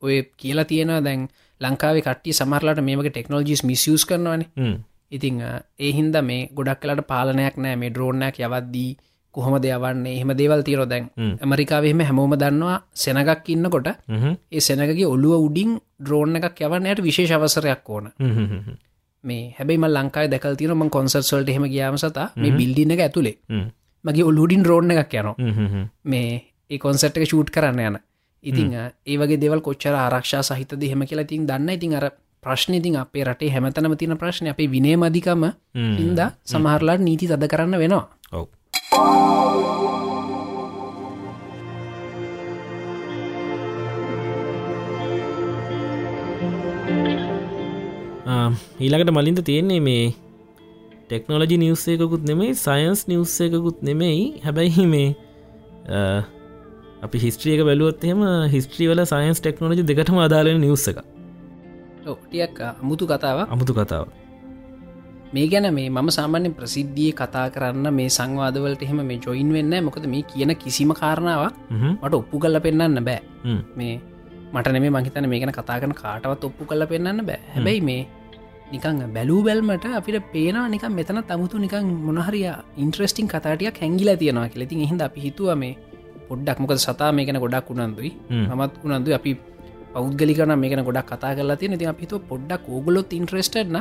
ඔය 0.02 0.22
කියලා 0.36 0.64
තියෙනවා 0.64 1.04
දැන් 1.04 1.28
ලංකාවේ 1.60 2.02
කට්ටිය 2.02 2.34
සමරලට 2.34 2.82
මේක 2.82 3.08
ටෙක්නෝජිස් 3.08 3.62
මිසියස් 3.64 4.04
කරනවානේ. 4.06 4.48
ඉතිං 5.10 5.40
ඒ 5.42 5.92
හින්ද 5.92 6.16
මේ 6.22 6.48
ගොඩක් 6.54 6.82
කලට 6.82 7.06
පාලනයක් 7.06 7.56
නෑ 7.56 7.76
මේ 7.76 7.90
ඩ්‍රෝනයක් 7.90 8.40
යවද්දී 8.40 8.90
කොහොම 9.34 9.54
දෙයවන්නේ 9.64 10.14
එහෙම 10.16 10.30
දේවල් 10.40 10.62
තීරෝ 10.62 10.88
දැන්. 10.88 11.10
ඇමරිකාවහෙම 11.42 12.00
හැමෝම 12.08 12.34
දන්නවා 12.36 12.78
සෙනගක් 12.94 13.48
ඉන්නකොට 13.48 13.88
ඒ 14.52 14.60
සෙනගගේ 14.60 15.06
ඔළුව 15.06 15.44
උඩින් 15.46 15.70
ඩ්‍රෝන් 16.00 16.36
එකක් 16.38 16.60
යවන්නයට 16.60 17.02
විශේෂ 17.02 17.32
අවසරයක් 17.32 17.88
ඕන. 17.88 18.10
මේ 19.24 19.54
හැබයිම 19.58 19.84
ලංකායි 19.88 20.30
දැකල් 20.30 20.56
තිනම 20.56 20.88
කොන්සර්සල්ට 20.90 21.48
එහෙම 21.48 21.66
ගියාම 21.66 21.96
සතා 21.96 22.28
මේ 22.36 22.52
බිල්ඩින 22.52 22.90
එක 22.90 23.00
ඇතුළේ 23.00 23.36
මගේ 24.04 24.24
ඔල්ලුඩින් 24.24 24.64
රෝන්න 24.64 24.90
එකක් 24.92 25.14
යනවා. 25.14 25.36
මේ 26.04 26.30
ඒ 26.70 26.78
කොන්සට් 26.78 27.16
එක 27.16 27.26
ෂූට් 27.26 27.50
කරන්න 27.50 27.80
යන. 27.80 27.96
ඉතිං 28.44 28.74
ඒ 28.74 29.16
වගේ 29.18 29.40
දෙවල් 29.40 29.60
කොච්චර 29.60 29.94
ආරක්ෂා 29.96 30.42
සහිත 30.44 30.72
දෙහෙම 30.80 31.06
කියලා 31.06 31.26
ඉතින් 31.28 31.46
දන්න. 31.46 31.68
ඉතින් 31.70 31.94
අර 31.94 32.06
ප්‍රශ්න 32.42 32.74
ඉතින් 32.74 32.96
අපේ 32.96 33.24
රටේ 33.24 33.50
හැමතනම 33.50 33.94
තින 33.96 34.16
ප්‍රශ්න 34.18 34.50
අපේ 34.50 34.70
විනේ 34.70 34.96
මධිකම 34.96 35.44
ඉන්ද 35.98 36.20
සමහරලාට 36.44 37.00
නීති 37.00 37.28
තද 37.28 37.48
කරන්න 37.48 37.78
වෙනවා. 37.78 38.04
ඔව 38.32 38.48
ඊළඟට 48.82 49.12
මලින්ද 49.14 49.40
තියෙන්නේ 49.46 49.80
මේ 49.80 50.04
ටෙක්නෝලජි 51.06 51.56
නිවස්සේකුත් 51.62 52.24
නෙමේ 52.30 52.52
සයින්ස් 52.54 53.00
නිවස්සේකුත් 53.10 53.82
නෙමෙයි. 53.88 54.22
හැබැයි 54.44 54.86
මේ 54.86 55.08
අපි 57.02 57.18
හිස්ට්‍රියක 57.24 57.60
බැලුවොත් 57.68 58.04
එෙම 58.04 58.20
හිස්ට්‍රීවල 58.54 59.04
සයින්ස් 59.12 59.38
ටෙක්නෝජි 59.40 59.86
දෙකටම 59.90 60.18
අදාලෙන 60.24 60.60
නිවස 60.64 60.88
එක 60.90 60.98
ටියක් 62.04 62.60
අමුතු 62.70 63.04
කතාව 63.06 63.38
අමුතු 63.54 63.72
කතාව 63.74 64.04
මේ 65.34 65.46
ගැන 65.52 65.66
මේ 65.76 65.88
මම 65.90 66.08
සාමාන්‍ය 66.16 66.48
ප්‍රසිද්ධිය 66.56 67.10
කතා 67.20 67.44
කරන්න 67.54 67.86
මේ 67.98 68.08
සංවාදවලට 68.16 68.82
එහෙම 68.86 68.98
මේ 69.10 69.20
ජොයින් 69.26 69.50
වෙන්න 69.56 69.74
මොකද 69.86 70.06
මේ 70.14 70.22
කියන 70.30 70.52
කිසිම 70.62 70.90
කාරණාවක් 71.00 71.54
මට 71.92 72.14
ඔප්පු 72.20 72.40
කල්ල 72.42 72.58
පෙන්න්න 72.66 73.04
බෑ. 73.08 73.20
මේ 73.78 73.94
මට 74.54 74.72
නෙම 74.74 74.86
මහිතන 74.96 75.28
මේ 75.32 75.40
ගැන 75.42 75.52
කතා 75.58 75.78
කන 75.82 75.94
කාටවත් 76.02 76.44
ඔප්පු 76.48 76.68
කල්ල 76.70 76.84
පෙන්න්න 76.90 77.22
බෑ. 77.28 77.40
හැබැයි 77.54 77.80
මේ 77.88 78.02
නිකං 78.72 79.00
බැලූ 79.14 79.40
බැල්මට 79.46 79.86
අපිට 80.00 80.18
පේනා 80.34 80.66
නික 80.74 80.84
මෙතන 80.98 81.22
තමුතු 81.30 81.56
නිකං 81.64 81.88
මොනහරිය 82.06 82.46
ඉන්ට්‍රස්ටිං 82.84 83.32
කතාටියක් 83.32 83.80
හැංගිලා 83.82 84.16
තියෙනවා 84.22 84.52
කෙලෙතින් 84.52 84.84
හිද 84.90 85.02
අපි 85.08 85.20
හිතුව 85.26 85.56
මේ 85.62 85.74
පොඩ්ඩක්. 86.28 86.58
මොක 86.60 86.72
සතා 86.86 87.10
මේකන 87.16 87.40
ගොඩක් 87.44 87.70
උනන්දුයි. 87.72 88.12
මත් 88.58 88.72
උනන්දු 88.84 89.16
අපි 89.18 89.30
පෞද්ගලිකන 89.94 90.54
මේකන 90.58 90.84
ගොඩක් 90.84 91.10
කතා 91.10 91.32
කරලා 91.36 91.56
තියෙන 91.56 91.78
ති 91.78 91.86
අපිතු 91.86 92.20
පොඩ්ඩක් 92.30 92.68
ඕගලොත් 92.68 93.12
ඉන්ට්‍රස්ටන 93.12 93.78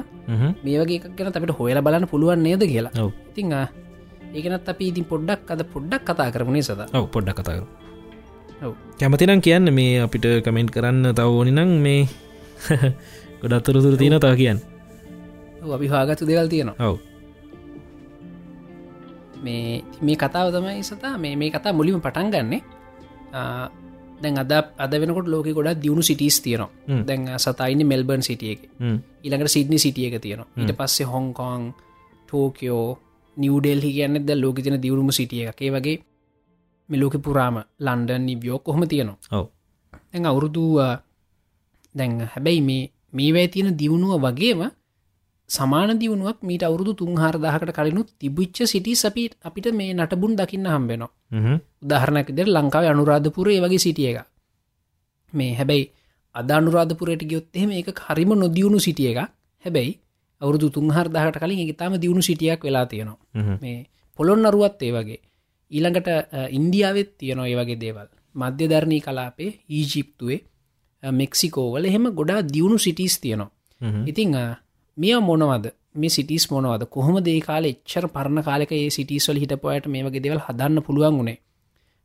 මේ 0.64 0.80
වගේ 0.82 1.00
ගැන 1.18 1.32
අපට 1.32 1.54
හොයල 1.60 1.82
බලන්න 1.82 2.08
පුළුවන් 2.08 2.44
නේද 2.44 2.64
කියලා. 2.64 2.94
ඉතිං 3.30 3.54
ඒකනත් 4.34 4.70
අපි 4.70 4.88
ඉතින් 4.88 5.06
පොඩ්ඩක් 5.06 5.52
අද 5.52 5.64
පොඩ්ඩක් 5.74 6.04
කතා 6.06 6.32
කරමුණේ 6.32 6.64
සද? 6.64 6.82
පොඩ්ඩක් 7.08 7.40
කතාකරු 7.40 7.68
කැමතිනම් 9.00 9.42
කියන්න 9.42 9.74
මේ 9.74 10.02
අපිට 10.02 10.26
කමෙන්ට් 10.46 10.72
කරන්න 10.72 11.14
තව 11.14 11.28
ඕනි 11.30 11.52
නං 11.52 11.72
මේ 11.82 12.02
ගොඩත්තුරතුර 13.42 13.98
තියෙන 13.98 14.20
තා 14.20 14.36
කියන්න. 14.36 14.60
අපි 15.68 15.88
හාගත්තු 15.88 16.28
දෙවල් 16.28 16.48
තියෙනවා. 16.48 16.78
ඔව. 16.80 16.98
මේ 19.42 19.82
මේ 20.02 20.16
කතාව 20.16 20.54
තමයි 20.54 20.84
සතා 20.84 21.18
මේ 21.18 21.36
මේ 21.36 21.50
කතා 21.50 21.74
මුලිම 21.74 21.98
පටන් 22.00 22.30
ගන්නේ 22.30 22.62
දැන් 24.22 24.38
අද 24.38 24.52
අද 24.78 24.94
වෙනකොට 25.02 25.28
ලෝක 25.28 25.48
ගොඩක් 25.58 25.82
දියුණු 25.84 26.04
සිටිස් 26.04 26.42
තියනවා. 26.42 26.70
දැන් 27.08 27.22
සතයින්න 27.38 27.88
මෙල්බර්න් 27.88 28.22
සිටිය 28.22 28.52
එක. 28.54 28.62
ඉළඟට 29.24 29.54
සිඩ්නි 29.56 29.78
සිටිය 29.80 30.06
එක 30.08 30.22
තියෙනවා. 30.22 30.48
ඊට 30.58 30.78
පස්සේ 30.78 31.08
හොංකොං 31.14 31.62
ටෝකයෝ 32.28 32.88
නිවඩෙල්හි 33.38 33.92
කියන්න 33.96 34.26
ද 34.28 34.30
ලෝක 34.36 34.58
තින 34.64 34.82
දියුණුම 34.82 35.12
සිටිය 35.12 35.48
එකේ 35.48 35.72
වගේ 35.72 35.98
මෙලෝක 36.90 37.16
පුරාම 37.24 37.56
ලන්ඩන් 37.80 38.24
නිවියෝ 38.26 38.60
කොහොම 38.60 38.84
තියෙනවා 38.88 39.18
ඔව. 39.32 39.46
දැන් 40.12 40.26
අවුරුදු 40.26 40.64
දැන් 41.96 42.12
හැබැයි 42.34 42.62
මේ 42.62 42.84
මේවැ 43.14 43.48
තියෙන 43.48 43.78
දියුණුව 43.80 44.22
වගේම 44.22 44.62
සමාන 45.52 45.92
දියුණුවක් 46.00 46.38
මීට 46.42 46.64
අවුරුදු 46.64 46.92
තුන්හාර 46.94 47.36
දහකට 47.38 47.72
කලිනුත් 47.78 48.10
තිබිච්ච 48.20 48.58
සිටි 48.66 48.94
අපි 49.08 49.24
අපිට 49.44 49.68
මේ 49.74 49.94
නටබුන් 49.94 50.34
දකින්න 50.36 50.68
හම්බෙනවා. 50.68 51.12
උදාහරණයක් 51.84 52.30
දෙර 52.38 52.48
ලංකාව 52.48 52.86
අනුරාධපුරේ 52.86 53.60
වගේ 53.60 53.84
සිටිය 53.86 54.08
එක. 54.12 54.20
මේ 55.34 55.52
හැබැයි 55.56 55.86
අද 56.36 56.50
අනුරාධපුරයට 56.52 57.24
ගියොත්තෙම 57.30 57.70
ඒක 57.72 58.00
හරිම 58.08 58.32
නොදියුණු 58.36 58.80
සිටිය 58.80 59.10
එක 59.12 59.20
හැබැයි 59.66 59.92
අවුරුදු 60.42 60.68
තුන්හර 60.70 61.08
දහට 61.08 61.38
කලින් 61.42 61.60
එක 61.64 61.78
තාම 61.78 61.94
දියුණු 61.96 62.22
සිටියක් 62.22 62.62
වෙලා 62.64 62.86
තියෙනවා. 62.86 63.20
මේ 63.62 63.80
පොළොන් 64.20 64.46
අරුවත් 64.46 64.82
ඒ 64.82 64.92
වගේ. 64.92 65.20
ඊළඟට 65.72 66.08
ඉන්දියාවත් 66.52 67.10
තියනවා 67.20 67.48
ඒ 67.48 67.58
වගේ 67.60 67.80
දේවල්. 67.84 68.08
මධ්‍ය 68.36 68.66
ධර්ණී 68.72 69.02
කලාපේ 69.02 69.52
ඊජිප්තුවේ 69.70 70.40
මෙක්සිකෝවල 71.04 71.86
එහෙම 71.86 72.06
ගොඩා 72.20 72.42
දියුණු 72.44 72.78
සිටිස් 72.78 73.16
තියනවා. 73.20 73.52
ඉතිං 74.08 74.36
මෙය 74.98 75.14
මොනවද? 75.22 75.66
මේ 75.96 76.10
සිටිස් 76.10 76.46
මොනවද? 76.50 76.84
කොහොම 76.88 77.16
දේ 77.22 77.40
කාල 77.42 77.64
එච්චර 77.66 78.06
පරණ 78.10 78.44
කාලක 78.44 78.72
ඒ 78.74 78.90
සිටිස්වල 78.90 79.38
හිටපොයට 79.38 79.86
මේ 79.88 80.04
වගේ 80.04 80.22
දෙවල් 80.22 80.42
හදන්න 80.42 80.84
පුළුවන් 80.84 81.16
වුණේ? 81.16 81.40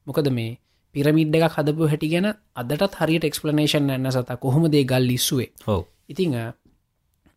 මොකද 0.07 0.29
මේ 0.31 0.59
පිරමිඩ් 0.95 1.35
එකක් 1.37 1.55
හදපු 1.55 1.89
හැටි 1.89 2.09
ගැන 2.09 2.29
අදටත් 2.57 2.95
හරියට 2.99 3.25
එක්ස්පලනේෂන් 3.25 3.91
ඇන්න 3.91 4.11
සත 4.11 4.37
කොහොම 4.39 4.69
දේ 4.69 4.85
ගල් 4.85 5.05
ලිස්සුවේ 5.05 5.49
හෝ 5.63 5.81
ඉතිං 6.09 6.37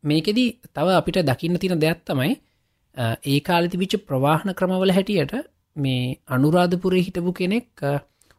මේකෙදී 0.04 0.50
තව 0.70 0.88
අපිට 0.91 1.20
දකින්න 1.24 1.58
තින 1.58 1.76
දෙයක් 1.78 2.04
තමයි 2.04 2.36
ඒ 3.26 3.39
කාලති 3.41 3.78
විච්ච 3.78 3.95
ප්‍රවාහන 4.04 4.54
ක්‍රමවල 4.54 4.91
හැටියට 4.91 5.34
මේ 5.76 6.04
අනුරාධපුරේ 6.28 7.02
හිටපු 7.02 7.34
කෙනෙක් 7.34 7.86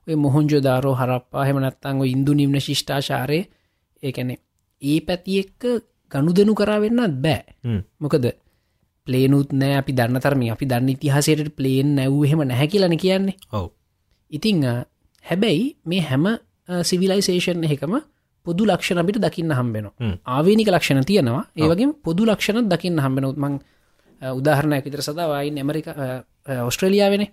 ඔය 0.07 0.17
මොහොන්ජෝ 0.17 0.63
දාරෝ 0.63 0.95
හරප්පා 0.95 1.45
හෙමනත්තංග 1.45 2.03
ඉන්දු 2.07 2.33
නිම්න 2.35 2.61
ශිෂ්ඨාශාරය 2.61 3.41
ඒකැනෙ 4.03 4.35
ඒ 4.83 4.99
පැති 5.03 5.39
එක්ක 5.39 5.63
ගණු 6.13 6.33
දෙනු 6.37 6.55
කරවෙන්නත් 6.55 7.19
බෑ. 7.25 7.43
මොකද 8.01 8.25
පලේනුත් 9.07 9.53
නෑ. 9.53 9.75
අපි 9.81 9.93
දන්න 9.93 10.21
තරම 10.21 10.43
අපි 10.53 10.67
දන්න 10.67 10.95
ඉතිහාසයට 10.95 11.51
පලේන් 11.57 11.95
නැව් 11.97 12.23
හෙම 12.31 12.41
නැහැ 12.45 12.69
කියලන 12.69 12.97
කියන්නේ. 12.99 13.37
ඔව. 13.53 13.67
ඉතිං 14.31 14.63
හැබැයි 15.25 15.67
මේ 15.85 16.03
හැම 16.03 16.27
සිවිලයිසේෂන් 16.83 17.65
එකම 17.67 17.95
පොදු 18.47 18.65
ලක්ෂණ 18.67 19.03
අපිට 19.03 19.19
දකින්න 19.19 19.53
හම්බෙනවා. 19.53 19.95
ආවේනික 20.27 20.69
ලක්ෂණ 20.69 21.05
තියෙනවා. 21.05 21.45
ඒවගේ 21.57 21.93
පොදු 22.05 22.27
ලක්ෂණ 22.27 22.71
දකින්න 22.71 22.99
හම්බෙනොත් 22.99 23.37
මං 23.39 23.59
උදාහරණයක් 24.23 24.85
විතර 24.85 25.03
සදවායි 25.03 25.51
ඇමරික 25.57 25.87
ඔස්ට්‍රලියාවෙන. 26.67 27.25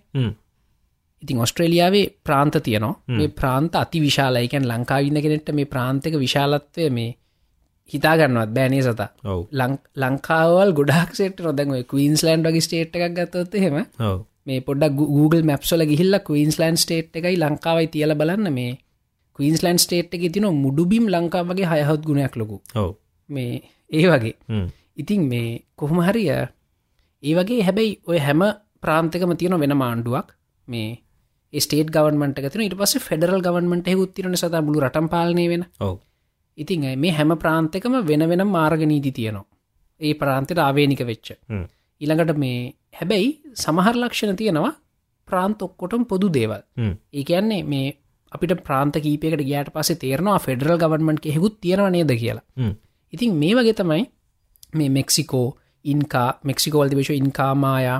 ඉතින් 1.22 1.38
ඔස්ට්‍රේලියාවේ 1.40 2.06
ප්‍රාන්ත 2.24 2.54
තියනවා. 2.62 2.94
මේ 3.08 3.28
ප්‍රාන්ත 3.30 3.74
අති 3.76 4.00
විශාලයිකැන් 4.00 4.68
ලංකාවින්න 4.68 5.22
කෙනෙට 5.22 5.48
මේ 5.52 5.64
ප්‍රාන්තක 5.66 6.14
විශාලත්වය 6.18 6.90
මේ 6.90 7.16
හිතාගන්නවත් 7.90 8.50
බෑනේ 8.56 8.82
සතා? 8.82 9.08
ලංකාවල් 9.96 10.70
ගොඩක් 10.78 11.14
සේට 11.14 11.40
නොදැන් 11.40 11.72
කවීන්ස්ලන්ඩ් 11.84 12.48
වගේ 12.48 12.64
ස්ටේට් 12.66 12.96
එකක් 12.96 13.14
ගත්තොත් 13.16 13.54
ඔව. 13.54 13.78
මේ 14.46 14.60
පොඩක් 14.60 14.98
Google 14.98 15.42
මැප්සල 15.42 15.82
ගිහිල්ල 15.84 16.18
කවීන්ස්ලන්් 16.20 16.76
ස්ටේට් 16.76 17.16
එකයි 17.16 17.36
ලංකාවයි 17.36 17.88
තියල 17.94 18.14
බලන්න 18.14 18.52
මේ 18.52 18.72
කවීන්ස්ලන්් 19.38 19.78
ස්ටේට් 19.78 20.14
එක 20.14 20.24
තින 20.34 20.48
මුඩුබිම් 20.56 21.08
ලංකාවගේ 21.08 21.68
හයහත් 21.72 22.02
ගුණයක් 22.04 22.36
ලොකු. 22.36 22.56
මේ 23.30 23.52
ඒ 23.90 24.06
වගේ. 24.06 24.36
ඉතින් 24.96 25.20
මේ 25.32 25.50
කොහොම 25.76 26.00
හරිය 26.00 26.30
ඒ 26.30 27.34
වගේ 27.34 27.60
හැබැයි 27.62 28.00
ඔය 28.06 28.18
හැම 28.18 28.42
ප්‍රාන්තකම 28.82 29.32
තියෙන 29.36 29.60
වෙන 29.60 29.76
මාණ්ඩුවක් 29.76 30.28
මේ 30.68 30.88
ස්ටේට 31.52 31.94
ගවන්මට 31.94 32.44
තින 32.44 32.66
ඉට 32.66 32.76
පස 32.76 32.94
ෆෙඩරල් 33.00 33.40
ගවන්මට 33.40 33.88
හෙකුත් 33.88 34.12
තිරන 34.14 34.36
සත 34.36 34.54
මුළු 34.60 34.84
රටම් 34.84 35.08
පාලනය 35.08 35.46
වෙන. 35.48 35.64
ඔව 35.80 35.96
ඉතින් 36.58 36.84
මේ 36.96 37.12
හැම 37.12 37.32
ප්‍රාන්තකම 37.36 37.94
වෙන 38.06 38.28
වෙන 38.28 38.46
මාර්ගනීති 38.48 39.12
තියනවා. 39.12 39.46
ඒ 40.00 40.14
ප්‍රාන්තයට 40.14 40.58
ආවේනික 40.58 41.02
වෙච්ච. 41.02 41.28
ඊළඟට 42.00 42.36
මේ 42.36 42.58
හැබැයි 42.92 43.30
සමහර 43.56 43.96
ලක්ෂණ 43.96 44.36
තියෙනවා 44.36 44.74
ප්‍රාන්ත 45.28 45.62
ඔක්කොටම 45.62 46.04
පොදු 46.04 46.28
දේවල්. 46.30 46.62
ඒ 47.12 47.24
කියන්නේ 47.24 47.62
මේ 47.64 47.88
අපිට 48.32 48.52
ප්‍රාන්ත 48.62 48.94
කීපයකට 48.98 49.42
ගයාට 49.42 49.72
පසේ 49.74 49.96
තේරනවා 49.96 50.38
ෆෙඩරල් 50.38 50.78
ගවන්මන්ට 50.78 51.24
හෙකුත් 51.28 51.56
තියෙනවා 51.60 51.90
නේද 51.90 52.12
කියලා. 52.16 52.46
ඉතින් 53.12 53.34
මේ 53.34 53.54
වගේ 53.54 53.74
තමයි 53.74 54.04
මේ 54.74 54.88
මෙක්සිකෝ 54.90 55.48
ඉන්කා 55.84 56.30
මෙක්සිකෝවල් 56.44 56.88
තිවිශ 56.88 57.12
ඉන්කාමායා 57.12 57.98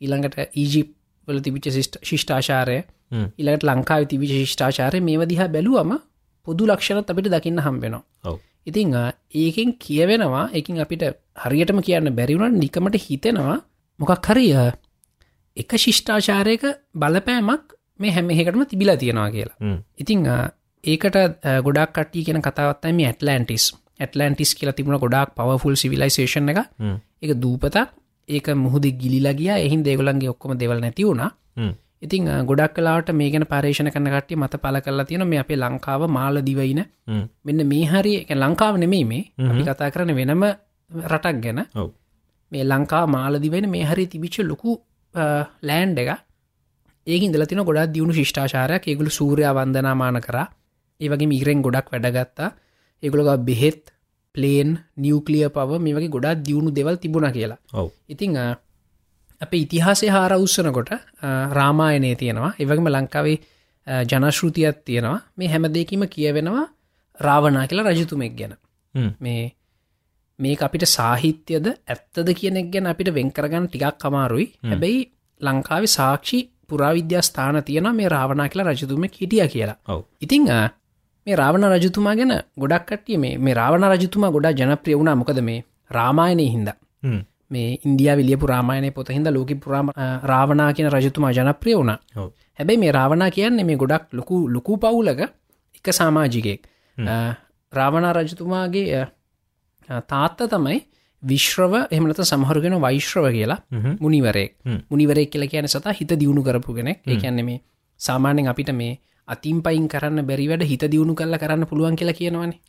ඊළඟට 0.00 0.36
ඊජිප් 0.56 0.88
වල 1.28 1.40
තිබිච්ච 1.40 1.66
ශිෂ්ඨාශාරය 2.02 2.78
ඉළඟට 3.38 3.64
ලංකාව 3.64 4.06
තිවිච 4.06 4.32
ශිෂ්ඨාචාරය 4.32 5.00
මේ 5.00 5.26
දිහා 5.26 5.48
බැලුවම 5.48 5.92
පොදු 6.48 6.66
ලක්ෂණත් 6.66 7.10
අපිට 7.10 7.30
දකින්න 7.30 7.60
හම්බෙනවා 7.60 8.36
ඉතිං 8.66 8.94
ඒකෙන් 9.36 9.72
කියවෙනවා 9.78 10.44
එකින් 10.54 10.80
අපිට 10.80 11.08
හරියටම 11.38 11.80
කියන්න 11.82 12.14
බැරිවුණ 12.14 12.58
නිකමට 12.58 13.00
හිතෙනවා 13.00 13.58
මොකක් 14.00 14.28
හරිය 14.28 14.54
එක 15.56 15.70
ශිෂ්ඨාචාරයක 15.76 16.64
බලපෑමක් 16.94 17.74
මේ 18.00 18.12
හැම 18.12 18.30
එකටම 18.32 18.62
තිබිලා 18.64 18.96
තියෙනවා 18.96 19.30
කියලා. 19.30 19.56
ඉතිං 19.98 20.26
ඒකට 20.84 21.16
ගොඩක් 21.64 21.92
කට්ටිය 21.92 22.24
කියෙන 22.24 22.42
කතාවත්තම 22.42 23.00
ඇටලන්ටිස්. 23.02 23.64
ඇටලන්ටිස් 24.00 24.54
කියලා 24.54 24.74
තිබුණ 24.74 24.98
ගොඩක් 24.98 25.34
පවෆුල් 25.34 25.76
සිවිලයිසේෂන් 25.76 26.48
එක 26.48 26.60
එක 27.22 27.32
දූපතක්. 27.36 27.76
ඒක 28.28 28.46
මුහුද 28.56 28.86
ගිලිලා 28.94 29.34
ගිය. 29.34 29.50
එහින් 29.56 29.84
දේගොලන්ගේ 29.84 30.30
ඔක්කොම 30.30 30.54
දෙවල් 30.54 30.80
නැති 30.80 31.08
ඉතින් 32.02 32.28
ගොඩක් 32.46 32.74
කලාට 32.74 33.08
මේ 33.12 33.30
ගැන 33.32 33.46
පර්ේෂණ 33.52 33.90
කන 33.94 34.08
කට්ටිය 34.14 34.36
මත 34.36 34.54
පල 34.64 34.80
කරලා 34.86 35.04
තියෙන 35.04 35.26
මේ 35.28 35.40
අපේ 35.44 35.56
ලංකාව 35.56 36.02
මාල 36.08 36.42
දිවයින 36.48 36.82
මෙන්න 37.44 37.66
මේ 37.72 37.84
හරි 37.86 38.14
ලංකාව 38.42 38.74
නෙමෙයි 38.78 39.04
මේ. 39.04 39.22
කතා 39.64 39.90
කරන 39.90 40.14
වෙනම 40.14 40.44
රටක් 40.90 41.40
ගැන. 41.44 41.60
මේ 42.52 42.64
ලංකා 42.64 43.04
මාලදිවෙන 43.06 43.66
මේ 43.70 43.84
හරි 43.84 44.06
තිබිච්ච 44.06 44.38
ලොකු 44.44 44.78
ලෑන්් 45.62 45.98
එක 45.98 46.10
ඒකින් 47.06 47.32
දලතින 47.32 47.60
ගොඩක් 47.64 47.92
දියුණු 47.94 48.12
ශිෂ්ඨාචාරයක් 48.12 48.88
ඒගුළු 48.88 49.10
සූරයා 49.10 49.52
වන්දනාමාන 49.54 50.20
කර. 50.20 50.36
ඒවගේ 51.00 51.30
මීරෙන් 51.32 51.62
ගොඩක් 51.62 51.92
වැඩගත්තා. 51.92 52.48
ඒගොළග 53.02 53.44
බෙහෙත් 53.48 53.92
පලේන් 54.34 54.70
නිියවකලිය 54.96 55.48
පව 55.56 55.70
මේ 55.84 55.94
වගේ 55.96 56.14
ගොඩක් 56.16 56.42
දියුණු 56.46 56.70
දෙවල් 56.78 56.96
තිබුණ 57.02 57.28
කියලා. 57.36 57.58
ඉතිං 58.08 58.36
අප 59.40 59.52
ඉතිහාසේ 59.54 60.10
හාර 60.16 60.32
උත්සනකොට 60.36 60.90
රාමායනය 61.58 62.10
තියෙනවා. 62.16 62.52
එවගේම 62.60 62.88
ලංකාවේ 62.88 63.38
ජනශෘතියත් 64.10 64.78
තියෙනවා. 64.84 65.20
මේ 65.36 65.48
හැම 65.48 65.64
දෙකීම 65.76 66.02
කියවෙනවා 66.14 66.66
රාවනා 67.18 67.66
කියලා 67.66 67.90
රජතුමෙක් 67.90 68.34
ගැන. 68.40 68.54
මේ 69.20 69.42
මේක 70.38 70.60
අපිට 70.62 70.84
සාහිත්‍යද 70.88 71.66
ඇත්තද 71.68 72.28
කියනෙක් 72.40 72.68
ගැන 72.72 72.86
අපිට 72.86 73.14
වෙන්කරගන්න 73.14 73.68
ටිකක් 73.68 73.96
කමාරුයි 74.02 74.46
හැබැයි 74.64 75.00
ලංකාවේ 75.40 75.94
සාක්ෂි 75.98 76.38
පුරාවිද්‍යා 76.68 77.22
ස්ථාන 77.22 77.62
තියෙන 77.64 77.88
මේ 77.96 78.08
රාවනා 78.08 78.48
කියලා 78.48 78.72
රජතුම 78.72 79.04
හිටිය 79.04 79.48
කියලා. 79.54 79.78
ඔව්. 79.88 80.02
ඉතිං 80.20 80.44
මේ 81.26 81.36
රාවණ 81.36 81.66
රජතුමා 81.74 82.14
ගැන 82.18 82.32
ගොඩක් 82.62 82.84
කට්ටිය 82.88 83.18
මේ 83.18 83.34
මේ 83.38 83.54
රාවණ 83.54 83.90
රජතුමා 83.94 84.30
ගොඩා 84.36 84.52
ජනප්‍රිය 84.52 84.96
වුණා. 84.98 85.16
මොකද 85.16 85.40
මේ 85.48 85.64
රාමායනය 85.90 86.46
හින්ද. 86.54 86.68
මේ 87.50 87.68
ඉන්දිය 87.86 88.10
විලිය 88.18 88.38
පුරාමායනය 88.42 88.90
පොත 88.96 89.10
හිද 89.10 89.28
ලෝක 89.36 89.52
පුරාම 89.64 89.92
රාවනා 90.32 90.70
කියන 90.76 90.88
රජතුමා 90.94 91.32
ජනප්‍රිය 91.32 91.76
වුණ. 91.80 91.92
හැබැයි 92.58 92.80
මේ 92.84 92.92
රාවනා 92.98 93.30
කියන්නේ 93.30 93.68
මේ 93.70 93.78
ගොඩක් 93.82 94.04
ලොකු 94.12 94.36
ලොකු 94.56 94.76
පවුලක 94.76 95.20
එක 95.78 95.92
සාමාජිකයෙක්. 96.00 96.62
රාවනා 97.72 98.12
රජතුමාගේ 98.12 99.02
තාත්ත 100.12 100.40
තමයි 100.54 100.78
විශ්‍රව 101.22 101.74
එහමනත 101.90 102.20
සමහරුගෙන 102.30 102.74
වෛශ්‍රව 102.86 103.26
කියලා 103.36 103.60
හ්ම්. 104.64 104.78
මුනිවරෙක් 104.90 105.30
කියලා 105.32 105.52
කියන 105.52 105.68
සතා 105.74 105.94
හිත 106.00 106.12
දියුණු 106.20 106.42
කරපු 106.42 106.74
කෙනෙක්. 106.78 106.98
ඒ 107.06 107.16
කියන්නේ 107.22 107.46
මේ 107.50 107.60
සාමාන්‍යෙන් 108.00 108.50
අපිට 108.52 108.70
මේ 108.80 108.92
අතින් 109.28 109.62
පයින් 109.62 109.88
කරන්න 109.88 110.26
බැරිවැඩ 110.28 110.64
හිත 110.70 110.84
දියුණු 110.92 111.14
කල්ල 111.14 111.38
කරන්න 111.38 111.66
පුළුවන් 111.66 111.96
කියලා 111.96 112.18
කියනවනේ. 112.20 112.60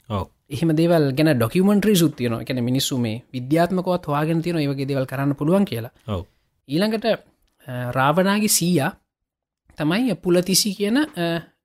එහෙම 0.50 0.72
දේවල් 0.80 1.12
ගැන 1.18 1.32
ඩොකමෙන්ට්‍රී 1.36 1.96
සුත්තියන 1.96 2.40
එකැන 2.42 2.64
මිනිස්සු 2.64 2.98
මේ 2.98 3.22
විද්‍යාත්මකවත් 3.34 4.10
හවාගෙන 4.10 4.42
තියෙන 4.42 4.64
ඒවගේ 4.64 4.88
දේවල් 4.88 5.06
කරන්න 5.06 5.36
පුළුවන් 5.36 5.66
කියලා. 5.66 5.94
ඊළඟට 6.70 7.06
රාවනාගේ 7.92 8.50
සීයා 8.50 8.92
තමයි 9.78 10.16
පුලතිසි 10.16 10.76
කියන 10.76 10.98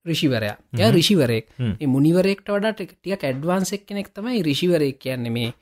රිෂිවරයා 0.06 0.56
ය 0.78 0.90
රිෂිවරෙක් 0.92 1.46
මුනිවරෙක්ට 1.88 2.48
වඩට 2.48 2.90
ටිය 2.90 3.14
ඇඩ්වාන්සෙක් 3.18 3.86
කෙනෙක් 3.88 4.08
තමයි 4.14 4.42
රිෂිවරෙක් 4.42 4.98
කියන්නේ 4.98 5.30
මේ. 5.30 5.52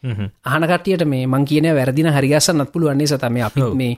අහනකටියට 0.44 1.04
මේ 1.06 1.26
මං 1.26 1.44
කියන 1.44 1.68
වැරදින 1.74 2.10
හරිගස්සන්නත් 2.10 2.72
පුළුවන්නේ 2.72 3.06
සතම 3.06 3.36
අපි. 3.48 3.60
මේ 3.74 3.94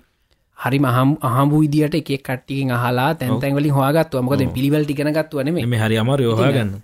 හරි 0.58 0.78
මහම් 0.78 1.10
අහම්බු 1.22 1.60
විදිට 1.60 1.94
එක 1.94 2.10
කට්ටිකින් 2.20 2.70
අහලා 2.70 3.10
තැන්තැන්වලින් 3.16 3.72
හවාගත්ව 3.72 4.22
මොකද 4.22 4.42
පිළිවල් 4.50 4.84
ටිගෙනගත්තුවන 4.84 5.54
මේ 5.54 5.80
හරි 5.80 5.96
අමාර 5.98 6.20
යෝහාගන්න 6.20 6.74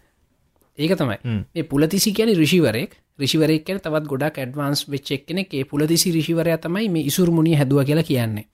ඒක 0.79 0.93
තමයි. 0.95 1.19
මේ 1.55 1.65
පුලතිසි 1.65 2.13
කියන 2.13 2.33
රිෂිවරෙක් 2.35 2.97
රිෂිවරෙක් 3.19 3.65
කියන 3.65 3.79
තවත් 3.79 4.07
ගොඩක් 4.07 4.39
ඇඩ්වාන්ස් 4.39 4.87
වෙච්චෙක් 4.87 5.27
කෙනෙක් 5.27 5.55
ඒ 5.55 5.65
පුලතිසි 5.65 6.13
රිෂිවරය 6.13 6.57
තමයි 6.59 6.89
මේ 6.89 7.05
ඉසුරමුණිය 7.05 7.57
හැදුව 7.57 7.85
කියලා 7.85 8.05
කියන්නේ. 8.05 8.47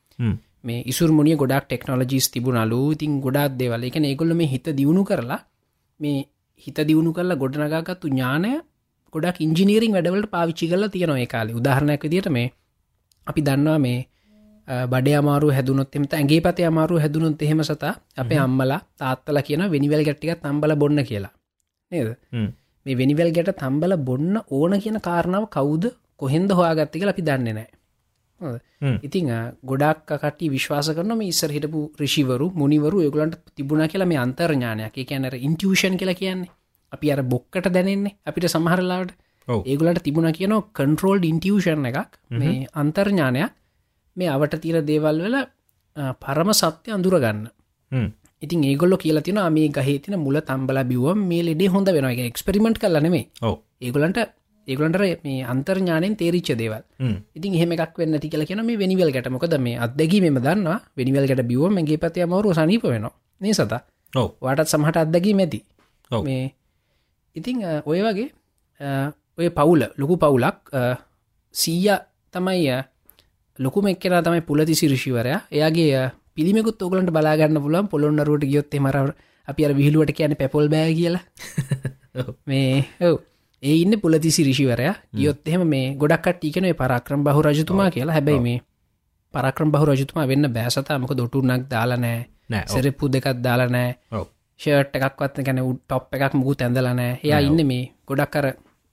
මේ 0.64 0.80
ඉසුරමුණිය 0.84 1.36
ගොඩක් 1.36 1.66
ටෙක්නෝලජිස් 1.66 2.30
තිබුණලු. 2.30 2.80
ඉතින් 2.92 3.20
ගොඩක් 3.20 3.58
දේවල්. 3.58 3.84
එක 3.84 3.96
ඒගොල්ල 4.02 4.34
මේ 4.34 4.48
හිත 4.48 4.66
දියුණු 4.70 5.04
කරලා 5.04 5.40
මේ 6.00 6.26
හිත 6.66 6.78
දියුණු 6.82 7.12
කරලා 7.12 7.36
ගොඩනගාගත්තු 7.36 8.08
ඥානය 8.08 8.52
ගොඩක් 9.12 9.40
ඉංජිනීරින් 9.40 9.92
වැඩවලට 9.92 10.30
පාවිච්චි 10.30 10.68
කරලා 10.68 10.88
තියෙනවා 10.88 11.20
ඒ 11.20 11.26
කාලේ. 11.26 11.54
උදාහරණයක් 11.54 12.02
විදිට 12.02 12.28
මේ 12.28 12.48
අපි 13.26 13.40
දන්නවා 13.42 13.78
මේ 13.78 13.98
බඩ 14.68 15.14
අමාරු 15.14 15.50
හැදුනොත් 15.50 15.96
එමත 15.96 16.14
ඇගේ 16.14 16.40
පත 16.40 16.66
අමාරු 16.66 16.98
හැදුනොත් 16.98 17.42
එහෙම 17.42 17.62
සතා 17.62 17.94
අපේ 18.16 18.38
අම්මලා 18.38 18.80
තාත්තල 18.98 19.38
කියන 19.46 19.62
වෙනිවල් 19.70 20.02
ගැට්ටිකත් 20.04 20.42
තම්බල 20.42 20.74
බොන්න 20.76 21.04
කියලා. 21.04 21.32
නේද. 21.92 22.08
මේ 22.86 22.96
වෙනිවල් 22.96 23.30
ගැට 23.32 23.56
තම්බල 23.56 23.96
බොන්න 23.98 24.42
ඕන 24.50 24.80
කියන 24.80 24.98
කාරණාව 25.00 25.46
කවුද 25.48 25.84
කොහෙන්ද 26.16 26.50
හොයාගත්තික 26.50 27.02
අපි 27.04 27.22
දන්නේ 27.22 27.54
නෑ. 27.54 27.68
ඉතිං 29.02 29.30
ගොඩක් 29.64 30.10
කට 30.12 30.50
විශ්වාස 30.50 30.88
කරන 30.96 31.22
ඉස්සර 31.22 31.50
හිටපු 31.56 31.82
රිෂිවරු 32.00 32.50
මුනිවරු 32.54 33.02
ඒගලන්ට 33.02 33.38
තිබුණ 33.56 33.86
කියලා 33.88 34.06
මේ 34.06 34.18
අන්තර්ඥානයක්. 34.18 34.92
කියැනර 34.94 35.34
ඉන්ටියෂන් 35.38 35.94
කියලා 35.96 36.14
කියන්නේ. 36.14 36.50
අපි 36.92 37.12
අර 37.12 37.22
බොක්කට 37.24 37.70
දැනෙන්නේ 37.72 38.16
අපිට 38.26 38.48
සමහරලාට 38.48 39.14
ඒගලට 39.48 40.02
තිබුණ 40.02 40.32
කියන 40.32 40.56
කන්ට්‍රෝල් 40.72 41.22
ඉන්ටියෂන් 41.24 41.86
එකක්. 41.86 42.18
මේ 42.32 42.66
අන්තර්ඥානයක් 42.74 43.54
මේ 44.16 44.30
අවට 44.34 44.56
තීර 44.62 44.80
දේවල් 44.90 45.20
වල 45.24 45.36
පරම 46.22 46.50
සත්‍ය 46.60 46.94
අඳුරගන්න. 46.96 47.42
ඉතින් 48.44 48.64
ඒගොල්ල 48.70 48.96
කියලා 49.02 49.26
තින 49.26 49.38
මේ 49.52 49.68
ගහේ 49.76 49.98
තින 50.04 50.18
මුල 50.20 50.40
තම්බල 50.48 50.78
බිවම් 50.90 51.20
මේ 51.30 51.42
ලෙඩේ 51.48 51.70
හොඳ 51.74 51.88
වෙන 51.88 52.08
එක 52.10 52.18
එක්ස්පෙරිමෙන්ට් 52.30 52.78
කලනෙමේ 52.82 53.24
ඔව්. 53.42 53.54
ඒගොලන්ට 53.80 54.18
ඒගොලන්ට 54.68 54.98
මේ 55.24 55.44
අන්තර්ඥානයෙන් 55.52 56.16
තේරිච්ච 56.20 56.50
දේවල්. 56.60 56.82
ඉතින් 57.36 57.54
එහෙම 57.54 57.72
එකක් 57.72 57.98
වෙන්න 57.98 58.18
ති 58.20 58.28
කියල 58.28 58.44
කියන 58.48 58.64
මේ 58.66 58.78
වෙනිවල් 58.82 59.12
ගැට. 59.14 59.30
මොකද 59.30 59.54
මේ 59.58 59.78
අදැගීම 59.78 60.36
දන්නවා 60.36 60.78
වෙනිවල් 60.96 61.26
ගැට 61.30 61.46
බිවම 61.50 61.78
මගේ 61.78 61.98
පතය 62.02 62.26
මවරු 62.26 62.54
සනීප 62.54 62.84
වෙනවා. 62.84 63.14
මේ 63.40 63.54
සතා? 63.54 63.80
වාටත් 64.40 64.68
සමහට 64.68 65.16
මැති 65.38 65.60
ඔව්. 66.10 66.24
මේ 66.24 66.54
ඉතිං 67.36 67.56
ඔය 67.84 68.00
වගේ 68.06 68.28
ඔය 69.38 69.48
පවුල 69.50 69.82
ලොකු 69.96 70.14
පවුලක් 70.16 70.58
සීය 71.54 71.96
තමයි 72.32 72.68
ලොකුම 73.58 73.86
එක්කෙන 73.86 74.16
තමයි 74.20 74.40
පුලතිසි 74.42 74.88
රිෂිවරයා 74.88 75.40
එයාගේ 75.50 76.10
පිළිමෙකුත් 76.34 76.82
ඔගලන්ට 76.82 77.10
බලාගන්න 77.10 77.60
පුලන් 77.60 77.88
පොළොන්නරුවට 77.88 78.44
ගියොත් 78.44 78.74
මර 78.76 78.96
අපි 79.48 79.64
අර 79.64 79.72
විහිලුවට 79.72 80.12
කියන 80.12 80.36
පැපොල් 80.36 80.68
බෑ 80.68 80.94
කියලා. 80.94 81.22
මේ 82.48 82.84
ඔව. 83.02 83.18
ඒ 83.62 83.76
ඉන්න 83.76 84.00
පුලතිසි 84.00 84.44
රිෂිවරය 84.44 84.92
ගියොත් 85.12 85.48
එහෙම 85.48 85.66
මේ 85.66 85.94
ගොඩක් 85.94 86.26
ටිකනේ 86.30 86.74
පරක්‍රම් 86.74 87.24
බහු 87.24 87.42
රජතුමා 87.42 87.90
කියලා. 87.90 88.14
හැබැයි 88.14 88.40
මේ 88.40 88.58
පරක්‍රම් 89.34 89.72
බහු 89.72 89.84
රජතුමා 89.86 90.28
වෙන්න 90.28 90.48
බෑසතාමක 90.50 91.12
දොටුනක් 91.12 91.70
දාලනෑ 91.70 92.18
නෑ. 92.48 92.64
සෙරපපු 92.66 93.08
දෙකත් 93.08 93.42
දාලනෑ 93.42 93.90
ෂර්ට් 94.60 94.96
එකක්වත් 94.96 95.42
ගැන 95.46 95.60
ටොප් 95.78 96.14
එකක් 96.14 96.34
මුගු 96.34 96.54
ඇඳලනෑ 96.58 97.12
එයා 97.22 97.40
ඉන්න 97.40 97.60
මේ 97.66 97.84
ගොඩක් 98.06 98.30
කර 98.30 98.46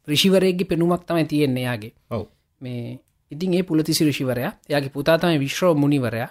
රිෂිවරයගේ 0.08 0.68
පෙනුමක් 0.68 1.04
තමයි 1.08 1.26
තියෙන්නේ 1.26 1.64
යාගේ 1.64 1.94
ඔව්. 2.10 2.26
මේ 2.62 3.00
ඉතින් 3.34 3.54
ඒ 3.54 3.64
පුලතිසි 3.64 4.06
රිෂිවරයා 4.06 4.52
එයාගේ 4.70 4.94
පුතාතමයි 4.98 5.40
විශ්‍රෝ 5.40 5.74
මුනිවරයා. 5.76 6.30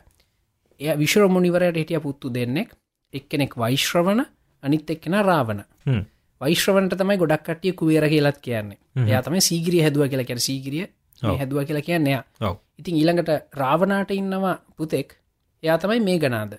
එය 0.81 0.99
විශ්ව 0.99 1.29
මුනිවරයට 1.29 1.77
හිටිය 1.77 2.01
පුත්තු 2.01 2.35
දෙන්නෙක්. 2.35 2.71
එක්කෙනෙක් 3.15 3.57
වෛශ්‍රවන 3.57 4.25
අනිත් 4.63 4.91
එක්කෙන 4.91 5.15
රාවන 5.25 5.63
හ්ම්. 5.87 6.03
වෛශ්‍රවන්ට 6.41 6.97
තමයි 6.99 7.17
ගොඩක් 7.19 7.45
කටිය 7.45 7.73
කුවේර 7.73 8.09
කියලත් 8.09 8.39
කියන්නේ. 8.41 8.79
එයා 9.07 9.23
තමයි 9.23 9.41
සීගරිය 9.41 9.83
හැදුව 9.83 10.09
කියලා 10.09 10.27
කැන 10.27 10.41
සීගරිය. 10.41 10.87
හැදුව 11.23 11.65
කියලා 11.67 11.87
කියන්නේය 11.89 12.19
ඔව්. 12.41 12.57
ඉතින් 12.79 12.97
ඊළඟට 12.97 13.31
රාවනාට 13.55 14.11
ඉන්නවා 14.11 14.55
පුතෙක්. 14.77 15.17
එයා 15.63 15.79
තමයි 15.79 16.01
මේ 16.01 16.19
ගනාද. 16.19 16.59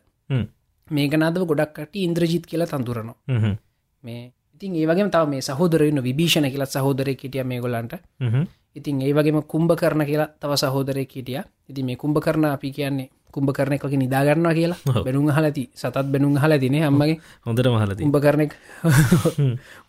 මේ 0.88 1.08
ගනාදව 1.08 1.46
ගොඩක් 1.46 1.74
කට 1.76 1.96
ඉන්ද්‍රජිත් 1.98 2.46
කියලා 2.46 2.68
තඳුරනවා. 2.68 3.16
මේ 4.04 4.22
ඉතින් 4.56 4.76
ඒවගේ 4.76 5.10
තව 5.10 5.30
මේ 5.30 5.42
සහෝදරන්න 5.42 6.04
විභීෂණ 6.04 6.50
කියලත් 6.52 6.72
සහෝදරය 6.72 7.16
කිටිය 7.16 7.44
මේ 7.44 7.60
ගොලන්ට. 7.60 7.94
ඉතින් 8.76 9.02
ඒ 9.02 9.14
වගේම 9.14 9.42
කුම්භ 9.44 9.76
කරන 9.76 10.06
කියලා 10.06 10.30
තව 10.34 10.52
සහෝදරය 10.56 11.06
කිටිය 11.06 11.42
ඉති 11.70 11.82
මේ 11.84 11.96
කුම්භ 11.96 12.20
කරන 12.20 12.46
අපි 12.48 12.72
කියන්නේ 12.72 13.10
කුම්භ 13.32 13.52
කරන 13.52 13.74
එකක 13.74 13.86
නිදාගන්නවා 13.96 14.54
කියලා. 14.54 14.80
බැනුම් 15.06 15.30
හලති 15.30 15.64
සතත් 15.74 16.06
බැනුම් 16.06 16.38
හල 16.38 16.54
තිනේ 16.60 16.84
අම්මගේ 16.84 17.18
හොඳට 17.46 17.68
මහලති 17.68 18.02
කුම්භ 18.02 18.20
කරනෙක් 18.20 18.52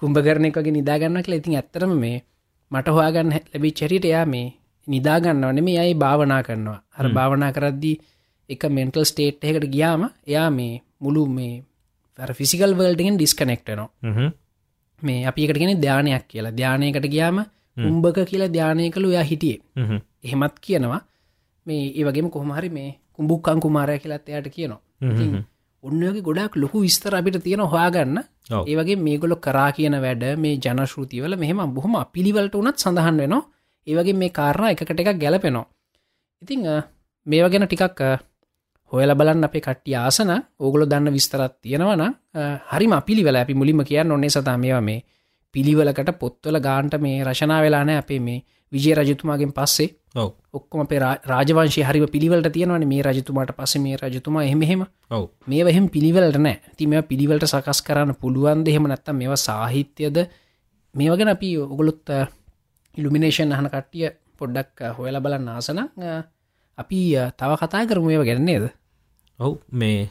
කුම්භ 0.00 0.20
කරන 0.20 0.44
එක 0.44 0.56
වගේ 0.56 0.72
නිදාගන්න 0.72 1.20
කියලා 1.20 1.40
ඉතින් 1.40 1.56
ඇත්තරම 1.56 1.92
මේ 1.96 2.16
මට 2.70 2.86
හොයාගන්න 2.88 3.32
ලැබි 3.32 3.70
චරිට 3.72 4.04
එයා 4.04 4.24
මේ 4.26 4.46
නිදාගන්නවන 4.86 5.60
මේ 5.62 5.78
අයි 5.78 5.94
භාවනා 5.94 6.42
කරනවා. 6.42 6.78
හර 6.90 7.06
භාවනා 7.10 7.52
කරද්දී 7.52 7.96
එක 8.50 8.62
මෙන්ටල් 8.68 9.04
ස්ටේට් 9.04 9.44
එකට 9.44 9.66
ගියාම 9.66 10.02
එයා 10.26 10.48
මේ 10.50 10.82
මුළු 11.00 11.26
මේ 11.28 11.64
ෆිසිකල් 12.32 12.72
වල්ඩගෙන් 12.74 13.16
ඩිස්කනෙක්ටනවා. 13.16 13.88
මේ 15.02 15.26
අපි 15.26 15.40
එකටගෙන 15.44 15.80
ධ්‍යානයක් 15.80 16.24
කියලා. 16.28 16.52
ධ්‍යානයකට 16.52 17.06
ගියාම 17.08 17.44
උම්භක 17.76 18.18
කියලා 18.30 18.48
ධ්‍යානය 18.48 18.90
කළු 18.90 19.10
යා 19.10 19.22
හිටියේ. 19.22 19.60
හ්ම්. 19.78 19.98
එහෙමත් 20.24 20.54
කියනවා. 20.60 21.00
මේ 21.66 21.82
ඒ 21.90 22.04
වගේම 22.04 22.30
කොහමහරි 22.30 22.68
මේ 22.70 22.90
කුම්බුක්කං 23.12 23.60
කුමාරය 23.60 23.98
කියලත් 23.98 24.28
එයට 24.28 24.48
කියනවා. 24.50 24.80
ඔන්නගේ 25.84 26.22
ගොඩක් 26.22 26.54
ලොකු 26.56 26.80
විස්තර 26.80 27.14
අපිට 27.14 27.42
තියෙන 27.42 27.60
හොයාගන්න. 27.62 28.18
ඒවගේ 28.66 28.96
මේගොලො 28.98 29.36
කරා 29.38 29.70
කියන 29.72 29.96
වැඩ 30.04 30.22
මේ 30.38 30.54
ජනශෘතිවල 30.58 31.36
මෙහෙම 31.36 31.60
බොහොම 31.74 31.94
පිළිවලට 32.12 32.54
උනත් 32.56 32.78
සඳහන් 32.78 33.16
වෙනවා. 33.18 33.42
ඒවගේ 33.86 34.14
මේ 34.14 34.30
කාරණ 34.30 34.70
එකකට 34.70 35.00
එකක් 35.00 35.18
ගැලපෙනවා. 35.20 35.66
ඉතිං 36.42 36.60
අ, 36.68 36.82
මේ 37.26 37.42
වගෙන 37.44 37.66
ටිකක් 37.66 38.00
හොයල 38.92 39.10
බලන්න 39.14 39.44
අපේ 39.44 39.60
කට්ටිය 39.60 39.96
ආසන. 39.96 40.30
ඕගොලො 40.60 40.84
දන්න 40.86 41.12
විස්තරත් 41.12 41.54
තියෙනවන 41.62 42.02
හරිම 42.70 42.94
පිළිවෙල 43.06 43.36
අපි 43.36 43.54
මුලින්ම 43.54 43.84
කියන්න 43.84 44.12
ඔන්නේ 44.12 44.30
සතා 44.30 44.56
මේවා 44.58 44.80
මේ 44.80 45.00
පිළිවලකට 45.54 46.10
පොත්වල 46.18 46.58
ගාන්ට 46.60 46.94
මේ 47.00 47.24
රශනා 47.24 47.60
වෙලානෑ 47.62 47.98
අපේ 47.98 48.20
මේ 48.20 48.40
විජය 48.72 48.94
රජතුමාගෙන් 48.94 49.52
පස්සේ 49.52 49.88
ඔක්කොම 50.52 50.80
අපේ 50.80 50.98
රාජවංශය 51.24 51.82
හරිම 51.82 52.06
පිළිවලට 52.08 52.48
තියෙනවන 52.52 52.86
මේ 52.86 53.02
රජතුමාට 53.04 53.52
පස 53.56 53.74
මේ 53.78 53.96
රජතුමා 53.98 54.44
එහෙමහෙම 54.44 54.82
ඔව්. 55.10 55.24
මේ 55.46 55.62
වහෙම 55.64 55.86
පිළිවලට 55.88 56.38
නෑ 56.38 56.56
ති 56.76 56.86
මේ 56.86 57.02
පිළිවලට 57.04 57.46
සකස් 57.46 57.82
කරන්න 57.82 58.14
පුළුවන් 58.16 58.64
දෙහෙම 58.66 58.86
නැත්තම් 58.86 59.16
මේවා 59.16 59.40
සාහිත්‍යයද 59.40 60.18
මේවගෙන 60.94 61.28
අපි 61.28 61.48
ඔගොලොත් 61.60 62.08
ඉල්ිනේෂන් 62.94 63.52
අහන 63.52 63.68
කට්ටිය 63.68 64.10
පොඩ්ඩක් 64.38 64.78
හොයල 64.96 65.20
බලන්න 65.20 65.48
ආසන 65.50 65.80
අපි 66.78 67.00
තව 67.38 67.50
කතා 67.58 67.82
කරම 67.86 68.06
ඒව 68.10 68.22
ගැන්නේද 68.24 68.64
ඔව් 69.38 69.52
මේ 69.72 70.08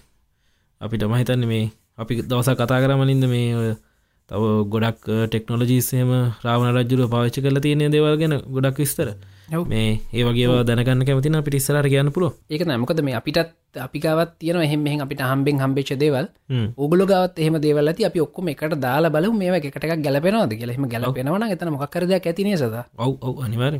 අපිට 0.82 1.04
මහිතන්න 1.06 1.48
මේ 1.48 1.66
අපි 1.98 2.22
දවස 2.24 2.50
කතා 2.56 2.80
කරමලින්ද 2.82 3.26
මේ 3.28 3.50
ඔය 3.56 3.70
තව 4.32 4.44
ගොඩක් 4.74 5.06
ටෙක්නොලජීසේම 5.30 6.12
රාවණ 6.46 6.76
රජ්ජුරුව 6.78 7.10
පාවිච්ච 7.14 7.38
කල 7.46 7.60
තියෙන 7.66 7.92
දේවල් 7.96 8.18
ගැන 8.22 8.36
ගොඩක් 8.56 8.80
විස්තර. 8.84 9.10
මේ 9.72 10.00
ඒවගේ 10.14 10.64
දැනගන්න 10.70 11.06
කැමතින 11.08 11.36
අපිට 11.40 11.58
ඉස්සරට 11.60 11.90
කියන්න 11.94 12.12
පුල 12.16 12.26
ඒක 12.50 12.64
නමකද 12.68 13.04
මේ 13.08 13.18
අපිටත් 13.20 13.80
අපිකාවත් 13.86 14.34
තියන 14.40 14.62
එහෙම 14.68 14.88
අපිට 15.06 15.24
හම්බෙන් 15.30 15.62
හම්බෙච් 15.64 15.94
දේවල්. 16.04 16.28
ඔගල 16.78 17.06
ගවත් 17.12 17.46
එහම 17.46 17.60
දේවල් 17.66 17.92
ඇති. 17.92 18.08
අපි 18.10 18.24
ඔක්කොම 18.26 18.52
එකට 18.54 18.78
දාලා 18.86 19.14
බල 19.16 19.32
මේ 19.42 19.58
එකටක් 19.60 19.90
ගැලපෙනවාද 20.06 20.56
කියලෙම 20.60 20.88
ගැලපෙනවන 20.94 21.50
එතන 21.56 21.74
මොක්කරදයක් 21.78 22.30
ඇතිනේ 22.32 22.58
සද? 22.58 22.76
ඔව් 22.98 23.44
අනිවාර 23.46 23.76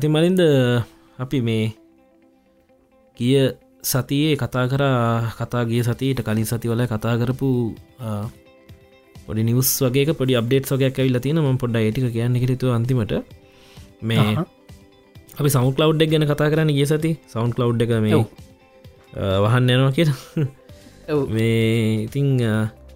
ඉතින් 0.00 0.12
මලින්ද 0.16 0.40
අපි 1.20 1.38
මේ 1.44 1.76
කිය 3.16 3.52
සතියේ 3.84 4.32
කතා 4.40 4.64
කරා 4.72 5.28
කතාගේ 5.36 5.84
සතියට 5.84 6.24
කලින් 6.24 6.48
සතිවල 6.48 6.80
කතා 6.88 7.20
කරපු 7.20 7.48
පොඩි 9.26 9.44
නිවස් 9.44 9.70
වගේ 9.84 10.16
පොඩි 10.16 10.38
අප්ඩේට් 10.40 10.72
වගේ 10.72 10.88
ඇවිල්ල 10.88 11.20
තියෙන 11.20 11.44
ම 11.44 11.60
පොඩ්ඩ 11.60 11.84
ඒටික 11.84 12.08
කියන්න 12.16 12.32
හිතු 12.34 12.72
අන්තිමට. 12.72 13.12
මේ. 14.00 14.40
අපි 15.36 15.48
සවු 15.52 15.70
කලව් 15.76 16.00
එක 16.00 16.10
ගැන 16.12 16.24
කතා 16.24 16.48
කරන්න 16.48 16.72
ගිය 16.72 16.88
සති 16.88 17.12
සවන්් 17.28 17.52
කලව් 17.52 17.76
එක 17.84 17.92
මේ 18.00 18.24
වහන්න 19.44 19.68
යනවා 19.68 19.92
කිය. 19.92 20.08
මේ 21.28 22.08
ඉතිං 22.08 22.40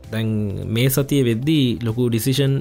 දැන් 0.08 0.28
මේ 0.74 0.88
සතිය 0.88 1.20
වෙද්දී 1.28 1.84
ලොකු 1.84 2.08
ඩිසිෂන් 2.08 2.54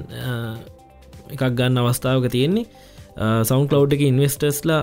එකක් 1.32 1.42
ගන්න 1.56 1.80
අවස්ථාවක 1.80 2.28
තියෙන්නේ 2.28 2.92
සවන්් 3.16 3.66
කලව් 3.70 3.96
එක 3.96 4.02
ඉන්වස්ටර්ස්ලා 4.10 4.82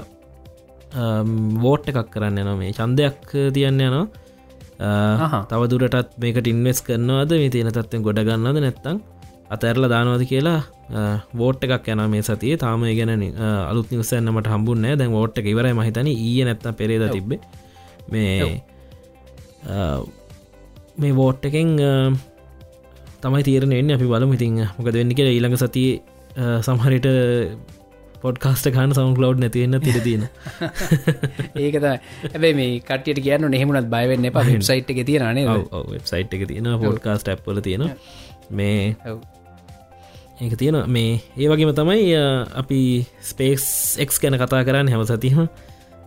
වෝට් 1.63 1.87
එකක් 1.91 2.11
කරන්න 2.13 2.41
යන 2.43 2.51
මේ 2.59 2.75
චන්දයක් 2.79 3.21
තියන්න 3.55 3.81
යනවා. 3.87 4.05
අහහ. 5.25 5.35
තවදුරටත් 5.51 6.13
මේකට 6.21 6.47
ඉන්වෙස් 6.53 6.79
කරනවාද? 6.87 7.31
මේ 7.41 7.51
තියෙන 7.55 7.71
තත්වෙන් 7.75 8.05
ගොඩ 8.07 8.21
ගන්නද 8.27 8.61
නැත්තං 8.65 8.97
අතැරල 9.55 9.85
දානවද 9.91 10.23
කියලා 10.31 10.59
වෝට් 11.39 11.63
එකක් 11.67 11.87
යන 11.93 12.03
මේ 12.13 12.23
සතිය. 12.27 12.55
තාම 12.63 12.83
ගැන 12.99 13.23
අලුත් 13.71 13.91
නිවසන්නමට 13.93 14.51
හම්බුන්න 14.53 14.87
දැන් 14.99 15.15
ෝට් 15.21 15.37
එක 15.41 15.47
ඉවරයි 15.53 15.75
මහිතන 15.79 16.07
ඊය 16.11 16.43
නැත්ත 16.47 16.65
පෙරේද 16.79 17.03
තිබ්බේ. 17.15 17.39
මේ 18.11 18.63
මේ 21.01 21.13
වෝට් 21.19 21.45
එකෙන් 21.49 21.69
තමයි 23.23 23.43
තීරණයෙන් 23.47 23.93
අපි 23.97 24.07
බලමු. 24.13 24.33
ඉතින් 24.39 24.57
මොකද 24.77 24.95
වෙන්න 24.99 25.13
කියලා 25.19 25.35
ඊළඟ 25.35 25.59
සතිය 25.61 25.91
සමහරිට 26.67 27.07
පොඩ්කාස්ට 28.23 28.69
කාන 28.75 28.93
සවුන් 28.95 29.13
ලව් 29.17 29.39
නැතිවෙන්න 29.41 29.81
තිරතින 29.85 30.23
ඒකත 31.55 31.85
ඇබයි 31.87 32.53
මේ 32.59 32.71
කටියට 32.87 33.21
කියන්න 33.25 33.49
නෙහෙමුණත් 33.53 33.89
බයවෙන්න 33.93 34.27
එප. 34.29 34.39
වෙබ්සයිට් 34.49 34.91
එක 34.93 35.03
තියෙනනේ 35.09 35.45
වෙබ්සයිට් 35.93 36.33
එක 36.37 36.47
තියෙන 36.51 36.71
පොඩ්කාස්ට 36.85 37.31
ඇප්පල 37.33 37.61
තියෙන 37.67 37.85
මේ. 38.51 38.95
ඒක 40.41 40.55
තියෙන 40.61 40.79
මේ 40.87 41.19
ඒ 41.37 41.49
වගේම 41.51 41.73
තමයි 41.81 42.15
අපි 42.61 42.79
ස්පේස් 43.31 43.65
එක් 44.01 44.09
ගැන 44.21 44.39
කතා 44.41 44.63
කරන්න 44.67 44.91
හැම 44.93 45.05
සතිම 45.09 45.45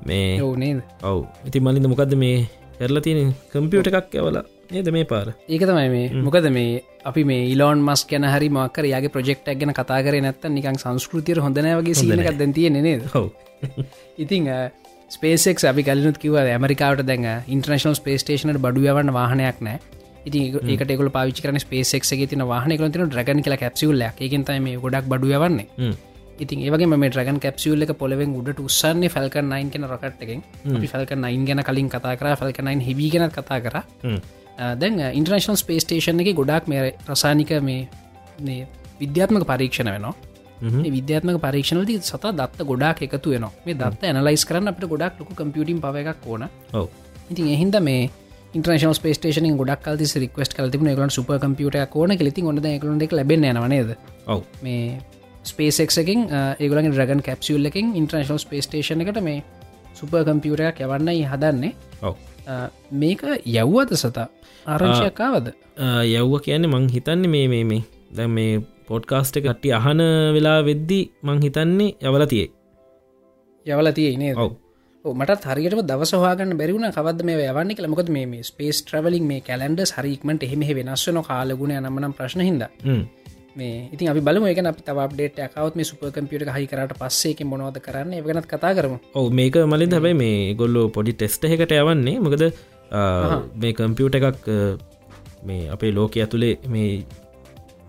මේ 0.08 0.42
ඔවු 0.42 0.56
නේද? 0.56 0.82
ඔව්. 1.02 1.24
ඉති 1.48 1.60
මලින්ද 1.60 1.90
මොකක්ද 1.92 2.18
මේ 2.24 2.46
කරලා 2.78 3.04
තියෙන 3.06 3.34
කම්පියුට 3.52 3.90
එකක් 3.90 4.18
ඇවල 4.18 4.42
ඒද 4.70 4.88
මේ 4.96 5.04
පාර? 5.12 5.28
ඒක 5.48 5.62
තමයි 5.68 5.88
මේ. 5.94 6.08
මොකද 6.26 6.50
මේ 6.50 6.82
අපි 7.04 7.22
මේ 7.24 7.48
ඉලෝන් 7.52 7.82
මස් 7.86 8.02
ගැන 8.10 8.24
හරි 8.24 8.48
මක්කර 8.48 8.86
යාගේ 8.90 9.12
ප්‍රෙක්ටක් 9.16 9.58
ගැන 9.60 9.72
කතා 9.78 9.98
කර 10.06 10.14
නැත්ත 10.26 10.46
නිකන් 10.50 10.78
සංස්කෘතිය 10.82 11.40
හොඳනෑවගේ 11.46 11.98
සිනකක් 12.00 12.30
දැන් 12.38 12.52
තියෙන 12.52 12.78
නේද? 12.86 13.02
ඉතිං 14.18 14.48
ස්පේසෙක් 15.10 15.60
අපි 15.72 15.82
කලනුත් 15.82 16.18
කිව 16.18 16.38
ඇමරිකාවට 16.38 17.04
දැන් 17.10 17.26
ඉන්ටර්නශනල් 17.48 17.98
ස්පේස්ටේෂනට 18.00 18.60
බඩුවවන්න 18.64 19.12
වාහනයක් 19.18 19.60
නෑ. 19.60 19.78
ඉති 20.24 20.40
ඒකට 20.54 20.94
එකක 20.94 21.12
පාච 21.18 21.42
කරන 21.44 21.60
ස්පේසෙක් 21.60 22.08
තින 22.32 22.46
වාහන. 22.52 22.72
කලතින 22.80 23.12
්‍රගන් 23.18 23.42
කියල 23.44 23.56
කැපසිුල්ල 23.64 24.04
එකතයි 24.08 24.60
මේ 24.60 24.80
ගොඩක් 24.84 25.10
බඩුවවන්නේ. 25.12 25.92
ඉතින් 26.44 26.64
ඒවගේ 26.66 26.88
මේ 26.94 27.10
්‍රගන් 27.10 27.40
කැපසිුල්ල 27.40 27.84
එක 27.84 27.92
පොලෙෙන් 27.98 28.32
උඩට 28.38 28.64
උත්සන්නේ 28.64 29.12
ෆල්ක 29.16 29.44
9 29.44 29.74
කෙන 29.74 29.84
රොකට් 29.92 30.24
එකෙන්. 30.24 30.40
අපි 30.72 30.86
ෆල්ක 30.86 31.12
9 31.18 31.44
ගැන 31.50 31.62
කලින් 31.68 31.92
කතා 31.96 32.16
කර. 32.16 32.32
ෆල්ක 32.40 32.64
9 32.64 32.88
හිවි 32.88 33.10
ගෙනත් 33.12 33.36
කතා 33.36 33.60
කර 33.60 33.76
දැන් 34.58 35.00
ඉන්ටර්නශනල් 35.12 35.58
ස්පේස්ටේෂන් 35.58 36.20
එක 36.20 36.34
ගොඩක් 36.36 36.68
මේ 36.68 36.94
රසානික 37.08 37.50
මේ 37.62 38.66
විද්‍යාත්මක 39.00 39.46
පරීක්ෂණ 39.46 39.90
වෙනවා. 39.90 40.14
විද්‍යාත්මක 40.96 41.40
පරීක්ෂණලති 41.40 42.00
සත 42.00 42.34
දත්ත 42.40 42.66
ගොඩක් 42.66 43.02
එකතු 43.06 43.30
වෙන 43.30 43.48
මේ 43.66 43.74
දත්ත 43.74 44.10
ඇනලයිස් 44.10 44.44
කරන්න 44.48 44.70
අපට 44.72 44.86
ගොඩක් 44.88 45.18
ලොක 45.20 45.32
කම්පියටින් 45.40 45.80
පව 45.80 46.04
එකක් 46.04 46.26
ඕන. 46.26 46.48
ඉතින් 47.30 47.48
එහින්ද 47.56 47.80
මේ 47.80 48.10
ඉන්ට්‍රේෂන 48.54 48.94
ස්පේටේෂන 48.94 49.56
ගොඩක් 49.58 49.82
කල් 49.82 49.98
රික්වස්ට 49.98 50.54
කල 50.54 50.70
තිබන 50.70 50.92
එකලන් 50.92 51.10
සුප 51.10 51.32
කම්පියට 51.42 51.80
කෝන 51.90 52.16
කලති 52.16 52.46
ොඳ 52.46 52.64
එකලට 52.64 53.02
එක 53.02 53.12
ලැබෙන 53.12 53.40
නේද? 53.68 53.96
ඔව්. 54.26 54.42
මේ 54.62 55.00
ස්පේසෙක්කින් 55.44 56.28
ඒගලන් 56.60 56.92
රගන් 56.92 57.22
කැපසිුල් 57.22 57.66
එකින් 57.66 57.92
ඉන්ට්‍රේෂනල් 57.96 58.38
ස්පේටේෂන 58.38 59.02
එකට 59.02 59.20
මේ 59.22 59.42
සුප 59.94 60.14
කම්පියුටයක් 60.28 60.80
යවන්නයි 60.86 61.26
හදන්නේ. 61.26 61.74
මේක 62.92 63.22
යව්වද 63.44 63.96
සතා 63.96 64.28
ආරංශයක්කාවද 64.66 65.46
යව්ව 66.14 66.34
කියන්නේ 66.46 66.72
මං 66.74 66.88
හිතන්නේ 66.96 67.32
මේ 67.34 67.46
මේ 67.52 67.64
මේ. 67.70 67.82
දැ 68.16 68.28
මේ 68.36 68.52
පොඩ්කාස්ට 68.88 69.36
කට්ටි 69.44 69.72
අහන 69.78 70.02
වෙලා 70.36 70.58
වෙද්දි 70.68 71.00
මං 71.22 71.40
හිතන්නේ 71.46 71.96
යවල 72.08 72.26
තියේ 72.32 72.50
යවල 73.66 73.90
තියනේ 73.98 74.34
ඔව්. 74.44 74.52
මට 75.04 75.44
හරියට 75.50 75.74
දවසහවාගන්න 75.90 76.56
බැරිවුණ 76.60 76.92
කවද 76.96 77.28
මේ 77.28 77.50
යවන්න 77.50 77.74
කළමකොත් 77.78 78.08
මේ 78.16 78.42
ස්පේස් 78.50 78.80
ට්‍රවලින් 78.82 79.26
මේ 79.30 79.44
කැලන්ඩ 79.48 79.84
හරික්මට 79.98 80.46
එහෙම 80.46 80.64
වෙනස්වන 80.78 81.20
කාලගුණ 81.28 81.76
නම්නම් 81.80 82.16
ප්‍රශ්න 82.18 82.44
හිද. 82.48 82.64
මේ 83.58 83.74
ඉතින් 83.94 84.08
අපි 84.12 84.20
බලම. 84.26 84.46
එක 84.50 84.60
අපි 84.70 84.82
තවබ්ඩේට 84.86 85.42
එකකවත් 85.46 85.76
මේ 85.78 85.88
සුප 85.90 86.00
කම්පියට 86.14 86.48
හහි 86.54 86.66
කරට 86.70 86.96
පස්සේක 87.00 87.42
මොනවද 87.50 87.76
කරන්න? 87.86 88.14
එවගනත් 88.20 88.48
කතා 88.52 88.72
කරමු. 88.78 88.96
ඔව 89.18 89.26
මේක 89.40 89.56
මලින් 89.72 89.92
හැබයි 89.96 90.14
මේ 90.22 90.54
ගොල්ලෝ 90.60 90.86
පොඩි 90.96 91.12
ටෙස්ට 91.18 91.44
එකට 91.44 91.76
යවන්නේ. 91.80 92.16
මොකද 92.24 92.42
මේ 93.56 93.72
කම්පියුට 93.72 94.14
එකක් 94.20 94.48
මේ 95.44 95.68
අපේ 95.70 95.92
ලෝක 95.92 96.16
ඇතුළේ 96.16 96.54
මේ 96.68 96.88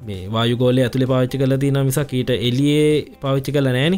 මේ 0.02 0.22
වායුගෝලය 0.30 0.82
ඇතුළේ 0.82 1.12
පාවිච්චි 1.14 1.38
කල 1.38 1.58
තින 1.58 1.80
මිසක් 1.84 2.14
ඊට 2.14 2.36
එලියේ 2.40 2.92
පාවිච්චි 3.22 3.52
කල 3.52 3.70
නෑන 3.70 3.98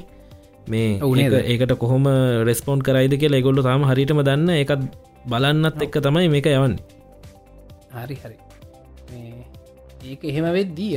මේ 0.68 1.00
ඒකට 1.44 1.74
කොහොම 1.80 2.08
රෙස්පෝන්් 2.44 2.82
කරයිද 2.82 3.16
කියලා 3.16 3.42
ගොල්ලු 3.42 3.64
තාම 3.64 3.84
හරිටම 3.84 4.22
දන්න. 4.22 4.50
එකත් 4.56 4.84
බලන්නත් 5.26 5.82
එක්ක 5.82 5.98
තමයි 6.04 6.30
මේක 6.30 6.48
යවන්න. 6.48 6.76
හරි 7.96 8.16
හරි. 8.16 8.38
ඒක 10.04 10.22
එහෙම 10.24 10.48
වෙද්දී 10.58 10.92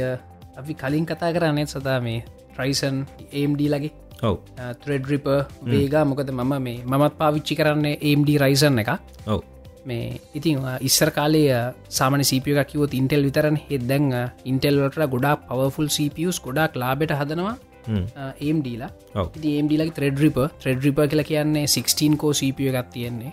අපි 0.56 0.74
කලින් 0.74 1.06
කතා 1.06 1.32
කරන්නෙත් 1.32 1.70
සතා 1.70 1.98
මේ 2.00 2.24
ට්‍රයිසන් 2.50 3.04
ඒම්ඩ 3.32 3.62
ලගේ 3.66 3.92
ඔව්. 4.22 4.36
ත්‍රෙඩ් 4.82 5.06
රිප 5.06 5.30
වේගා 5.64 6.04
මොකද 6.04 6.30
මම 6.30 6.52
මේ 6.60 6.78
මමත් 6.84 7.14
පාවිච්චි 7.16 7.56
කරන්නේ 7.56 7.96
ඒම්ඩ 8.02 8.36
රයිසන් 8.44 8.82
එක 8.84 8.92
ඔව් 9.26 9.40
මේ 9.88 10.20
ඉතින් 10.38 10.60
ඉස්සර 10.88 11.10
කාලය 11.16 11.42
සාමන 11.98 12.24
සපිය 12.30 12.54
එකක් 12.58 12.70
කිවොත් 12.72 12.94
ඉන්ටෙල් 13.00 13.24
විතරන. 13.28 13.56
හෙත් 13.68 13.82
දැන් 13.90 14.06
ඉන්ටෙල්ලට 14.44 15.00
ගොඩා 15.14 15.34
පවෆුල් 15.48 15.88
සපියස් 15.96 16.40
ගොඩක් 16.46 16.76
ලාබෙට 16.82 17.12
හදනවා 17.20 17.56
හ්ම්. 17.88 18.04
ඒම්ඩීලා 18.46 18.90
ඔව්. 19.14 19.30
ඒම්ඩිලගේ 19.42 19.96
ත්‍රෙඩ් 19.98 20.18
රිප 20.24 20.38
ත්‍රෙඩ් 20.62 20.84
රිප 20.84 20.98
කියලා 21.10 21.28
කියන්නේ 21.30 21.66
16 21.66 22.16
කෝ 22.20 22.32
සපිය 22.40 22.68
එකක් 22.70 22.90
තියෙන්නේ. 22.96 23.32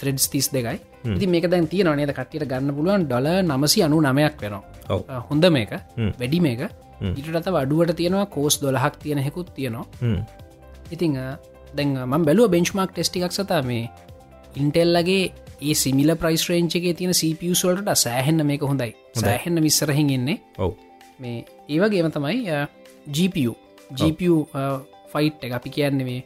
ත්‍රෙඩ්ස් 0.00 0.28
තිස් 0.32 0.48
දෙකයි 0.56 0.78
ඉති 1.16 1.26
මේක 1.26 1.46
දැන් 1.50 1.66
තිය 1.72 1.82
නේද? 1.84 2.12
කටියට 2.18 2.48
ගන්න 2.50 2.74
පුළුවන් 2.76 3.06
ඩොල 3.06 3.28
නමසි 3.42 3.82
අනු 3.86 4.00
නමයක් 4.00 4.34
වෙනවා 4.42 5.22
හොඳ 5.30 5.44
මේක. 5.56 5.72
වැඩි 6.20 6.40
මේක. 6.46 6.60
ඉටට 7.18 7.48
වඩුවට 7.54 7.96
තියෙනවා 8.00 8.26
කෝස් 8.26 8.60
දොලහක් 8.62 8.94
තියෙන 9.02 9.18
හෙකුත් 9.26 9.54
තියෙනවා. 9.54 9.86
ඉතිං 10.94 11.18
දැන් 11.76 11.94
මම් 12.06 12.24
බැලුව 12.26 12.50
බෙන්ච්මාක් 12.54 12.90
ටෙස්ටික් 12.92 13.32
සතා 13.32 13.62
මේ 13.62 13.90
ඉන්ටෙල්ලගේ 14.60 15.32
ඒ 15.68 15.74
සිමිල 15.82 16.10
ප්‍රයිස් 16.22 16.44
රේංචගේ 16.50 16.94
තියෙන 16.98 17.14
සපියස්වලට 17.20 17.90
සෑහෙන්න 18.04 18.46
මේක 18.50 18.62
හොඳයි. 18.70 18.92
සෑහෙන්න 19.22 19.62
විස්සරහින් 19.66 20.10
එන්නේ 20.18 20.38
ඔව්. 20.58 20.72
මේ 21.22 21.44
ඒවගේම 21.68 22.10
තමයි 22.16 22.38
GPU 23.16 23.52
GPU 23.98 24.36
ෆයිට් 25.12 25.44
එක. 25.44 25.52
අපි 25.58 25.70
කියන්නේ 25.76 26.06
මේ 26.10 26.20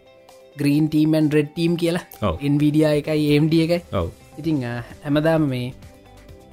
ග්‍රීන් 0.60 0.86
ටීමන් 0.88 1.32
රෙඩ් 1.36 1.50
ටීම් 1.54 1.76
කියලා. 1.82 2.04
එන්විඩිය 2.46 2.86
එකයි 3.00 3.26
ඒම්ඩ 3.34 3.54
එකයි. 3.64 3.80
ඔව්. 4.00 4.08
ඉතිං 4.40 4.62
හැමදාම 5.04 5.48
මේ 5.52 5.72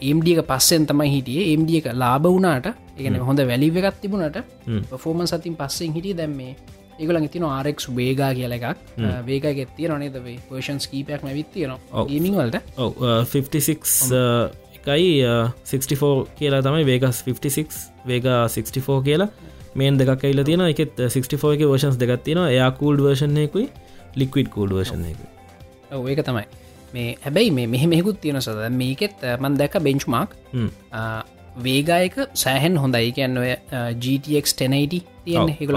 ඒම්ඩියක 0.01 0.41
පස්සෙන් 0.51 0.85
තමයි 0.89 1.09
හිටිය. 1.15 1.41
ඒම්ඩිය 1.51 1.77
එක 1.81 1.87
ලාබ 2.03 2.25
වුණට 2.27 2.67
එකන 2.99 3.15
හොඳ 3.27 3.39
වැලිව 3.51 3.77
එකත් 3.81 4.01
තිබුණට. 4.01 4.37
පෆෝමන් 4.91 5.27
සතින් 5.31 5.55
පස්සෙන් 5.61 5.93
හිටිය. 5.95 6.15
දැම් 6.19 6.33
මේ 6.39 6.55
ඒගලන් 6.99 7.25
ඉතින 7.29 7.43
ආරෙක් 7.49 7.79
වේගා 7.99 8.31
කියල 8.37 8.51
එකක්. 8.57 8.77
වේග 9.29 9.45
ගෙත්තිය 9.59 9.87
නොනේද 9.91 10.17
වේ 10.25 10.39
පේෂන් 10.49 10.79
කීපයක් 10.91 11.23
විත්තියන 11.39 11.71
ඔව්. 11.75 12.07
ගේමිං 12.09 12.35
වලට? 12.39 12.61
ඔව 12.77 12.93
56 13.31 14.13
එකයි 14.77 15.11
64 15.65 16.27
කියලා 16.39 16.61
තමයි 16.65 16.85
වේගස් 16.91 17.23
56 17.25 17.91
වේග 18.05 18.25
64 18.27 19.03
කියලා 19.07 19.29
මේන් 19.75 19.97
දෙකක් 19.97 20.25
ඇල්ල 20.29 20.43
තියෙන 20.49 20.65
එකත් 20.69 20.97
64 20.97 21.53
එක 21.55 21.61
වර්ෂන්ස් 21.69 21.97
දෙගත් 22.01 22.23
තියෙන 22.25 22.43
එයා 22.47 22.71
කූල්ඩ 22.79 23.01
වර්ෂණයකුයි 23.05 23.69
ලික්විඩ් 24.21 24.49
කූඩ් 24.53 24.75
වර්ෂණයක 24.77 25.17
ඒක 26.09 26.21
තමයි. 26.25 26.45
මේ 26.93 27.15
හැබැයි 27.23 27.51
මේ 27.57 27.67
මෙහ 27.67 27.85
මෙකුත් 27.89 28.19
තියෙන 28.21 28.41
සද 28.41 28.67
මේකෙත් 28.81 29.23
මන් 29.39 29.55
දැක 29.57 29.77
බෙන්ච්මාක් 29.87 30.35
වේගායක 31.65 32.15
සෑහෙන් 32.33 32.77
හොඳයි. 32.81 33.11
කියන්න 33.17 33.37
ඔය 33.37 33.49
GTX 34.03 34.55
1080 34.61 35.01
තියන්න. 35.25 35.41
ඔව්, 35.41 35.49
හිකල 35.59 35.75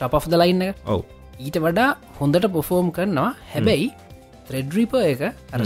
ටප් 0.00 0.32
දලයින්න 0.32 0.62
එක. 0.68 0.76
ඔව්. 0.94 1.04
ඊට 1.44 1.58
වඩා 1.64 1.90
හොඳට 2.20 2.46
පොෆෝම් 2.56 2.90
කරනවා. 2.96 3.30
හැබැයි 3.52 3.88
ත්‍රෙඩ්‍රීප 4.48 4.94
එක 5.02 5.22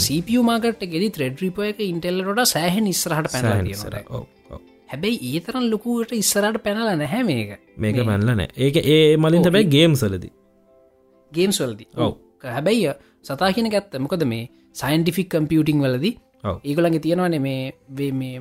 CPU 0.06 0.42
මාකට 0.48 0.82
ගෙදි 0.92 1.08
ත්‍රෙඩ්‍රීප 1.16 1.58
එක 1.70 1.80
ඉන්ටෙල්ලට 1.86 2.44
සෑහෙන් 2.52 2.86
ඉස්රහට 2.92 3.32
පැන 3.34 3.66
ඉස්සර 3.74 3.96
ඔව් 4.08 4.24
ඔව්. 4.50 4.60
හැබැයි 4.92 5.34
ඒතරන් 5.34 5.66
ලොකුවට 5.72 6.14
ඉස්සරට 6.22 6.62
පැනල 6.64 6.88
නැහැ 7.02 7.22
මේක. 7.30 7.50
මේක 7.76 8.00
මැල්ලනෑ 8.10 8.48
ඒක 8.56 8.76
ඒ 8.84 9.16
මලින් 9.16 9.44
හැබැයි 9.48 9.70
ගේම් 9.76 9.98
සලදී 10.02 10.32
ගේම් 11.32 11.52
සොල්දි 11.58 11.86
ඔව්. 11.96 12.16
හැබැයි 12.56 12.94
සතා 13.22 13.52
කියන 13.56 13.68
ඇත්ත. 13.72 13.92
මොකද 13.98 14.24
මේ 14.32 14.48
සයින්ටිෆික් 14.80 15.28
කම්පියුටිං 15.34 15.84
වලදී 15.84 16.14
ඔව්. 16.44 16.56
ඒගොලඟ 16.64 16.98
තියෙනවන 17.04 17.36
මේ 17.40 18.10
මේ 18.12 18.40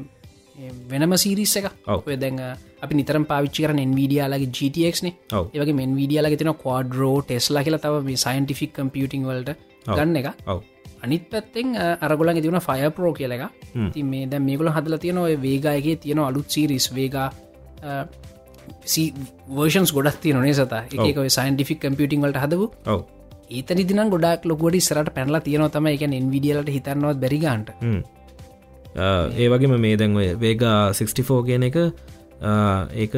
වෙනම 0.92 1.14
සීරිස් 1.24 1.54
එක 1.60 1.68
ඔව්. 1.88 2.00
ඔය 2.08 2.16
දැන් 2.24 2.40
අපි 2.84 2.94
නිතරම් 3.00 3.26
පාවිච්චි 3.32 3.66
කරන 3.66 3.80
එන්වීඩියාලගේ 3.86 4.52
GTXනේ. 4.58 5.14
ඒවගේ 5.56 5.78
මෙන්වීඩියාලගේ 5.82 6.40
තින 6.42 6.52
කෝඩරෝ 6.64 7.16
ටෙස්ලා 7.22 7.64
කියලා 7.66 7.84
තව 7.86 8.04
මේ 8.08 8.20
සයින්ටිෆික් 8.26 8.74
කම්පියුටිං 8.78 9.28
වලට 9.30 9.56
ගන්න 9.88 10.16
එක 10.22 10.28
අනිත් 11.04 11.30
පැත්තෙන් 11.32 11.68
අරගොලන් 12.08 12.42
තිවන 12.46 12.60
ෆය 12.68 12.90
පරෝ 12.96 13.14
කියල 13.20 13.36
එක 13.38 13.44
ති 13.94 14.04
මේ 14.14 14.26
දැ 14.32 14.42
මේගොල 14.48 14.72
හදල 14.78 14.98
තියෙන 15.06 15.22
ඔය 15.26 15.36
වේගායගේ 15.46 15.96
තියෙන 16.06 16.20
අලුත් 16.26 16.50
සිරිස් 16.58 16.90
වේගා 16.98 17.30
වර්ෂන්ස් 19.58 19.92
ගොඩක් 19.96 20.20
තියනේ 20.24 20.54
සත? 20.54 20.74
එක 20.92 21.18
සයින්ටිෆික් 21.38 21.80
කම්පියටිං 21.86 22.22
වලට 22.26 22.44
හදපු. 22.44 22.68
ඔව්. 22.94 23.02
ඒතනි 23.50 23.84
දින 23.90 24.02
ගොඩක් 24.14 24.44
ලොකොට 24.46 24.76
සරට 24.80 25.10
පැනලා 25.16 25.42
තියෙන 25.46 25.70
තම 25.76 25.88
එක 25.94 26.04
එන්විඩියලට 26.08 26.70
හිතන්නවත් 26.76 27.22
බැරිගන්ට 27.24 27.70
ඒ 28.96 29.48
වගේම 29.48 29.76
මේ 29.80 29.96
දැන් 29.96 30.16
ඔය 30.16 30.30
වේගා 30.36 30.78
64 30.94 31.44
කියන 31.48 31.64
එක 31.64 31.78
ඒක 32.96 33.16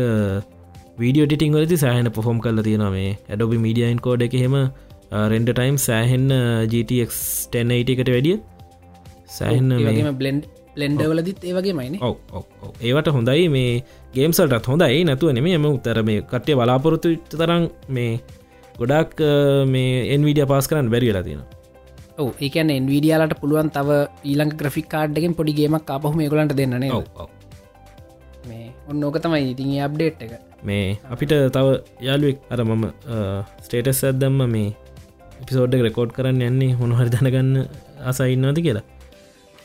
වීඩියෝ 0.98 1.28
ටිටිං 1.28 1.54
වලති 1.54 1.78
සෑහන 1.78 2.12
පොෆොම් 2.12 2.40
කල්ල 2.40 2.64
තියෙන 2.64 2.86
මේ 2.92 3.12
ඇඩොබි 3.30 3.58
මීඩියයින් 3.58 4.00
කෝඩ් 4.00 4.26
එක 4.28 4.34
හෙම 4.34 4.58
රෙන්ඩ 5.34 5.54
ටයිම් 5.54 5.78
සෑහෙන් 5.78 6.26
GTX 6.74 7.22
1080 7.52 7.94
එකට 7.96 8.12
වැඩිය. 8.16 8.36
ඒවගේම 9.80 10.18
බ්ලෙන්ඩ් 10.18 10.44
ලෙන්ඩවලදිත් 10.76 11.44
ඒවගේ 11.44 11.74
මයින 11.74 11.98
ඔව. 12.02 12.16
ඒවට 12.82 13.10
හොඳයි 13.18 13.48
මේ 13.50 13.72
ගේම්සල්ටත් 14.14 14.70
හොඳයි 14.74 15.02
නැතුව 15.04 15.34
නෙම 15.38 15.48
එම 15.48 15.66
උත්තර 15.72 16.04
මේ 16.04 16.22
කට්ටය 16.24 16.56
බලාපොරොත්තු 16.56 17.16
තරම් 17.32 17.66
මේ 17.90 18.20
ගොඩක් 18.80 19.20
මේ 19.68 20.06
එන්විඩිය 20.16 20.46
පාස් 20.46 20.68
කරන්න 20.68 20.92
බැරිවෙලා 20.94 21.24
තියෙන 21.24 21.42
ඔව 21.42 21.61
ඒකන 22.40 22.72
එන්විඩියාලට 22.72 23.36
පුළුවන් 23.42 23.70
තව 23.70 24.00
ඊළඟ 24.24 24.54
ග්‍රෆික් 24.60 24.88
කාඩ්ගෙන් 24.88 25.38
පොඩිගේමක් 25.38 25.92
අපහම 25.92 26.18
මේගලන්ට 26.18 26.56
දෙන්නන 26.56 26.86
මේ 28.48 28.66
ඔන්න 28.90 29.04
ඕක 29.04 29.18
තමයි 29.20 29.52
ඉතින් 29.52 29.74
අප්ඩේට් 29.88 30.24
එක. 30.26 30.34
මේ 30.64 30.88
අපිට 31.10 31.36
තව 31.50 31.68
යාලුවෙක් 32.02 32.40
අර 32.50 32.60
මම 32.64 32.86
ස්ටේටස් 33.66 34.02
ඇදම්ම 34.04 34.42
මේ 34.48 34.70
එපිසෝඩ් 35.42 35.80
රෙකෝඩ් 35.82 36.16
කරන්න 36.18 36.42
යන්නේ 36.50 36.74
හොනහරි 36.74 37.10
දැනගන්න 37.10 37.54
අසයින්නද 38.06 38.60
කියලා. 38.60 38.86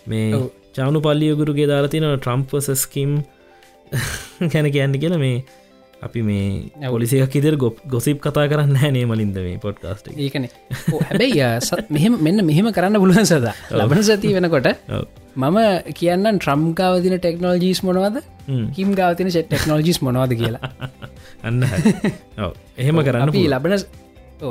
මේ. 0.07 0.31
චානු 0.75 0.99
පල්ලියගුරුගේ 1.01 1.69
දාලා 1.69 1.93
තින 1.93 2.07
ට්‍රම්පසස්කම් 2.09 3.13
කැන 4.53 4.67
කියන්න 4.71 4.99
කියලා 5.03 5.19
මේ 5.19 5.37
අපි 6.03 6.21
මේ 6.23 6.89
පොලිසියක් 6.89 7.37
ඉදිර 7.37 7.57
ගොප් 7.57 7.81
ගොසිප් 7.87 8.21
කතා 8.21 8.47
කරන්න 8.47 8.77
නේ 8.93 9.05
මලින්ද 9.05 9.37
මේ 9.39 9.59
පොඩ්කාස්ට 9.59 10.11
ඒකන. 10.15 10.49
හැබැයි 11.03 11.87
මෙහෙම 11.91 12.19
මෙන්න 12.21 12.45
මෙහෙම 12.45 12.69
කරන්න 12.71 13.01
පුළුවන් 13.01 13.25
සද 13.25 13.53
ලබන 13.73 14.03
සති 14.03 14.35
වෙනකොට 14.37 14.69
මම 15.37 15.59
කියන්න 15.93 16.27
ට්‍රම්කාවතින 16.33 17.17
ටෙක්නෝජීස් 17.19 17.83
මොනවද? 17.83 18.21
කිම් 18.73 18.93
ගාවතින 18.95 19.31
ටෙක්නෝජිස් 19.31 20.03
මොනවද 20.03 20.37
කියලා. 20.37 20.73
අන්න. 21.47 21.65
එහෙම 22.77 23.01
කරන්න. 23.01 23.33
ලබන 23.49 23.75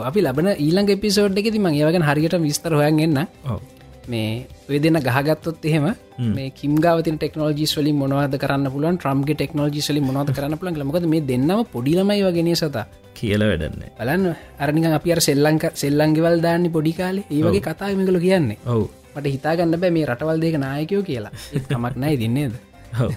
අපි 0.02 0.20
ලබන 0.22 0.48
ඊළඟ 0.58 0.90
එපිසෝඩ් 0.90 1.38
එකති 1.38 1.62
මං 1.62 1.78
ඒවගෙන 1.78 2.06
හරියට 2.06 2.38
විස්තර 2.42 2.74
හොයන් 2.74 3.00
එන්න 3.00 3.26
ඔව්. 3.46 3.62
මේ 4.08 4.48
ඔය 4.70 4.80
දෙන්න 4.80 5.00
ගහගත්තොත් 5.00 5.66
එහෙම 5.66 5.96
මේ 6.36 6.50
කිම්ගාවතින 6.52 7.18
ටෙක්නෝජිස් 7.18 7.78
වලින් 7.78 7.96
මොනවද 7.96 8.38
කරන්න 8.38 8.72
පුළුවන් 8.72 8.98
ට්‍රම්ගේ 8.98 9.36
ටෙක්නෝජිස් 9.36 9.90
වලින් 9.92 10.04
මොනවද 10.04 10.34
කරන්න 10.36 10.58
පුළුවන් 10.60 10.76
කියලා. 10.76 10.92
මොකද 10.92 11.08
මේ 11.08 11.22
දෙන්නම 11.22 11.66
පොඩිලමයි 11.74 12.24
වගෙන 12.24 12.56
සතා? 12.56 12.86
කියල 13.14 13.42
වැඩන්නේ. 13.42 13.92
බලන්න. 14.00 14.36
අරනික 14.60 14.86
අපි 14.92 15.12
අර 15.12 15.22
සෙල්ලංක 15.22 15.72
සෙල්ලංගෙවල් 15.76 16.42
දාන්න 16.42 16.72
පොඩි 16.72 16.94
කාලේ. 16.94 17.26
ඒ 17.32 17.44
වගේ 17.44 17.62
කතා 17.62 17.96
මිකල 17.96 18.20
කියන්නේ. 18.20 18.58
ඔව්. 18.68 18.88
මට 19.16 19.28
හිතාගන්න 19.36 19.76
බෑ 19.76 19.92
මේ 19.92 20.06
රටවල් 20.06 20.42
දෙක 20.42 20.58
නායකයෝ 20.66 21.04
කියලා. 21.04 21.32
කමක් 21.70 21.96
නයි 21.98 22.20
දින්නේද. 22.20 22.54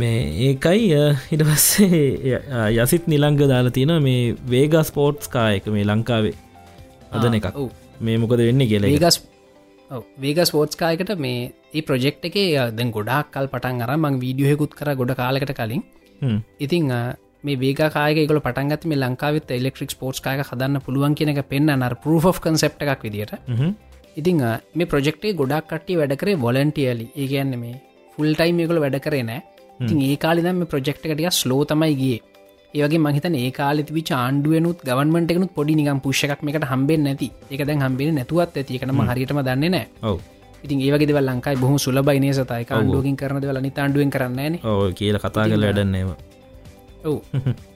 මේ 0.00 0.18
ඒකයි 0.46 0.88
හිට 1.30 1.42
පස්සේ 1.48 2.40
යසිත් 2.82 3.06
නිලංග 3.06 3.38
දාලා 3.44 3.70
තියෙන 3.70 4.02
මේ 4.02 4.34
වේග 4.50 4.74
ස්පෝට්ස් 4.82 5.28
කායක 5.28 5.66
මේ 5.76 5.84
ලංකාවේ. 5.84 6.34
අදන 7.12 7.40
එකක්. 7.40 7.83
මේ 8.00 8.18
මොකද 8.18 8.38
වෙන්න 8.38 8.64
කියලා 8.64 8.88
එක. 8.88 8.94
වේගස් 8.96 9.20
වේගස් 10.18 10.50
පෝට්ස්කායකට 10.50 11.12
මේ 11.18 11.52
ඒ 11.72 11.82
ප්‍රජෙක්් 11.82 12.24
එක 12.24 12.38
දැන් 12.72 12.90
ගොඩක් 12.90 13.30
කල් 13.30 13.48
පටන් 13.48 13.82
අර 13.82 13.96
මං 13.96 14.20
වීඩියහෙකුත් 14.20 14.74
කර 14.74 14.94
ගොඩ 14.94 15.14
කාලකට 15.14 15.54
කලින්. 15.54 15.82
ඉතිං 16.58 16.92
මේ 17.44 17.56
වේකායකල 17.56 18.40
පටන්ගත් 18.40 18.84
මේ 18.84 18.98
ලංකාවත් 18.98 19.50
එලෙක්ට්‍රික් 19.50 19.90
ස්පෝට්ස් 19.90 20.20
කාය 20.20 20.42
හදන්න 20.42 20.80
පුළුවන් 20.80 21.14
කියන 21.14 21.34
එක 21.34 21.42
පෙන්න්න 21.48 21.74
නර 21.76 21.96
ප්‍රෝ් 21.96 22.32
කන්සප් 22.34 22.82
එකක් 22.84 23.02
විදිට. 23.02 23.34
ඉතිං 24.16 24.44
මේ 24.74 24.86
ප්‍රජෙක්ටේ 24.86 25.34
ගොඩක් 25.34 25.66
කට්ටි 25.66 25.98
වැඩ 25.98 26.16
කරේ 26.16 26.36
වොලන්ටියලි 26.36 27.10
ඒගන්න 27.16 27.58
මේ 27.58 27.80
ෆුල් 28.16 28.30
ටයිම් 28.34 28.62
එකකල 28.64 28.80
වැඩ 28.80 29.00
කරේ 29.00 29.24
නෑ 29.24 29.42
ඉතින් 29.80 30.00
ඒ 30.02 30.16
කාලිදම 30.16 30.56
මේ 30.56 30.66
ප්‍රජෙක්් 30.66 30.98
එකටිය 30.98 31.30
ස්ලෝ 31.32 31.64
තමයි 31.64 31.94
ගිය 31.94 32.18
ඒවගේ 32.74 32.98
මහිතන 32.98 33.34
ඒ 33.36 33.50
කාලෙති 33.52 34.02
චාන්ඩුවනුත් 34.10 34.78
ගවන්මට 34.82 35.32
එකනුත් 35.32 35.52
පොඩි 35.54 35.74
නිකම් 35.80 36.00
පුෂ්ක් 36.00 36.24
එකට 36.26 36.68
හම්බෙන් 36.72 37.02
නැති. 37.04 37.28
එක 37.50 37.66
දැන් 37.68 37.80
හම්බෙන 37.80 38.14
නැතුවත් 38.14 38.56
ඇතිකනම 38.56 39.02
හරිටම 39.08 39.40
දන්නේ 39.40 39.70
නෑ 39.70 39.86
ඉතින් 40.64 40.80
ඒවගේ 40.80 41.22
ලංකායි 41.22 41.56
බොහම 41.56 41.76
සුලබයිනය 41.78 42.30
සතයි 42.32 42.64
ආණ්ඩුවකින් 42.70 43.16
කරන 43.16 43.42
දෙවල 43.42 43.60
නි 43.60 43.72
ආණ්ඩුවෙන් 43.76 44.10
කරන්න 44.10 44.54
ඕ 44.64 44.84
කියල 44.92 45.18
කතා 45.18 45.44
කල 45.46 45.66
වැඩන්නේම 45.66 46.10
ඔව්. 47.04 47.20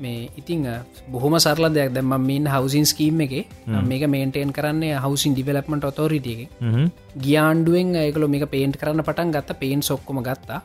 මේ 0.00 0.28
ඉතිං 0.36 0.66
බොහොම 1.08 1.36
සරල 1.36 1.68
දෙයක්. 1.70 1.92
දැම 1.92 2.14
මෙන් 2.22 2.46
හවසින් 2.46 2.86
ස්කීම් 2.86 3.20
එක 3.20 3.34
මේක 3.84 4.04
මේන්ටේන් 4.08 4.52
කරන්නේ 4.52 5.00
හවසින් 5.04 5.34
ඩිවලප්මට 5.34 5.84
ඔතෝරිටිය 5.84 6.48
ගියාන්ඩුවෙන් 7.18 7.94
ඒකල 7.96 8.26
මේක 8.26 8.46
පේන්ට් 8.50 8.78
කරන්න 8.80 9.04
පටන් 9.04 9.34
ගත්ත 9.34 9.58
පේන් 9.60 9.82
සොක්කොම 9.82 10.22
ගත්තා. 10.22 10.60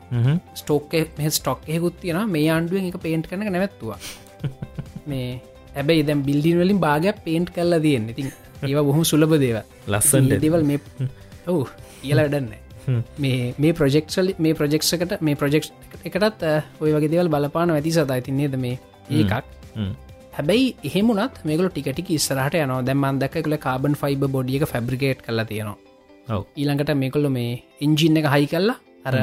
ස්ටෝක 0.56 0.96
ස්ටොක් 1.30 1.68
එකුත් 1.70 2.00
තියෙන 2.02 2.30
මේ 2.30 2.50
ආණ්ඩුවෙන් 2.50 2.90
එක 2.90 3.00
පේන්ට් 3.00 3.28
කරන 3.28 3.48
නැවත්තුවා. 3.50 4.00
මේ 5.10 5.42
හැබැයි 5.76 6.08
දැම් 6.08 6.24
බිල්ඩින් 6.24 6.60
වලින් 6.60 6.80
භාගයක් 6.80 7.24
පේන්ට් 7.26 7.54
කල්ලා 7.56 7.80
තියෙන 7.80 8.10
ඉතින් 8.10 8.32
ඒවා 8.64 8.88
බොහොම 8.90 9.04
සුලබ 9.04 9.40
දේව 9.40 9.64
ලස්සන්ට. 9.88 10.42
දෙවල් 10.42 10.64
මේ 10.64 10.80
ඔවු 11.48 11.64
කියලා 12.02 12.26
වැඩන්න 12.26 12.63
මේ 13.18 13.54
මේ 13.58 13.74
ප්‍රජෙක්ෂල් 13.74 14.34
මේ 14.40 14.54
ප්‍රජෙක්ෂකට 14.60 15.22
මේ 15.22 15.36
ප්‍රජෙක්් 15.36 15.70
එකටත් 16.06 16.44
ඔය 16.82 16.92
වගේ 16.96 17.12
දෙවල් 17.14 17.30
බලපාන 17.36 17.76
ඇති 17.76 17.92
සතා 17.92 18.20
තින්නේද 18.28 18.58
මේ 18.66 18.80
ඒකක්. 19.12 19.34
හැබැයි 20.38 20.76
එහෙමුණත් 20.90 21.40
මේකල 21.46 21.70
ටිකටික 21.70 22.12
ඉස්සරහට 22.18 22.60
යන 22.60 22.74
දැම්මන් 22.90 23.22
දක්කල 23.24 23.58
කාබන් 23.68 23.96
ෆයිබ 24.02 24.28
බොඩියක 24.36 24.66
ෆැබ්‍රිකේට් 24.74 25.26
කලා 25.28 25.46
තියෙනවා. 25.46 25.78
ඊළඟට 26.58 26.94
මේකොල්ල 27.04 27.30
මේ 27.30 27.64
එන්ජින්න 27.82 28.20
එක 28.22 28.30
හයි 28.34 28.48
කල්ලා 28.54 28.78
අර 29.06 29.16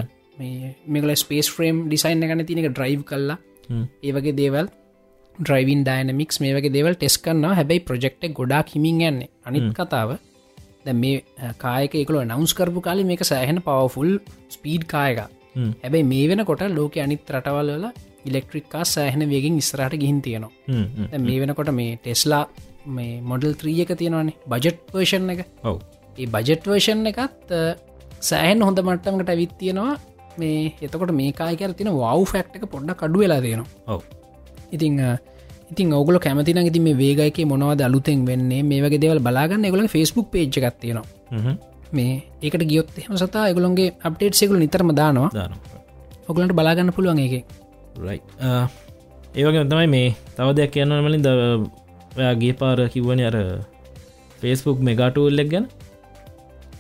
මේකල 0.89 1.15
ස්පේස් 1.23 1.49
ෆ්‍රේම් 1.55 1.87
ඩිසයින් 1.89 2.23
එකන 2.27 2.45
තිනක 2.51 2.69
ඩ්‍රයිව් 2.69 3.03
කල්ලා 3.11 3.39
ඒවගේ 4.03 4.37
දේවල්. 4.43 4.67
ඩ්‍රයිවින් 5.35 5.85
ඩයිනමික්ස් 5.85 6.41
මේ 6.43 6.57
වගේ 6.57 6.75
දේවල් 6.77 6.97
ටෙස් 6.97 7.17
කන්න 7.25 7.57
හැබැයි 7.59 7.87
ප්‍රජෙක්්ට 7.89 8.27
ගොඩා 8.39 8.63
හිමින් 8.73 9.01
යන්නේ. 9.11 9.31
අනිත් 9.47 9.71
කතාව 9.79 10.19
දැ 10.87 10.97
මේ 11.03 11.53
කායක 11.59 11.95
එකල 12.03 12.23
නවස් 12.23 12.55
කරපු 12.55 12.87
කාලි 12.89 13.05
මේක 13.11 13.25
සෑහෙන 13.33 13.61
පවෆුල් 13.67 14.11
ස්පීඩ් 14.49 14.85
කායක 14.95 15.21
හැබැයි 15.57 16.07
මේ 16.13 16.29
වෙන 16.31 16.45
කොට 16.45 16.65
ලෝක 16.79 16.97
අනිත් 17.05 17.31
රටවල් 17.35 17.71
වල 17.75 17.87
ඉලෙක්ට්‍රික්කා 18.29 18.85
සෑහන 18.95 19.25
වේගෙන් 19.29 19.57
ඉස්රට 19.63 19.97
ගිහින් 20.03 20.21
තියෙනවා. 20.23 20.53
මේ 21.21 21.39
වෙනකොට 21.43 21.73
මේ 21.81 21.97
ටෙස්ලා 21.97 22.45
මේ 22.97 23.21
මොඩල් 23.23 23.57
ත්‍රිය 23.61 23.81
එක 23.85 23.93
තියෙනවානේ 24.03 24.37
බජට් 24.47 24.95
වර්ෂන් 24.95 25.33
එක. 25.35 25.43
ඔව්. 25.65 25.81
ඒ 26.19 26.27
බජට් 26.27 26.71
වර්ෂන් 26.71 27.07
එකත් 27.13 27.55
සෑහන් 28.21 28.63
හොඳ 28.63 28.81
මට්ටමකට 28.81 29.35
ඇවිත් 29.35 29.55
තියෙනවා. 29.59 29.99
මේ 30.39 30.73
එතකොට 30.81 31.13
මේ 31.21 31.33
කායකර 31.33 31.73
තින 31.75 31.93
වව් 31.93 32.25
ෆක්් 32.25 32.61
එක 32.61 32.71
පොඩ්ඩ 32.75 32.97
කඩු 33.03 33.25
වෙලා 33.25 33.41
තියෙනවා. 33.41 33.69
ඔව්. 33.87 34.01
ඉතිං 34.73 35.01
ඉතින් 35.71 35.93
ඔගල 35.95 36.19
කැමතින 36.19 36.59
ඉති 36.67 36.81
මේ 36.87 36.97
වේගයක 37.01 37.39
මොනවද 37.47 37.81
අලුතෙන් 37.89 38.27
වෙන්නේ? 38.29 38.63
මේ 38.63 38.81
වගේ 38.85 39.01
දෙවල් 39.03 39.21
බලාගන්න 39.27 39.65
එගල 39.69 39.87
ෆස්බුක් 39.95 40.31
පේජ් 40.33 40.49
ගත්තියෙනවා. 40.55 41.55
මේ 41.97 42.13
ඒකට 42.43 42.65
ගියොත් 42.71 42.91
එහම 43.01 43.15
සතා 43.23 43.45
එගලොන්ගේ 43.53 43.95
අප්ඩේට් 44.09 44.35
සෙකුල 44.41 44.59
නිතරම 44.63 44.91
දානවා. 45.01 45.31
දාන 45.35 45.53
ඔගලන්ට 46.31 46.55
බලාගන්න 46.59 46.93
පුළුවන් 46.97 47.21
එක 47.27 47.35
ඒවගේ 49.35 49.65
තමයි 49.73 49.89
මේ 49.95 50.09
තව 50.37 50.49
දෙයක් 50.59 50.71
කියන්න 50.75 50.95
මලින් 51.07 51.23
ද 51.27 51.31
ඔයාගේ 52.19 52.55
පාර 52.61 52.79
කිව්වන 52.95 53.23
අර 53.29 53.37
ෆේස්බුක් 54.41 54.79
මෙගාටූල්ලෙක් 54.89 55.49
ගැන. 55.53 55.67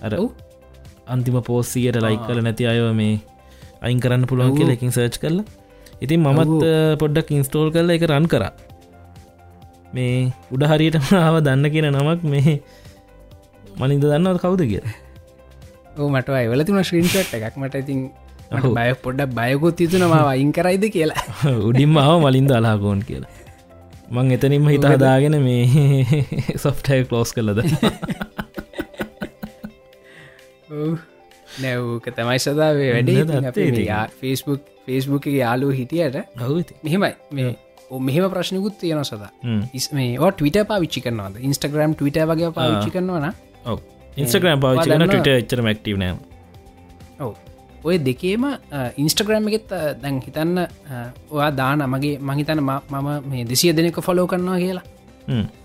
අර. 0.02 0.12
අන්තිම 1.12 1.36
පෝස්සියට 1.48 1.98
ලයික් 2.06 2.22
කල 2.26 2.42
නැති 2.46 2.66
අයව 2.72 2.90
මේ 3.00 3.14
අයින් 3.86 4.02
කරන්න 4.02 4.26
පුළුවන් 4.30 4.56
කියල 4.58 4.70
එකින් 4.74 4.90
සර්ච් 4.96 5.18
කරලා. 5.22 5.46
ඉතින් 6.04 6.20
මමත් 6.26 6.62
පොඩ්ඩක් 7.02 7.30
ඉන්ස්ටෝල් 7.38 7.68
කරලා 7.74 7.98
එක 7.98 8.06
රන් 8.10 8.26
කර 8.32 8.44
මේ 9.92 10.32
උඩ 10.50 10.66
හරියටම 10.70 11.12
ආව 11.20 11.38
දන්න 11.42 11.70
කියන 11.70 11.90
නමක් 11.92 12.26
මේ 12.32 12.56
මනින්ද 13.76 14.04
දන්නව 14.04 14.42
කවුද 14.42 14.66
කිය 14.66 14.82
මට 16.08 16.28
අයිවල 16.32 16.64
තින 16.64 16.82
ශ්‍රීන්ෂට් 16.82 17.34
එකක්. 17.36 17.56
මට 17.56 17.82
ඉතින්. 17.82 18.00
බය 18.50 18.90
පොඩ්ඩක් 19.02 19.34
බයකොත් 19.34 19.80
යුතුනවා 19.80 20.22
අයින් 20.30 20.52
කරයිද 20.52 20.84
කියලා. 20.90 21.24
උඩින්ම 21.68 21.96
ආව 21.96 22.16
මලින්ද 22.24 22.50
අලාගෝන් 22.52 23.02
කියලා. 23.02 23.30
මං 24.10 24.34
එතනින්ම 24.36 24.68
හිතාදාගෙන 24.68 25.38
මේ 25.42 25.64
සොෆ්ටය 26.56 27.02
කලෝස් 27.04 27.34
කලද 27.34 27.62
නැව්ක 31.60 32.06
තමයි 32.10 32.38
සදාවේ 32.40 32.90
වැඩේ. 32.94 34.04
ෆස්බුක් 34.18 34.62
ෆස්බුක් 34.86 35.26
යාලු 35.32 35.70
හිටියට 35.72 36.16
හවති 36.38 36.78
මෙහෙමයි. 36.84 37.14
මේ 37.32 37.52
මෙහෙම 38.06 38.24
ප්‍රශ්නකුත් 38.32 38.74
තියෙන 38.80 39.04
සදා. 39.04 39.30
මේ 39.98 40.08
ටවිට 40.18 40.58
පාවිච්චි 40.72 41.00
කරනවාද? 41.04 41.34
ඉන්ස්ටග්‍රම් 41.48 41.94
ටවිට 41.98 42.18
වගේ 42.32 42.50
පාවිච්චි 42.58 42.90
කරනවන 42.96 43.26
ඉන්ස්ටග්‍රම් 44.16 44.60
පාවිච්චි 44.64 44.90
දන්නවා. 44.90 45.22
ට 45.24 45.38
එච්චර 45.40 45.62
මක්ටව 45.66 45.96
නෑ. 46.02 46.14
ඔය 47.88 47.96
දෙකේම 48.06 48.44
ඉන්ස්ටග්‍රම් 49.02 49.44
එකෙත් 49.50 49.74
දැන් 50.02 50.22
හිතන්න 50.28 50.56
ඔයා 51.34 51.50
දාන 51.60 51.84
මගේ 51.94 52.16
මහිතන 52.30 52.60
මම 52.62 53.08
මේ 53.30 53.44
දෙසිය 53.52 53.72
දෙනෙක 53.78 54.00
ෆලෝ 54.08 54.26
කරනවා 54.32 54.58
කියලා. 54.64 54.86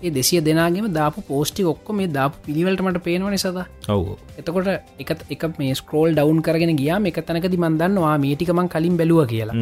ඒ 0.04 0.10
දෙසිය 0.16 0.40
දෙනාගේම 0.46 0.86
දාපු 0.98 1.24
පෝස්ටි 1.28 1.62
ඔක්කො 1.72 1.96
මේ 1.98 2.08
දාපු 2.16 2.36
පිළිවලට 2.46 2.82
මට 2.86 3.02
පේනවනි 3.06 3.38
සද. 3.44 3.58
ඔව්. 3.94 4.06
එතකොට 4.38 4.68
එක 5.02 5.10
එක 5.36 5.44
මේ 5.60 5.74
ස්කරෝල් 5.80 6.10
ඩවන් 6.18 6.40
කරගෙන 6.48 6.72
ගියාම 6.80 7.08
එක 7.10 7.18
තැනකති 7.28 7.58
මන්දන්නවා 7.64 8.16
මේටිකමන් 8.24 8.68
කලින් 8.74 8.96
බැලුව 9.00 9.22
කියලා 9.32 9.56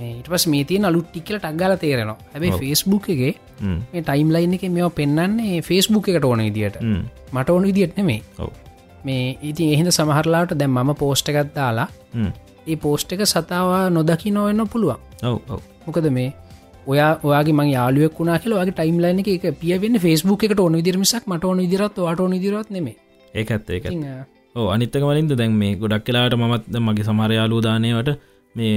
හ්ම්. 0.00 0.02
මේ 0.02 0.12
ඉට 0.18 0.28
පස් 0.32 0.46
මේ 0.46 0.64
තියන 0.64 0.84
අලුට්ටික්කල 0.84 1.38
ටක්ගල 1.38 1.76
තේරෙනවා 1.76 2.18
ඔව්. 2.34 2.58
ෆෙස්බුක් 2.60 3.08
එකගේ. 3.08 3.34
මේ 3.92 4.02
ටයිම් 4.02 4.28
ලයින් 4.34 4.58
එක 4.58 4.68
මෙ 4.70 4.90
පෙන්න්නන්නේ 4.98 5.62
ෆෙස්බුක් 5.62 6.08
එකට 6.08 6.24
ඕන 6.24 6.44
විදිට. 6.48 6.76
මට 7.32 7.48
ඕන 7.50 7.66
විදිට 7.70 7.96
නෙමේ 7.96 8.20
මේ 9.04 9.24
ඉතින් 9.42 9.74
එහෙද 9.74 9.90
සමහරලාට 9.92 10.54
දැම් 10.60 10.78
මම 10.78 10.94
පෝස්්ට 10.96 11.28
එකත් 11.30 11.52
දාලා. 11.56 11.88
ඒ 12.66 12.76
පෝස්ට් 12.76 13.12
එක 13.12 13.22
සතාවා 13.26 13.82
නොදකි 13.90 14.30
නොවෙන්න 14.30 14.68
පුළුවන් 14.68 14.98
මොකද 15.86 16.08
මේ 16.10 16.28
ඔයා 16.86 17.12
ඔයාගේ 17.22 17.54
මං 17.58 17.70
යාලුවක් 17.72 18.18
වුණනා 18.18 18.38
කියල 18.38 18.54
වගේ 18.56 18.72
ටයිම් 18.72 18.98
ලයින 19.04 19.22
එක 19.22 19.46
පියවෙන්න 19.60 20.00
ෆස්බුක් 20.04 20.44
එකට 20.46 20.60
ඕන 20.60 20.76
විදිරමිසක් 20.78 21.24
මට 21.26 21.44
ඕන 21.44 21.62
විදිරත් 21.64 21.96
වාට 21.98 22.20
ඕන 22.20 22.36
විදිරත් 22.36 22.70
නෙමේ 22.70 22.96
ඒකත් 23.34 23.70
ඒක 23.70 23.88
ඕ 24.54 24.66
අනිත්තක 24.74 25.06
වලින්ද 25.10 25.36
දැන් 25.40 25.56
මේ 25.62 25.76
ගොඩක් 25.76 26.04
කලාට 26.06 26.36
මත් 26.40 26.82
මගේ 26.88 27.08
සමරයාලූ 27.08 27.60
දානයට 27.62 28.10
මේ 28.54 28.74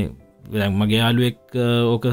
මගේ 0.52 1.00
යාලුවෙක් 1.00 1.38
ඕක 1.88 2.06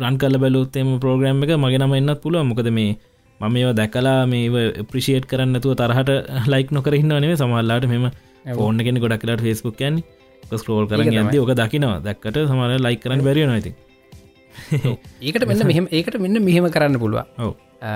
රන් 0.00 0.16
කල 0.18 0.36
බැලුත්තේම 0.38 0.98
ප්‍රෝග්‍රම් 0.98 1.42
එක 1.44 1.54
මගේ 1.56 1.78
නම 1.78 1.94
එන්නත් 1.94 2.20
පුළුව 2.22 2.46
මොකද 2.46 2.70
මේ 2.70 2.96
මම 3.40 3.56
ඒව 3.56 3.70
දැකලා 3.74 4.18
මේ 4.26 4.84
ප්‍රිෂේට් 4.90 5.26
කරන්නතුව 5.26 5.74
තරහට 5.74 6.10
ලයික් 6.46 6.70
නොකරන්න 6.70 7.14
නේ 7.20 7.36
සමල්ලාට 7.36 7.86
මෙම 7.86 8.10
ෆෝර්න 8.54 8.78
කෙන 8.78 8.98
ගොඩක් 8.98 9.22
කලාට 9.22 9.40
ෆෙස්බුක් 9.40 9.80
යන්නේ. 9.80 10.04
ස්කරෝල් 10.42 10.86
තමයි. 10.86 11.16
ඇද 11.18 11.36
ඕක 11.38 11.52
දකිනවා. 11.54 11.98
දැක්කට 12.04 12.38
සමර 12.44 12.72
ලයි 12.80 12.96
කරන්න 12.96 13.24
බැරිය 13.24 13.46
නොයිති 13.46 13.72
ඒකට 15.20 15.46
මෙන්න 15.48 15.66
මෙහම 15.66 15.86
ඒකට 15.90 16.18
මෙන්න 16.20 16.42
මෙහෙම 16.44 16.66
කරන්න 16.70 16.98
පුළුවන්. 16.98 17.26
ඔව. 17.38 17.52
අ, 17.80 17.90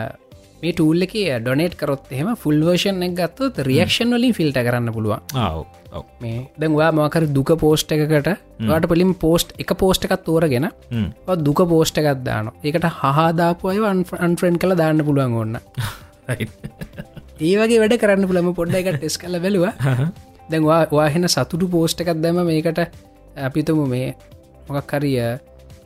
මේ 0.67 0.75
ටූල් 0.75 1.07
එක 1.07 1.17
ඩොනේට් 1.41 1.75
කරොත් 1.79 2.13
එහෙම 2.13 2.31
ෆුල් 2.37 2.61
වර්ෂන් 2.61 3.03
එක 3.03 3.17
ගත්තොත් 3.17 3.61
රියක්ෂන් 3.63 4.15
වලින් 4.15 4.35
ෆිල්ට 4.35 4.61
කරන්න 4.61 4.93
පුළුවන්. 4.93 5.21
මේ 6.21 6.39
දැන්වා 6.59 6.91
මොකර 6.93 7.27
දුක 7.33 7.53
පෝස්ට් 7.57 7.93
එකකට 7.97 8.31
වාට 8.67 8.89
පලින් 8.89 9.15
පෝස්ට් 9.17 9.55
එක 9.59 9.77
පෝස්ට් 9.77 10.09
එකත් 10.09 10.25
තෝරගෙන 10.25 10.71
දුක 11.43 11.67
පෝස්ට් 11.67 12.03
එකත් 12.03 12.25
දාන 12.25 12.53
ඒකට 12.63 12.89
හදාපු 13.01 13.73
අය 13.73 13.85
අන්ෆ්‍රන්් 14.21 14.59
කළ 14.59 14.77
දාන්න 14.77 15.05
පුළුවන් 15.05 15.43
ඔන්න 15.43 15.61
ඒ 17.39 17.55
වගේ 17.57 17.81
වැඩ 17.81 17.99
කරන්න 18.01 18.29
පුළම 18.29 18.55
පොඩ්ඩ 18.55 18.79
එකට 18.79 18.99
ටෙස් 18.99 19.19
කල 19.21 19.39
බැලවා. 19.39 19.75
දැන්වා 20.51 20.81
වාහෙන 20.91 21.29
සතුටු 21.29 21.69
පෝස්ට් 21.69 22.01
එකත් 22.03 22.23
දැම 22.23 22.41
මේකට 22.49 22.81
අපිතුම 23.39 23.83
මේ 23.89 24.15
මොකක් 24.69 24.93
හරිය 24.93 25.19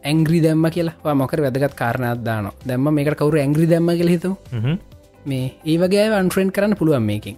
ඇංග්‍රි 0.05 0.41
දැම්ම 0.41 0.67
කියලා. 0.71 1.15
මොකර 1.15 1.41
වැදගත් 1.41 1.75
කාරණත් 1.75 2.25
දාන 2.25 2.51
දැම්ම 2.67 2.91
මේකට 2.95 3.17
කවරු 3.17 3.39
ඇංග්‍රි 3.39 3.67
දැම්ම 3.67 3.91
කියල 3.93 4.09
හිතු 4.09 4.31
මේ 5.25 5.47
ඒ 5.65 5.79
වගේ 5.79 6.07
අන්ෆ්‍රෙන්් 6.21 6.51
කරන්න 6.51 6.77
පුළුවන් 6.77 7.03
මේකින්. 7.03 7.37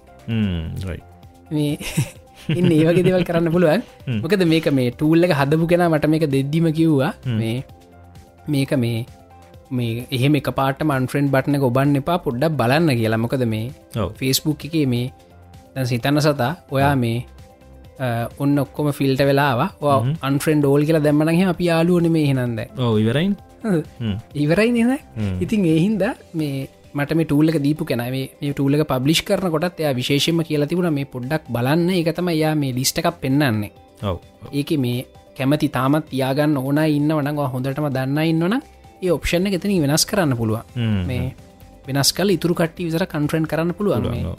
මේ 1.50 1.78
ඉන්න 2.58 2.70
ඒ 2.72 2.84
වගේ 2.84 3.04
දෙවල් 3.04 3.24
කරන්න 3.24 3.52
පුළුවන්. 3.52 3.82
මොකද 4.22 4.44
මේක 4.46 4.68
මේ 4.72 4.90
ටූල්ල 4.90 5.24
එක 5.24 5.34
හදපු 5.40 5.66
කෙන 5.66 5.84
මට 5.88 6.08
මේක 6.08 6.28
දෙද්දිම 6.30 6.68
කිව්වා. 6.72 7.12
මේ 7.40 7.64
මේක 8.48 8.72
මේ 8.76 9.06
මේ 9.70 10.06
එහෙම 10.10 10.40
පාට 10.52 10.82
මන්ෆ්‍රෙන්් 10.82 11.28
බට්න 11.30 11.60
ඔබන්න 11.62 12.00
එපා 12.02 12.18
පොඩ්ඩක් 12.18 12.56
බලන්න 12.56 12.96
කියලා. 12.98 13.22
මොකද 13.24 13.44
මේ. 13.46 13.66
ෆේස්බුක් 14.18 14.64
එක 14.66 14.76
මේ 14.86 15.06
දැන් 15.74 15.86
සිතන්න 15.86 16.20
සතා 16.20 16.52
ඔයා 16.70 16.94
මේ 16.96 17.24
ඔන්න 18.38 18.58
ඔක්කොම 18.58 18.92
ෆිල්ට 18.98 19.20
වෙලාවා 19.30 19.96
අන්ෆ්‍රෙන්් 20.28 20.64
ෝල් 20.64 20.84
කියලා 20.88 21.04
දැම්මනහ 21.06 21.48
අපි 21.54 21.64
යාලුවන 21.70 22.10
මේ 22.10 22.26
හිනන්ද 22.30 22.60
ඉවරයින්? 23.00 23.34
ඉවරයි 24.34 24.70
නද 24.72 24.92
ඉතින් 25.44 25.66
ඒහින්ද 25.74 26.02
මේ 26.34 26.68
මට 26.94 27.16
මේ 27.16 27.24
ටූලක 27.24 27.56
දීපු 27.66 27.84
කැනවේ 27.84 28.24
මේ 28.40 28.52
ටූලක 28.52 28.84
පබ්ලිෂ් 28.92 29.22
කරන 29.28 29.50
කොටත් 29.54 29.80
එයා 29.80 29.94
විශේෂම 30.00 30.42
කියලා 30.48 30.68
තිබුණ 30.70 30.92
මේ 30.92 31.06
පොඩ්ඩක් 31.14 31.48
බලන්න. 31.54 31.88
එකතම 32.00 32.28
යා 32.34 32.54
මේ 32.54 32.72
ලිස්ටකක් 32.78 33.20
පෙන්න්නන්නේ 33.22 33.70
ඒක 34.52 34.72
මේ 34.84 35.06
කැමති 35.36 35.68
තාමත් 35.68 36.08
තියාගන්න 36.10 36.56
ඕන 36.58 36.80
ඉන්න 36.98 37.12
වනග 37.18 37.48
හොඳටම 37.54 37.88
දන්න 37.96 38.18
ඉන්නවන 38.32 38.56
ඒ 39.02 39.10
ඔප්ෂණ 39.16 39.46
එතන 39.58 39.76
වෙනස් 39.84 40.04
කරන්න 40.10 40.36
පුළුවන්. 40.40 40.64
මේ 41.08 41.34
වෙනස් 41.86 42.12
කල 42.16 42.34
ඉතුරු 42.36 42.54
කට්ටි 42.54 42.88
විසර 42.88 43.06
කන්ට්‍රෙන්් 43.14 43.46
කරන්න 43.52 43.74
පුළුවන් 43.78 44.10
මේ. 44.10 44.34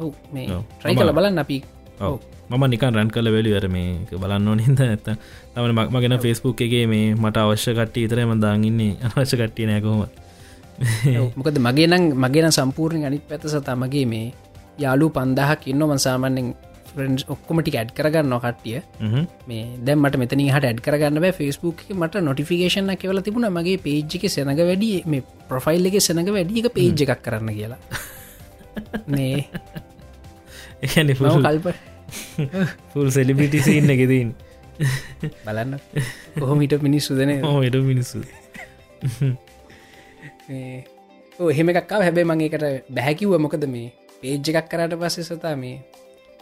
ඔව්. 0.00 0.12
මේ 0.34 0.50
ඔව්. 0.56 0.64
ට්‍රයි 0.78 0.98
කල 0.98 1.14
බලන්න 1.20 1.42
අපි. 1.44 1.62
ඔව 2.00 2.29
මම 2.50 2.66
නිකන් 2.66 2.90
රන් 2.90 3.08
කල 3.08 3.30
වෙලි 3.30 3.50
වර 3.50 3.68
මේ 3.68 4.04
බලන්න 4.12 4.44
ඕනින්ද 4.44 4.80
ඇත්ත 4.82 5.14
තම 5.54 5.88
මගෙන 5.88 6.18
ෆෙස්බුක් 6.18 6.58
එකගේ 6.58 6.86
මේ 6.86 7.14
මට 7.14 7.38
අවශ්‍ය 7.38 7.72
කට්ටි 7.72 8.06
ඉතරම 8.06 8.36
දාගන්නේ 8.36 8.96
අවශ්‍ය 9.08 9.36
කට්ටිය 9.36 9.66
නෑකොම. 9.66 10.04
මොකද 11.36 11.60
මගේ 11.60 11.86
නම් 11.86 12.16
මගේන 12.16 12.50
සම්පූර්ණ 12.50 13.06
අනිත් 13.06 13.24
පැත 13.24 13.46
සතමගේ 13.46 14.04
මේ 14.04 14.34
යාලු 14.78 15.10
පන්දහක් 15.10 15.66
ඉන්න 15.66 15.84
මන්සාමන්නෙන් 15.84 16.54
ෆරන්ස් 16.90 17.24
ඔක්කොමටි 17.28 17.70
ඇඩ් 17.74 17.92
කරගන්න 17.92 18.36
කට්ටිය. 18.36 18.82
මේ 19.46 19.78
දැමට 19.80 20.18
මෙතනි 20.18 20.48
හට 20.48 20.66
ඇඩ් 20.66 20.80
කරගන්න 20.80 21.32
ෆස්බුක් 21.32 21.86
මට 21.94 22.20
නොටිෆිකේෂන 22.20 22.96
කෙවල 22.96 23.22
තිබුණ. 23.22 23.48
මගේ 23.48 23.78
පේජ්ක 23.78 24.28
සෙනග 24.28 24.50
වැඩිය 24.50 25.02
මේ 25.06 25.22
ප්‍රොෆයිල් 25.46 25.86
එක 25.86 26.00
සෙනග 26.00 26.28
වැඩිය 26.28 26.62
එක 26.62 26.74
පේජ් 26.74 27.06
එකක් 27.06 27.22
කරන්න 27.22 27.54
කියලා. 27.54 27.78
මම 30.82 31.38
කල්ප 31.38 31.89
ෆුල් 32.92 33.08
සෙලිබිටිසින්න 33.16 33.90
එකෙදීන් 33.96 34.30
බලන්න. 35.46 35.72
කොහොමිට 36.40 36.74
මිනිස්සු 36.88 37.16
දෙන 37.20 37.30
එඩ 37.36 37.76
මිනිස්සු. 37.90 38.18
එහෙම 41.40 41.68
එකක්කා 41.72 42.00
හැබැයි 42.06 42.30
මගේකට 42.30 42.64
බැහැකිව්ව 42.96 43.34
මොකද 43.46 43.64
මේ 43.74 43.88
පේජ් 44.22 44.50
එකක් 44.52 44.70
කරට 44.72 44.94
පස්සේ 45.02 45.26
සතා 45.28 45.56
මේ 45.62 45.76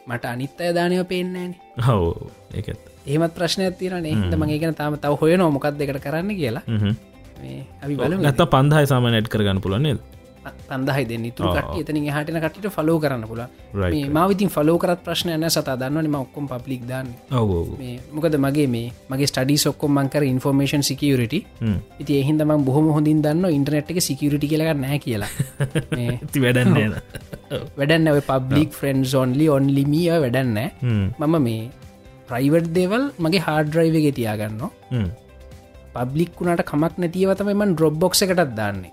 මට 0.08 0.24
අනිත් 0.34 0.60
අය 0.60 0.70
දානය 0.78 0.94
පේෙන්න්නේන 1.10 1.52
හව 1.86 2.02
ඒකත්. 2.58 2.80
ඒමත් 3.12 3.34
ප්‍රශ්නයක් 3.38 3.76
තිරනේ 3.80 4.14
ද 4.30 4.34
මගේ 4.42 4.58
ගැන 4.62 4.74
තාම 4.80 4.96
තව 5.02 5.12
හොය 5.20 5.36
නොමොකක් 5.36 5.66
දෙකට 5.80 6.00
කරන්න 6.06 6.30
කියලා. 6.40 6.64
අපි 7.82 7.94
බලමු 7.98 8.22
නැත 8.24 8.40
පන්දහයි 8.54 8.86
සාම 8.92 9.04
නැට් 9.14 9.28
කරගන්න 9.32 9.60
පුලන්නේ 9.66 9.96
පන්දහයි 10.68 11.04
දෙන්න. 11.10 11.24
තුර 11.36 11.46
කට 11.54 11.80
එතන 11.82 11.98
හටන 12.14 12.38
කටට 12.44 12.72
ෆලෝ 12.76 12.98
කරන්න 13.02 13.24
පුල 13.30 13.42
මාවිතින් 14.16 14.50
ෆලෝ 14.56 14.76
කරත් 14.82 15.00
ප්‍රශ්නයන 15.06 15.48
සතා 15.56 15.76
දන්නවනම 15.82 16.16
ඔක්කොම් 16.20 16.48
පබ්ලික් 16.52 16.82
දාන්න. 16.90 17.08
මොකද 18.16 18.38
මගේ 18.46 18.68
මේ 18.74 18.92
මගේ 19.10 19.30
ස්ටඩි 19.32 19.58
සොක්කොම් 19.64 19.92
මංකර 19.98 20.28
ඉන්ෆෝර්මේෂන් 20.32 20.86
සිකියරිට 20.90 21.34
ඉති 22.02 22.12
එහින්දම 22.20 22.54
බොහොම 22.68 22.92
හොඳින් 22.96 23.22
දන්න 23.26 23.50
ඉන්ටනෙට් 23.58 23.90
එක 23.94 24.00
සිකියරිටි 24.08 24.52
කියලග 24.52 24.70
නෑ 24.84 24.98
කියලා. 25.06 25.30
ති 26.32 26.44
වැඩන්නේ 26.44 26.88
වැඩන්න 27.78 28.08
පබ්ලික් 28.30 28.70
ෆ්‍රෙන්ඩ් 28.80 29.14
ොන්ලි 29.22 29.46
ඔන්ලිමිය 29.58 30.08
වැඩන්න 30.24 30.58
මම 31.20 31.34
මේ 31.46 31.70
ප්‍රයිවට් 32.28 32.68
දේවල් 32.76 33.04
මගේ 33.24 33.42
හාඩ්‍රයිවගේ 33.46 34.12
තියාගන්න 34.18 34.60
පබ්ලික් 35.94 36.32
වුණට 36.40 36.62
කමක් 36.70 36.94
නැතිවතමයිමන් 37.02 37.70
ඩ්‍රොබ්බොක්ස 37.74 38.20
එකටත් 38.24 38.52
දාන්නේ. 38.58 38.92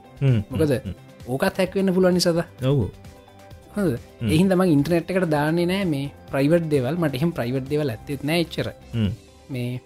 මොකද 0.52 0.72
ඕකත් 1.28 1.58
හැක්වෙන්න 1.62 1.94
පුළුවන් 1.96 2.16
නිසද? 2.18 2.40
ඔවු. 2.72 2.86
එහින් 4.34 4.50
තම 4.52 4.64
ඉන්ටනෙට් 4.76 5.12
එකට 5.12 5.28
දාන්නේ 5.36 5.68
නෑ 5.72 5.86
මේ 5.94 6.06
ප්‍රයිවට් 6.32 6.70
දෙවල්. 6.74 6.96
මට 7.02 7.20
එහෙම 7.20 7.32
ප්‍රයිවට් 7.40 7.68
දෙවල් 7.74 7.94
ඇත්තෙත් 7.94 8.24
නෑ 8.30 8.46
එච්චර. 8.46 8.68
මේ 9.54 9.82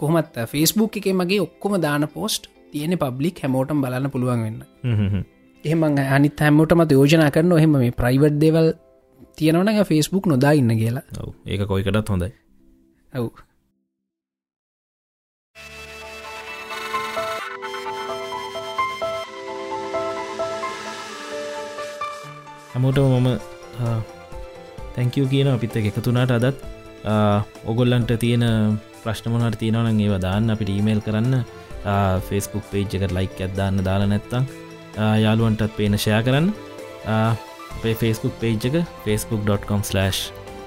කොහමත් 0.00 0.38
ෆෙස්බුක් 0.52 0.96
එක 1.00 1.10
මගේ 1.20 1.40
ඔක්කොම 1.46 1.76
දාන 1.86 2.08
පෝස්ට් 2.14 2.48
තියෙන 2.72 2.96
පබ්ලික් 3.02 3.42
හැමෝටම් 3.44 3.82
බලන්න 3.84 4.12
පුළුවන් 4.14 4.42
වෙන්න. 4.46 5.24
එහම 5.64 5.82
අනිත් 6.16 6.40
හැමෝටමත් 6.46 6.96
යෝජනා 6.98 7.30
කරන 7.36 7.52
එහෙම 7.58 7.76
මේ 7.84 7.98
ප්‍රයිවට් 8.00 8.40
දෙවල් 8.44 8.72
තියෙනවන 9.38 9.84
ෆෙස්බුක් 9.92 10.26
නොදා 10.32 10.52
ඉන්න 10.60 10.72
කියලා. 10.82 11.04
ඒක 11.46 11.62
කොයිකටත් 11.72 12.08
හොඳයි. 12.14 12.32
ඔව් 13.12 13.28
හැමෝට 22.72 22.98
මම 23.02 23.28
තැංකව 24.94 25.26
කියන 25.32 25.48
අපිත් 25.54 25.76
එකතුනාට 25.80 26.32
අදත් 26.38 26.58
ඔගොල්ලන්ට 27.72 28.12
තියෙන 28.24 28.44
ප්‍රශ්නමනට 29.02 29.58
තියෙනවන 29.62 30.00
ඒව 30.00 30.16
දාන්න. 30.26 30.50
අපිට 30.54 30.70
ඊමේල් 30.76 31.00
කරන්න. 31.06 31.44
ෆෙස්බුක් 32.28 32.64
පේජ් 32.72 32.84
එකට 32.96 33.14
ලයික් 33.18 33.38
ඇත්දාන්න 33.40 33.80
දාලා 33.88 34.10
නැත්තං 34.12 34.44
යාළුවන්ටත් 35.24 35.76
පේන 35.78 35.96
ෂයා 35.98 36.22
කරන්න. 36.26 36.52
අපේ 37.76 37.94
ෆෙස්බුක් 37.94 38.34
පේජ් 38.42 38.58
එක 38.68 38.76
facebook.com/ 39.06 39.82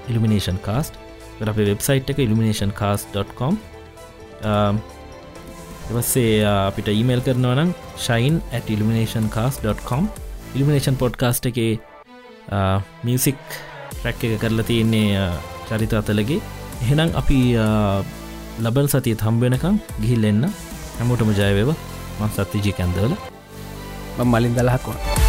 ඉල්ිමිනේෂන් 0.08 0.58
කාස්ට 0.66 1.00
අපේ 1.44 1.66
වෙබ්සයිට් 1.70 2.10
එක 2.10 2.18
ඉල්ිමිනේෂන් 2.18 2.72
කාස්.com 2.80 3.56
එවස්සේ 5.90 6.44
අපිට 6.50 6.88
ඊමේල් 6.88 7.22
කරනවනම් 7.26 7.72
ශයින් 8.06 8.36
at 8.52 8.70
ඉල්ිමිනේෂන් 8.70 9.26
කාස්.com 9.36 10.08
ඉල්ිමිනේෂන් 10.54 10.96
පොඩ්කාස්ට 10.96 11.50
එකේ 11.50 11.72
මියසික් 13.06 13.38
ට්‍රැක් 13.98 14.24
එක 14.24 14.34
කරලා 14.42 14.68
තියන්නේ 14.70 15.24
චරිත 15.68 15.94
අතලගේ. 16.00 16.40
එහෙනම් 16.84 17.10
අපි 17.20 17.38
ලබල් 18.64 18.88
සතිය 18.92 19.16
හම්බෙනකම් 19.26 19.76
ගිහිල් 20.02 20.24
එන්න. 20.30 20.44
හැමෝටම 20.98 21.30
ජයවව 21.40 21.70
මං 22.20 22.30
සත්තිජි 22.36 22.72
කැන්දවල. 22.78 23.14
මලින් 24.32 24.54
දලහක්වා 24.56 25.23